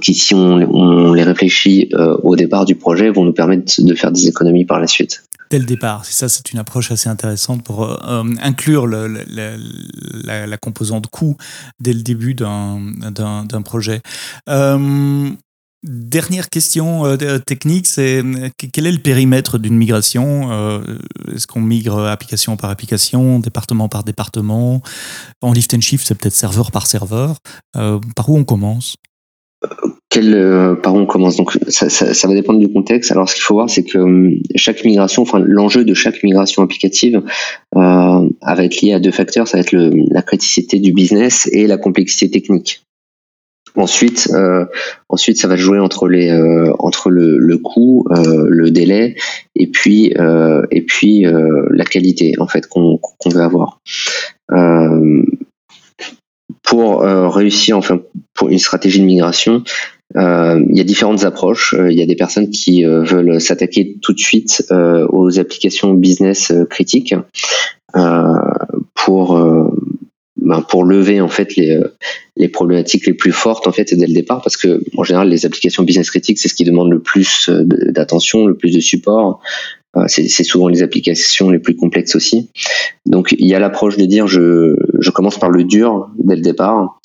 qui, 0.00 0.14
si 0.14 0.34
on, 0.34 1.12
les 1.12 1.22
réfléchit 1.22 1.88
euh, 1.94 2.16
au 2.22 2.36
départ 2.36 2.64
du 2.64 2.74
projet, 2.74 3.10
vont 3.10 3.24
nous 3.24 3.32
permettre 3.32 3.82
de 3.82 3.94
faire 3.94 4.12
des 4.12 4.28
économies 4.28 4.64
par 4.64 4.80
la 4.80 4.86
suite. 4.86 5.24
Dès 5.50 5.58
le 5.58 5.64
départ, 5.64 6.04
c'est 6.04 6.12
ça, 6.12 6.28
c'est 6.28 6.52
une 6.52 6.58
approche 6.58 6.90
assez 6.90 7.08
intéressante 7.08 7.62
pour 7.62 7.84
euh, 7.84 8.24
inclure 8.42 8.86
la, 8.88 10.56
composante 10.58 11.06
coût 11.06 11.36
dès 11.78 11.92
le 11.92 12.02
début 12.02 12.34
d'un 12.34 13.62
projet. 13.64 14.02
Dernière 15.84 16.50
question 16.50 17.16
technique, 17.46 17.86
c'est 17.86 18.24
quel 18.72 18.86
est 18.86 18.92
le 18.92 18.98
périmètre 18.98 19.58
d'une 19.58 19.76
migration 19.76 20.82
Est-ce 21.32 21.46
qu'on 21.46 21.60
migre 21.60 22.00
application 22.06 22.56
par 22.56 22.70
application, 22.70 23.38
département 23.38 23.88
par 23.88 24.02
département? 24.02 24.82
En 25.42 25.52
lift 25.52 25.74
and 25.74 25.82
shift, 25.82 26.04
c'est 26.08 26.16
peut-être 26.16 26.34
serveur 26.34 26.72
par 26.72 26.88
serveur. 26.88 27.36
par 27.72 28.28
où 28.28 28.36
on 28.36 28.44
commence? 28.44 28.96
Quel, 30.08 30.34
euh, 30.34 30.74
par 30.74 30.94
où 30.94 30.98
on 30.98 31.06
commence 31.06 31.36
Donc 31.36 31.58
ça, 31.68 31.88
ça, 31.88 32.14
ça, 32.14 32.28
va 32.28 32.34
dépendre 32.34 32.58
du 32.58 32.72
contexte. 32.72 33.10
Alors 33.10 33.28
ce 33.28 33.34
qu'il 33.34 33.44
faut 33.44 33.54
voir, 33.54 33.68
c'est 33.68 33.84
que 33.84 33.98
hum, 33.98 34.34
chaque 34.54 34.84
migration, 34.84 35.22
enfin 35.22 35.38
l'enjeu 35.38 35.84
de 35.84 35.94
chaque 35.94 36.22
migration 36.22 36.62
applicative 36.62 37.22
euh, 37.76 38.28
va 38.42 38.64
être 38.64 38.80
lié 38.80 38.92
à 38.92 39.00
deux 39.00 39.10
facteurs. 39.10 39.48
Ça 39.48 39.58
va 39.58 39.62
être 39.62 39.72
le, 39.72 39.90
la 40.10 40.22
criticité 40.22 40.78
du 40.78 40.92
business 40.92 41.48
et 41.52 41.66
la 41.66 41.76
complexité 41.76 42.30
technique. 42.30 42.82
Ensuite, 43.74 44.30
euh, 44.32 44.64
ensuite, 45.10 45.36
ça 45.36 45.48
va 45.48 45.56
jouer 45.56 45.78
entre 45.78 46.08
les 46.08 46.30
euh, 46.30 46.72
entre 46.78 47.10
le, 47.10 47.36
le 47.36 47.58
coût, 47.58 48.06
euh, 48.10 48.46
le 48.48 48.70
délai, 48.70 49.16
et 49.54 49.66
puis 49.66 50.14
euh, 50.18 50.62
et 50.70 50.80
puis 50.80 51.26
euh, 51.26 51.66
la 51.70 51.84
qualité 51.84 52.32
en 52.38 52.48
fait 52.48 52.66
qu'on 52.66 52.98
qu'on 52.98 53.28
veut 53.28 53.42
avoir 53.42 53.80
pour 56.66 57.02
euh, 57.02 57.28
réussir, 57.28 57.78
enfin, 57.78 58.00
pour 58.34 58.50
une 58.50 58.58
stratégie 58.58 59.00
de 59.00 59.04
migration, 59.04 59.62
euh, 60.16 60.62
il 60.68 60.76
y 60.76 60.80
a 60.80 60.84
différentes 60.84 61.24
approches. 61.24 61.74
Euh, 61.74 61.90
il 61.90 61.96
y 61.96 62.02
a 62.02 62.06
des 62.06 62.16
personnes 62.16 62.50
qui 62.50 62.84
veulent 62.84 63.40
s'attaquer 63.40 63.96
tout 64.02 64.12
de 64.12 64.18
suite 64.18 64.64
aux 64.70 65.38
applications 65.38 65.94
business 65.94 66.52
critiques 66.68 67.14
pour 68.94 69.72
ben, 70.36 70.62
pour 70.62 70.84
lever 70.84 71.20
en 71.20 71.28
fait 71.28 71.56
les, 71.56 71.80
les 72.36 72.48
problématiques 72.48 73.06
les 73.06 73.14
plus 73.14 73.32
fortes 73.32 73.66
en 73.66 73.72
fait 73.72 73.94
dès 73.94 74.06
le 74.06 74.12
départ 74.12 74.42
parce 74.42 74.56
que 74.56 74.80
en 74.96 75.02
général 75.02 75.28
les 75.28 75.46
applications 75.46 75.82
business 75.82 76.10
critiques 76.10 76.38
c'est 76.38 76.48
ce 76.48 76.54
qui 76.54 76.64
demande 76.64 76.90
le 76.90 77.00
plus 77.00 77.50
d'attention, 77.50 78.46
le 78.46 78.56
plus 78.56 78.74
de 78.74 78.80
support. 78.80 79.40
C'est 80.08 80.44
souvent 80.44 80.68
les 80.68 80.82
applications 80.82 81.48
les 81.48 81.58
plus 81.58 81.74
complexes 81.74 82.16
aussi. 82.16 82.50
Donc 83.06 83.34
il 83.38 83.46
y 83.46 83.54
a 83.54 83.58
l'approche 83.58 83.96
de 83.96 84.04
dire 84.04 84.26
je, 84.26 85.10
commence 85.10 85.38
par 85.38 85.48
le 85.48 85.64
dur 85.64 86.10
dès 86.18 86.36
le 86.36 86.42
départ 86.42 87.00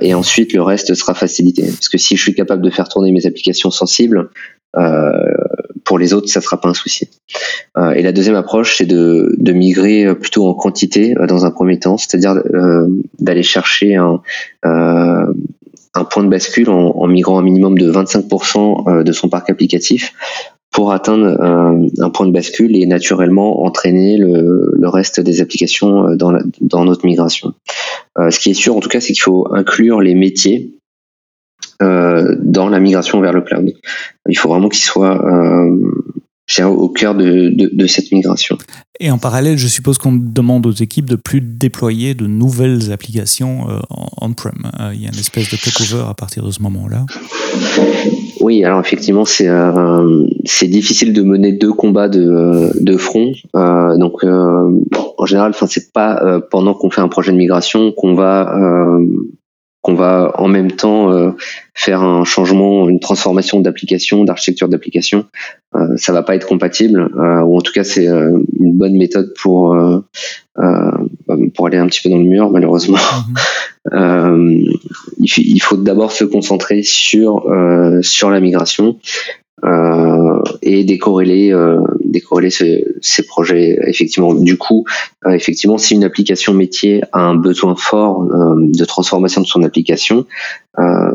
et 0.00 0.14
ensuite 0.14 0.52
le 0.52 0.62
reste 0.62 0.94
sera 0.94 1.14
facilité. 1.14 1.62
Parce 1.62 1.88
que 1.88 1.98
si 1.98 2.16
je 2.16 2.22
suis 2.22 2.34
capable 2.34 2.62
de 2.62 2.70
faire 2.70 2.88
tourner 2.88 3.10
mes 3.10 3.26
applications 3.26 3.72
sensibles, 3.72 4.30
euh, 4.76 5.10
pour 5.84 5.98
les 5.98 6.14
autres, 6.14 6.28
ça 6.28 6.40
sera 6.40 6.60
pas 6.60 6.68
un 6.68 6.74
souci. 6.74 7.08
Euh, 7.76 7.90
et 7.92 8.02
la 8.02 8.12
deuxième 8.12 8.36
approche, 8.36 8.76
c'est 8.76 8.86
de, 8.86 9.52
migrer 9.52 10.14
plutôt 10.14 10.46
en 10.46 10.54
quantité 10.54 11.16
euh, 11.18 11.26
dans 11.26 11.44
un 11.44 11.50
premier 11.50 11.78
temps, 11.78 11.96
c'est-à-dire 11.98 12.34
d'aller 13.18 13.42
chercher 13.42 13.96
un, 13.96 14.22
point 14.62 16.22
de 16.22 16.28
bascule 16.28 16.70
en, 16.70 17.06
migrant 17.08 17.38
un 17.38 17.42
minimum 17.42 17.76
de 17.76 17.90
25% 17.90 19.02
de 19.02 19.12
son 19.12 19.28
parc 19.28 19.50
applicatif 19.50 20.12
pour 20.70 20.92
atteindre 20.92 21.40
un, 21.40 22.10
point 22.10 22.26
de 22.26 22.32
bascule 22.32 22.76
et 22.76 22.86
naturellement 22.86 23.64
entraîner 23.64 24.18
le, 24.18 24.88
reste 24.88 25.20
des 25.20 25.40
applications 25.40 26.14
dans, 26.14 26.30
la, 26.30 26.42
dans 26.60 26.84
notre 26.84 27.04
migration. 27.04 27.54
ce 28.16 28.38
qui 28.38 28.50
est 28.50 28.54
sûr, 28.54 28.76
en 28.76 28.80
tout 28.80 28.88
cas, 28.88 29.00
c'est 29.00 29.12
qu'il 29.12 29.22
faut 29.22 29.48
inclure 29.52 30.00
les 30.00 30.14
métiers 30.14 30.80
euh, 31.82 32.36
dans 32.38 32.68
la 32.68 32.78
migration 32.78 33.20
vers 33.20 33.32
le 33.32 33.40
cloud. 33.40 33.72
Il 34.28 34.36
faut 34.36 34.50
vraiment 34.50 34.68
qu'il 34.68 34.82
soit 34.82 35.24
euh, 35.24 36.64
au 36.66 36.88
cœur 36.90 37.14
de, 37.14 37.48
de, 37.72 37.86
cette 37.86 38.12
migration. 38.12 38.58
Et 38.98 39.10
en 39.10 39.16
parallèle, 39.16 39.56
je 39.56 39.66
suppose 39.66 39.96
qu'on 39.96 40.12
demande 40.12 40.66
aux 40.66 40.72
équipes 40.72 41.08
de 41.08 41.16
plus 41.16 41.40
déployer 41.40 42.14
de 42.14 42.26
nouvelles 42.26 42.92
applications 42.92 43.70
euh, 43.70 43.78
on-prem. 44.20 44.70
Euh, 44.78 44.92
il 44.94 45.02
y 45.02 45.06
a 45.06 45.10
une 45.10 45.18
espèce 45.18 45.48
de 45.50 45.56
takeover 45.56 46.04
à 46.06 46.12
partir 46.12 46.44
de 46.44 46.50
ce 46.50 46.60
moment-là. 46.60 47.06
Oui, 48.40 48.64
alors 48.64 48.80
effectivement, 48.80 49.24
c'est 49.24 49.48
euh, 49.48 50.26
c'est 50.44 50.68
difficile 50.68 51.12
de 51.12 51.22
mener 51.22 51.52
deux 51.52 51.72
combats 51.72 52.08
de, 52.08 52.70
de 52.80 52.96
front. 52.96 53.32
Euh, 53.56 53.96
donc, 53.96 54.24
en 54.24 55.26
général, 55.26 55.50
enfin, 55.50 55.66
c'est 55.66 55.92
pas 55.92 56.40
pendant 56.50 56.74
qu'on 56.74 56.90
fait 56.90 57.00
un 57.00 57.08
projet 57.08 57.32
de 57.32 57.36
migration 57.36 57.92
qu'on 57.92 58.14
va 58.14 58.54
qu'on 59.82 59.94
va 59.94 60.32
en 60.36 60.48
même 60.48 60.72
temps 60.72 61.10
euh, 61.10 61.30
faire 61.74 62.02
un 62.02 62.24
changement, 62.24 62.88
une 62.88 63.00
transformation 63.00 63.60
d'application, 63.60 64.24
d'architecture 64.24 64.68
d'application. 64.68 65.24
Euh, 65.74 65.96
ça 65.96 66.12
va 66.12 66.22
pas 66.22 66.34
être 66.34 66.46
compatible, 66.46 67.00
euh, 67.16 67.40
ou 67.42 67.56
en 67.56 67.60
tout 67.60 67.72
cas 67.72 67.84
c'est 67.84 68.06
euh, 68.06 68.38
une 68.58 68.74
bonne 68.74 68.96
méthode 68.96 69.32
pour 69.40 69.76
pour 71.54 71.66
aller 71.66 71.78
un 71.78 71.86
petit 71.86 72.02
peu 72.02 72.10
dans 72.10 72.18
le 72.18 72.24
mur, 72.24 72.50
malheureusement. 72.50 72.98
Mhm. 72.98 73.34
Il, 73.92 75.60
faut 75.62 75.76
d'abord 75.76 76.12
se 76.12 76.24
concentrer 76.24 76.82
sur 76.82 77.46
sur 78.02 78.30
la 78.30 78.40
migration 78.40 78.98
euh, 79.62 80.40
et 80.62 80.84
décorréler 80.84 81.52
euh, 81.52 81.82
décorréler 82.02 82.48
ce, 82.48 82.82
ces 83.02 83.22
projets 83.24 83.78
effectivement. 83.86 84.32
Du 84.32 84.56
coup 84.56 84.86
euh, 85.26 85.32
effectivement 85.32 85.76
si 85.76 85.94
une 85.94 86.04
application 86.04 86.54
métier 86.54 87.02
a 87.12 87.20
un 87.20 87.34
besoin 87.34 87.74
fort 87.76 88.24
de 88.24 88.84
transformation 88.86 89.42
de 89.42 89.46
son 89.46 89.62
application 89.62 90.24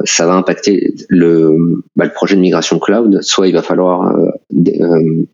ça 0.03 0.27
va 0.27 0.33
impacter 0.33 0.93
le 1.09 1.83
bah, 1.95 2.05
le 2.05 2.11
projet 2.11 2.35
de 2.35 2.41
migration 2.41 2.77
cloud. 2.77 3.19
Soit 3.23 3.47
il 3.47 3.53
va 3.53 3.63
falloir 3.63 4.15
euh, 4.15 5.25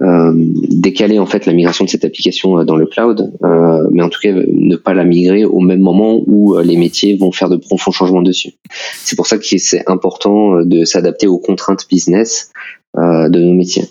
décaler 0.00 1.18
en 1.18 1.26
fait 1.26 1.46
la 1.46 1.52
migration 1.52 1.84
de 1.84 1.90
cette 1.90 2.04
application 2.04 2.58
euh, 2.58 2.64
dans 2.64 2.76
le 2.76 2.86
cloud, 2.86 3.32
euh, 3.42 3.88
mais 3.90 4.02
en 4.02 4.08
tout 4.08 4.20
cas 4.20 4.32
ne 4.32 4.76
pas 4.76 4.94
la 4.94 5.04
migrer 5.04 5.44
au 5.44 5.60
même 5.60 5.80
moment 5.80 6.20
où 6.26 6.58
les 6.58 6.76
métiers 6.76 7.16
vont 7.16 7.32
faire 7.32 7.48
de 7.48 7.56
profonds 7.56 7.92
changements 7.92 8.22
dessus. 8.22 8.54
C'est 9.02 9.16
pour 9.16 9.26
ça 9.26 9.38
que 9.38 9.44
c'est 9.44 9.88
important 9.88 10.62
de 10.62 10.84
s'adapter 10.84 11.26
aux 11.26 11.38
contraintes 11.38 11.86
business 11.88 12.50
de 12.96 13.40
nos 13.40 13.54
métiers. 13.54 13.84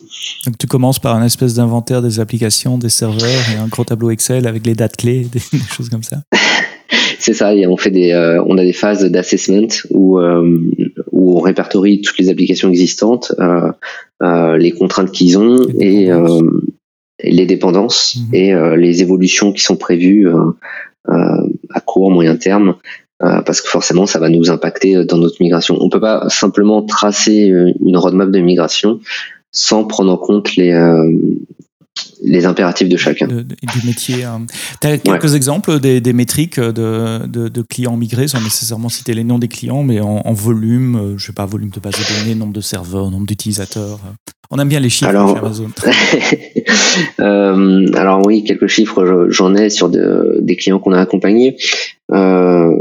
Donc 0.45 0.57
tu 0.57 0.67
commences 0.67 0.99
par 0.99 1.15
un 1.15 1.25
espèce 1.25 1.55
d'inventaire 1.55 2.01
des 2.01 2.19
applications, 2.21 2.77
des 2.77 2.89
serveurs 2.89 3.43
et 3.53 3.57
un 3.57 3.67
gros 3.67 3.83
tableau 3.83 4.11
Excel 4.11 4.47
avec 4.47 4.65
les 4.65 4.75
dates 4.75 4.95
clés, 4.95 5.27
des, 5.31 5.39
choses 5.75 5.89
comme 5.89 6.03
ça. 6.03 6.23
C'est 7.19 7.33
ça, 7.33 7.53
et 7.53 7.67
on 7.67 7.77
fait 7.77 7.91
des, 7.91 8.13
on 8.45 8.57
a 8.57 8.63
des 8.63 8.73
phases 8.73 9.03
d'assessment 9.05 9.67
où, 9.89 10.19
où 11.13 11.37
on 11.37 11.39
répertorie 11.39 12.01
toutes 12.01 12.17
les 12.17 12.29
applications 12.29 12.69
existantes, 12.69 13.33
euh, 13.39 13.71
euh, 14.21 14.57
les 14.57 14.71
contraintes 14.71 15.11
qu'ils 15.11 15.37
ont 15.37 15.65
et 15.79 16.11
euh, 16.11 16.41
les 17.23 17.45
dépendances 17.45 18.17
mhm. 18.17 18.35
et 18.35 18.77
les 18.77 19.01
évolutions 19.01 19.53
qui 19.53 19.61
sont 19.61 19.77
prévues 19.77 20.27
à 21.07 21.79
court, 21.85 22.11
moyen 22.11 22.35
terme, 22.35 22.75
parce 23.19 23.61
que 23.61 23.69
forcément 23.69 24.05
ça 24.05 24.19
va 24.19 24.29
nous 24.29 24.49
impacter 24.49 25.05
dans 25.05 25.17
notre 25.17 25.37
migration. 25.39 25.77
On 25.79 25.89
peut 25.89 26.01
pas 26.01 26.27
simplement 26.29 26.81
tracer 26.81 27.53
une 27.85 27.97
roadmap 27.97 28.29
de 28.29 28.39
migration 28.39 28.99
sans 29.51 29.85
prendre 29.85 30.11
en 30.11 30.17
compte 30.17 30.55
les, 30.55 30.73
les 32.23 32.45
impératifs 32.45 32.89
de 32.89 32.97
chacun. 32.97 33.27
du 33.27 33.85
métier. 33.85 34.23
Hein. 34.23 34.45
Tu 34.81 34.87
as 34.87 34.97
quelques 34.97 35.35
exemples 35.35 35.79
des, 35.79 36.01
des 36.01 36.13
métriques 36.13 36.59
de, 36.59 37.61
clients 37.69 37.97
migrés, 37.97 38.27
sans 38.27 38.41
nécessairement 38.41 38.89
citer 38.89 39.13
les 39.13 39.23
noms 39.23 39.39
des 39.39 39.47
clients, 39.47 39.83
mais 39.83 39.99
en, 39.99 40.33
volume, 40.33 40.95
euh, 40.95 41.17
je 41.17 41.27
sais 41.27 41.33
pas, 41.33 41.45
volume 41.45 41.69
de 41.69 41.79
base 41.79 41.93
de 41.93 42.19
données, 42.19 42.35
nombre 42.35 42.53
de 42.53 42.61
serveurs, 42.61 43.11
nombre 43.11 43.27
d'utilisateurs. 43.27 43.99
On 44.49 44.59
aime 44.59 44.69
bien 44.69 44.79
les 44.79 44.89
chiffres 44.89 45.09
alors, 45.09 45.33
chez 45.33 45.39
Amazon. 45.39 45.69
euh, 47.19 47.87
alors 47.95 48.25
oui, 48.25 48.43
quelques 48.43 48.67
chiffres, 48.67 49.27
j'en 49.29 49.55
ai 49.55 49.69
sur 49.69 49.89
de, 49.89 50.37
des 50.41 50.55
clients 50.55 50.79
qu'on 50.79 50.93
a 50.93 50.99
accompagnés. 50.99 51.57
Euh, 52.11 52.75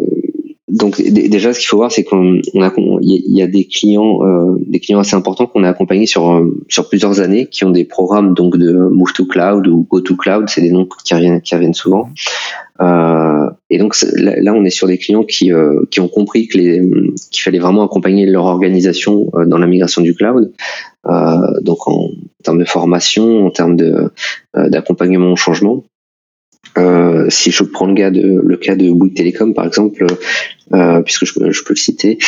donc 0.73 1.03
déjà, 1.03 1.53
ce 1.53 1.59
qu'il 1.59 1.69
faut 1.69 1.77
voir, 1.77 1.93
c'est 1.93 2.03
qu'on 2.03 2.39
a, 2.39 2.73
il 3.03 3.37
y 3.37 3.43
a 3.43 3.47
des 3.47 3.67
clients, 3.67 4.27
euh, 4.27 4.57
des 4.67 4.81
clients 4.81 5.01
assez 5.01 5.15
importants 5.15 5.47
qu'on 5.47 5.65
a 5.65 5.69
accompagnés 5.69 6.07
sur 6.07 6.33
euh, 6.33 6.63
sur 6.69 6.89
plusieurs 6.89 7.21
années, 7.21 7.47
qui 7.47 7.67
ont 7.67 7.71
des 7.71 7.85
programmes 7.85 8.33
donc 8.33 8.57
de 8.57 8.73
Move 8.73 9.13
to 9.13 9.27
Cloud 9.27 9.67
ou 9.69 9.87
Go 9.91 10.01
to 10.01 10.17
Cloud, 10.17 10.49
c'est 10.49 10.63
des 10.63 10.71
noms 10.71 10.89
qui 11.05 11.13
reviennent 11.13 11.43
qui 11.43 11.55
reviennent 11.55 11.75
souvent. 11.75 12.09
Euh, 12.81 13.51
et 13.69 13.77
donc 13.77 13.95
là, 14.15 14.55
on 14.55 14.65
est 14.65 14.71
sur 14.71 14.87
des 14.87 14.97
clients 14.97 15.25
qui 15.25 15.53
euh, 15.53 15.85
qui 15.91 16.01
ont 16.01 16.09
compris 16.09 16.49
que 16.49 16.57
les 16.57 16.81
qu'il 17.31 17.43
fallait 17.43 17.59
vraiment 17.59 17.85
accompagner 17.85 18.25
leur 18.25 18.47
organisation 18.47 19.31
euh, 19.35 19.45
dans 19.45 19.59
la 19.59 19.67
migration 19.67 20.01
du 20.01 20.15
cloud. 20.15 20.53
donc 21.61 21.87
en, 21.87 22.09
termes 22.43 22.59
de 22.59 22.65
formation, 22.65 23.47
en 23.47 23.51
termes 23.51 23.77
de 23.77 24.11
d'accompagnement 24.55 25.33
au 25.33 25.37
changement. 25.37 25.85
Euh, 26.79 27.27
si 27.29 27.51
je 27.51 27.65
prends 27.65 27.87
le, 27.87 27.95
cas 27.95 28.11
de, 28.11 28.41
le 28.43 28.57
cas 28.57 28.77
de 28.77 28.91
Bouygues 28.91 29.15
Télécom 29.15 29.53
par 29.53 29.67
exemple, 29.67 30.05
euh, 30.05 30.15
puisque 31.05 31.25
je, 31.27 31.33
je, 31.51 31.65
peux 31.65 31.75
le 31.75 31.79
citer, 31.79 32.19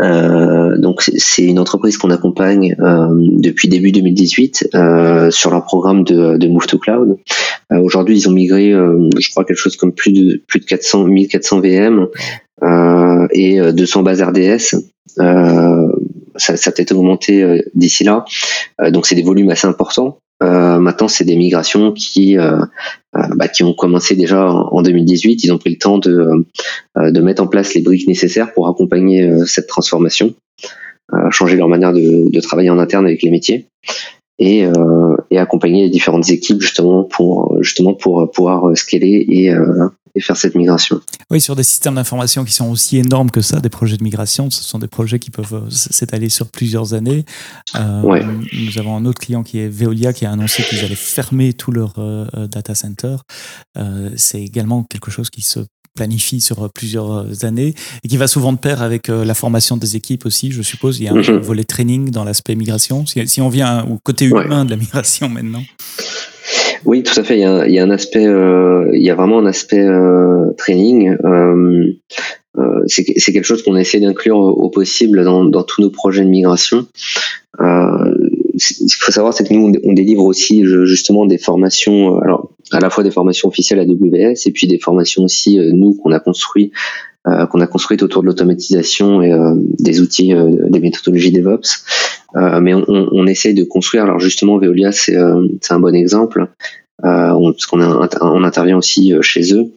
euh, 0.00 0.76
donc 0.78 1.02
c'est 1.02 1.44
une 1.44 1.58
entreprise 1.58 1.96
qu'on 1.98 2.10
accompagne 2.10 2.76
euh, 2.80 3.08
depuis 3.10 3.68
début 3.68 3.92
2018 3.92 4.70
euh, 4.74 5.30
sur 5.30 5.50
leur 5.50 5.64
programme 5.64 6.04
de, 6.04 6.36
de 6.36 6.48
Move 6.48 6.66
to 6.66 6.78
Cloud. 6.78 7.16
Aujourd'hui, 7.70 8.18
ils 8.18 8.28
ont 8.28 8.32
migré, 8.32 8.70
je 8.72 9.30
crois 9.30 9.44
quelque 9.44 9.56
chose 9.56 9.76
comme 9.76 9.92
plus 9.92 10.12
de 10.12 10.42
plus 10.46 10.60
de 10.60 10.66
400 10.66 11.04
1400 11.04 11.60
VM 11.60 12.06
et 13.32 13.72
200 13.72 14.02
bases 14.02 14.22
RDS. 14.22 14.76
ça, 15.16 16.56
ça 16.56 16.72
peut-être 16.72 16.92
augmenté 16.92 17.64
d'ici 17.74 18.04
là. 18.04 18.24
donc 18.90 19.06
c'est 19.06 19.14
des 19.14 19.22
volumes 19.22 19.50
assez 19.50 19.66
importants. 19.66 20.18
Euh, 20.42 20.78
maintenant, 20.78 21.08
c'est 21.08 21.24
des 21.24 21.36
migrations 21.36 21.92
qui 21.92 22.36
euh, 22.36 22.56
euh, 22.56 22.64
bah, 23.12 23.48
qui 23.48 23.62
ont 23.62 23.74
commencé 23.74 24.14
déjà 24.14 24.50
en 24.50 24.82
2018. 24.82 25.44
Ils 25.44 25.52
ont 25.52 25.58
pris 25.58 25.70
le 25.70 25.78
temps 25.78 25.98
de 25.98 26.46
de 26.96 27.20
mettre 27.20 27.42
en 27.42 27.46
place 27.46 27.74
les 27.74 27.82
briques 27.82 28.08
nécessaires 28.08 28.52
pour 28.52 28.68
accompagner 28.68 29.30
cette 29.46 29.66
transformation, 29.66 30.34
changer 31.30 31.56
leur 31.56 31.68
manière 31.68 31.92
de, 31.92 32.30
de, 32.30 32.40
travailler 32.40 32.70
en 32.70 32.78
interne 32.78 33.06
avec 33.06 33.22
les 33.22 33.30
métiers 33.30 33.66
et, 34.38 34.66
et 35.30 35.38
accompagner 35.38 35.84
les 35.84 35.90
différentes 35.90 36.30
équipes 36.30 36.60
justement 36.60 37.04
pour 37.04 37.56
justement 37.62 37.94
pour 37.94 38.30
pouvoir 38.30 38.76
scaler 38.76 39.26
et 39.28 39.52
et 40.14 40.20
faire 40.20 40.36
cette 40.36 40.54
migration. 40.54 41.00
Oui, 41.30 41.40
sur 41.40 41.56
des 41.56 41.62
systèmes 41.62 41.94
d'information 41.94 42.44
qui 42.44 42.52
sont 42.52 42.70
aussi 42.70 42.98
énormes 42.98 43.30
que 43.30 43.40
ça, 43.40 43.60
des 43.60 43.68
projets 43.68 43.96
de 43.96 44.04
migration, 44.04 44.50
ce 44.50 44.62
sont 44.62 44.78
des 44.78 44.88
projets 44.88 45.18
qui 45.18 45.30
peuvent 45.30 45.54
euh, 45.54 45.70
s'étaler 45.70 46.28
sur 46.28 46.48
plusieurs 46.48 46.94
années. 46.94 47.24
Euh, 47.76 48.42
Nous 48.52 48.78
avons 48.78 48.96
un 48.96 49.04
autre 49.06 49.20
client 49.20 49.42
qui 49.42 49.58
est 49.58 49.68
Veolia 49.68 50.12
qui 50.12 50.26
a 50.26 50.32
annoncé 50.32 50.62
qu'ils 50.62 50.84
allaient 50.84 50.94
fermer 50.94 51.54
tout 51.54 51.72
leur 51.72 51.94
euh, 51.98 52.26
data 52.46 52.74
center. 52.74 53.16
Euh, 53.78 54.10
C'est 54.16 54.42
également 54.42 54.82
quelque 54.82 55.10
chose 55.10 55.30
qui 55.30 55.42
se 55.42 55.60
planifie 55.94 56.40
sur 56.40 56.72
plusieurs 56.72 57.44
années 57.44 57.74
et 58.02 58.08
qui 58.08 58.16
va 58.16 58.26
souvent 58.26 58.54
de 58.54 58.58
pair 58.58 58.80
avec 58.80 59.08
la 59.08 59.34
formation 59.34 59.76
des 59.76 59.94
équipes 59.94 60.24
aussi, 60.24 60.50
je 60.50 60.62
suppose. 60.62 60.98
Il 61.00 61.04
y 61.04 61.08
a 61.08 61.12
un 61.12 61.16
mhm. 61.16 61.36
volet 61.36 61.64
training 61.64 62.10
dans 62.10 62.24
l'aspect 62.24 62.54
migration. 62.54 63.04
Si, 63.04 63.28
si, 63.28 63.42
on 63.42 63.50
vient 63.50 63.84
au 63.84 63.98
côté 63.98 64.24
humain 64.24 64.64
de 64.64 64.70
la 64.70 64.76
migration 64.76 65.28
maintenant. 65.28 65.62
Oui, 66.84 67.02
tout 67.02 67.18
à 67.18 67.22
fait. 67.22 67.36
Il 67.36 67.40
y 67.40 67.44
a, 67.44 67.66
il 67.66 67.74
y 67.74 67.78
a 67.78 67.84
un 67.84 67.90
aspect, 67.90 68.26
euh, 68.26 68.90
il 68.92 69.02
y 69.02 69.10
a 69.10 69.14
vraiment 69.14 69.38
un 69.38 69.46
aspect 69.46 69.82
euh, 69.82 70.52
training. 70.56 71.16
Euh, 71.24 71.92
euh 72.58 72.82
c'est 72.86 73.04
quelque 73.04 73.44
chose 73.44 73.62
qu'on 73.62 73.76
essaie 73.76 74.00
d'inclure 74.00 74.36
au, 74.36 74.68
possible 74.68 75.24
dans, 75.24 75.44
dans, 75.44 75.62
tous 75.62 75.80
nos 75.80 75.90
projets 75.90 76.24
de 76.24 76.28
migration. 76.28 76.86
Euh, 77.60 78.14
ce 78.58 78.74
qu'il 78.74 78.90
faut 79.00 79.12
savoir, 79.12 79.32
c'est 79.32 79.48
que 79.48 79.54
nous, 79.54 79.72
on, 79.84 79.92
délivre 79.92 80.24
aussi 80.24 80.64
justement 80.64 81.24
des 81.24 81.38
formations. 81.38 82.18
Alors, 82.18 82.50
à 82.72 82.80
la 82.80 82.90
fois 82.90 83.04
des 83.04 83.10
formations 83.10 83.48
officielles 83.48 83.78
AWS 83.80 84.34
et 84.46 84.50
puis 84.52 84.66
des 84.66 84.78
formations 84.78 85.22
aussi 85.22 85.58
nous 85.72 85.94
qu'on 85.94 86.12
a 86.12 86.20
construit 86.20 86.72
qu'on 87.24 87.60
a 87.60 87.68
construites 87.68 88.02
autour 88.02 88.22
de 88.22 88.26
l'automatisation 88.26 89.22
et 89.22 89.32
des 89.78 90.00
outils, 90.00 90.34
des 90.34 90.80
méthodologies 90.80 91.30
DevOps. 91.30 91.84
Mais 92.34 92.74
on, 92.74 92.84
on, 92.88 93.08
on, 93.12 93.26
essaye 93.26 93.54
de 93.54 93.64
construire. 93.64 94.04
Alors 94.04 94.18
justement, 94.18 94.58
Veolia, 94.58 94.92
c'est 94.92 95.16
un 95.16 95.80
bon 95.80 95.94
exemple. 95.94 96.48
Euh, 97.04 97.30
on, 97.30 97.52
parce 97.52 97.66
qu'on 97.66 97.80
on 97.80 98.44
intervient 98.44 98.76
aussi 98.76 99.12
euh, 99.12 99.22
chez 99.22 99.52
eux. 99.54 99.72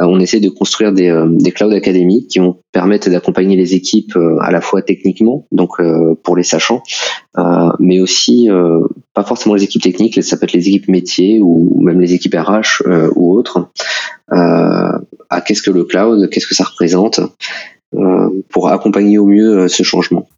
Euh, 0.00 0.06
on 0.06 0.18
essaie 0.18 0.40
de 0.40 0.48
construire 0.48 0.92
des, 0.92 1.12
des 1.32 1.52
cloud 1.52 1.72
academies 1.74 2.26
qui 2.26 2.38
vont 2.38 2.56
permettre 2.72 3.10
d'accompagner 3.10 3.54
les 3.54 3.74
équipes 3.74 4.16
à 4.40 4.50
la 4.50 4.62
fois 4.62 4.80
techniquement, 4.80 5.46
donc 5.52 5.76
pour 6.22 6.36
les 6.36 6.42
sachants, 6.42 6.82
mais 7.78 8.00
aussi 8.00 8.48
pas 9.12 9.24
forcément 9.24 9.54
les 9.54 9.64
équipes 9.64 9.82
techniques, 9.82 10.22
ça 10.22 10.36
peut 10.36 10.44
être 10.44 10.52
les 10.52 10.68
équipes 10.68 10.88
métiers 10.88 11.40
ou 11.42 11.80
même 11.80 12.00
les 12.00 12.14
équipes 12.14 12.34
RH 12.34 12.82
ou 13.16 13.34
autres. 13.36 13.68
à 14.30 15.40
qu'est-ce 15.44 15.62
que 15.62 15.70
le 15.70 15.84
cloud, 15.84 16.30
qu'est-ce 16.30 16.46
que 16.46 16.54
ça 16.54 16.64
représente, 16.64 17.20
pour 18.48 18.68
accompagner 18.68 19.18
au 19.18 19.26
mieux 19.26 19.68
ce 19.68 19.82
changement. 19.82 20.28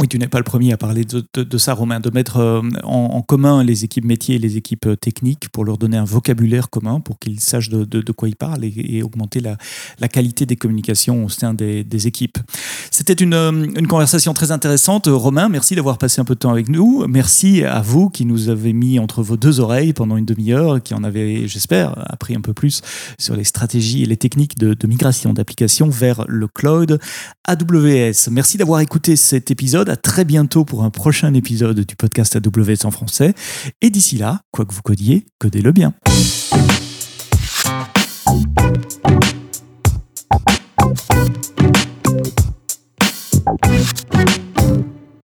Oui, 0.00 0.08
tu 0.08 0.18
n'es 0.18 0.26
pas 0.26 0.38
le 0.38 0.44
premier 0.44 0.72
à 0.72 0.76
parler 0.76 1.04
de, 1.04 1.58
ça, 1.58 1.72
Romain, 1.72 2.00
de 2.00 2.10
mettre 2.10 2.38
euh, 2.38 2.60
en, 2.82 3.22
commun 3.22 3.62
les 3.62 3.84
équipes 3.84 4.04
métiers 4.04 4.34
et 4.34 4.38
les 4.38 4.56
équipes 4.56 4.86
euh, 4.86 4.96
techniques 4.96 5.48
pour 5.50 5.64
leur 5.64 5.78
donner 5.78 5.96
un 5.96 6.04
vocabulaire 6.04 6.68
commun, 6.68 6.98
pour 6.98 7.20
qu'ils 7.20 7.38
sachent 7.38 7.68
de, 7.68 8.12
quoi 8.12 8.28
ils 8.28 8.34
parlent 8.34 8.64
et, 8.64 9.02
augmenter 9.04 9.40
la, 9.40 10.08
qualité 10.08 10.46
des 10.46 10.56
communications 10.56 11.24
au 11.24 11.28
sein 11.28 11.54
des, 11.54 12.06
équipes. 12.08 12.38
C'était 12.90 13.12
une, 13.12 13.34
euh, 13.34 13.52
une, 13.52 13.86
conversation 13.86 14.34
très 14.34 14.50
intéressante. 14.50 15.06
Romain, 15.06 15.48
merci 15.48 15.76
d'avoir 15.76 15.96
passé 15.96 16.20
un 16.20 16.24
peu 16.24 16.34
de 16.34 16.40
temps 16.40 16.50
avec 16.50 16.68
nous. 16.68 17.06
Merci 17.06 17.62
à 17.62 17.80
vous 17.80 18.10
qui 18.10 18.26
nous 18.26 18.48
avez 18.48 18.72
mis 18.72 18.98
entre 18.98 19.22
vos 19.22 19.36
deux 19.36 19.60
oreilles 19.60 19.92
pendant 19.92 20.16
une 20.16 20.26
demi-heure, 20.26 20.82
qui 20.82 20.94
en 20.94 21.04
avez, 21.04 21.46
j'espère, 21.46 21.94
appris 22.12 22.34
un 22.34 22.40
peu 22.40 22.52
plus 22.52 22.82
sur 23.16 23.36
les 23.36 23.44
stratégies 23.44 24.02
et 24.02 24.06
les 24.06 24.16
techniques 24.16 24.58
de, 24.58 24.74
de 24.74 24.86
migration 24.88 25.32
d'applications 25.32 25.88
vers 25.88 26.24
le 26.26 26.48
cloud 26.48 26.98
AWS. 27.46 28.30
Merci 28.32 28.58
d'avoir 28.58 28.80
écouté 28.80 29.14
cet 29.14 29.52
épisode 29.52 29.83
à 29.90 29.96
très 29.96 30.24
bientôt 30.24 30.64
pour 30.64 30.84
un 30.84 30.90
prochain 30.90 31.34
épisode 31.34 31.80
du 31.80 31.96
podcast 31.96 32.36
AWS 32.36 32.84
en 32.84 32.90
français. 32.90 33.34
Et 33.80 33.90
d'ici 33.90 34.16
là, 34.16 34.40
quoi 34.50 34.64
que 34.64 34.74
vous 34.74 34.82
codiez, 34.82 35.26
codez-le 35.38 35.72
bien. 35.72 35.94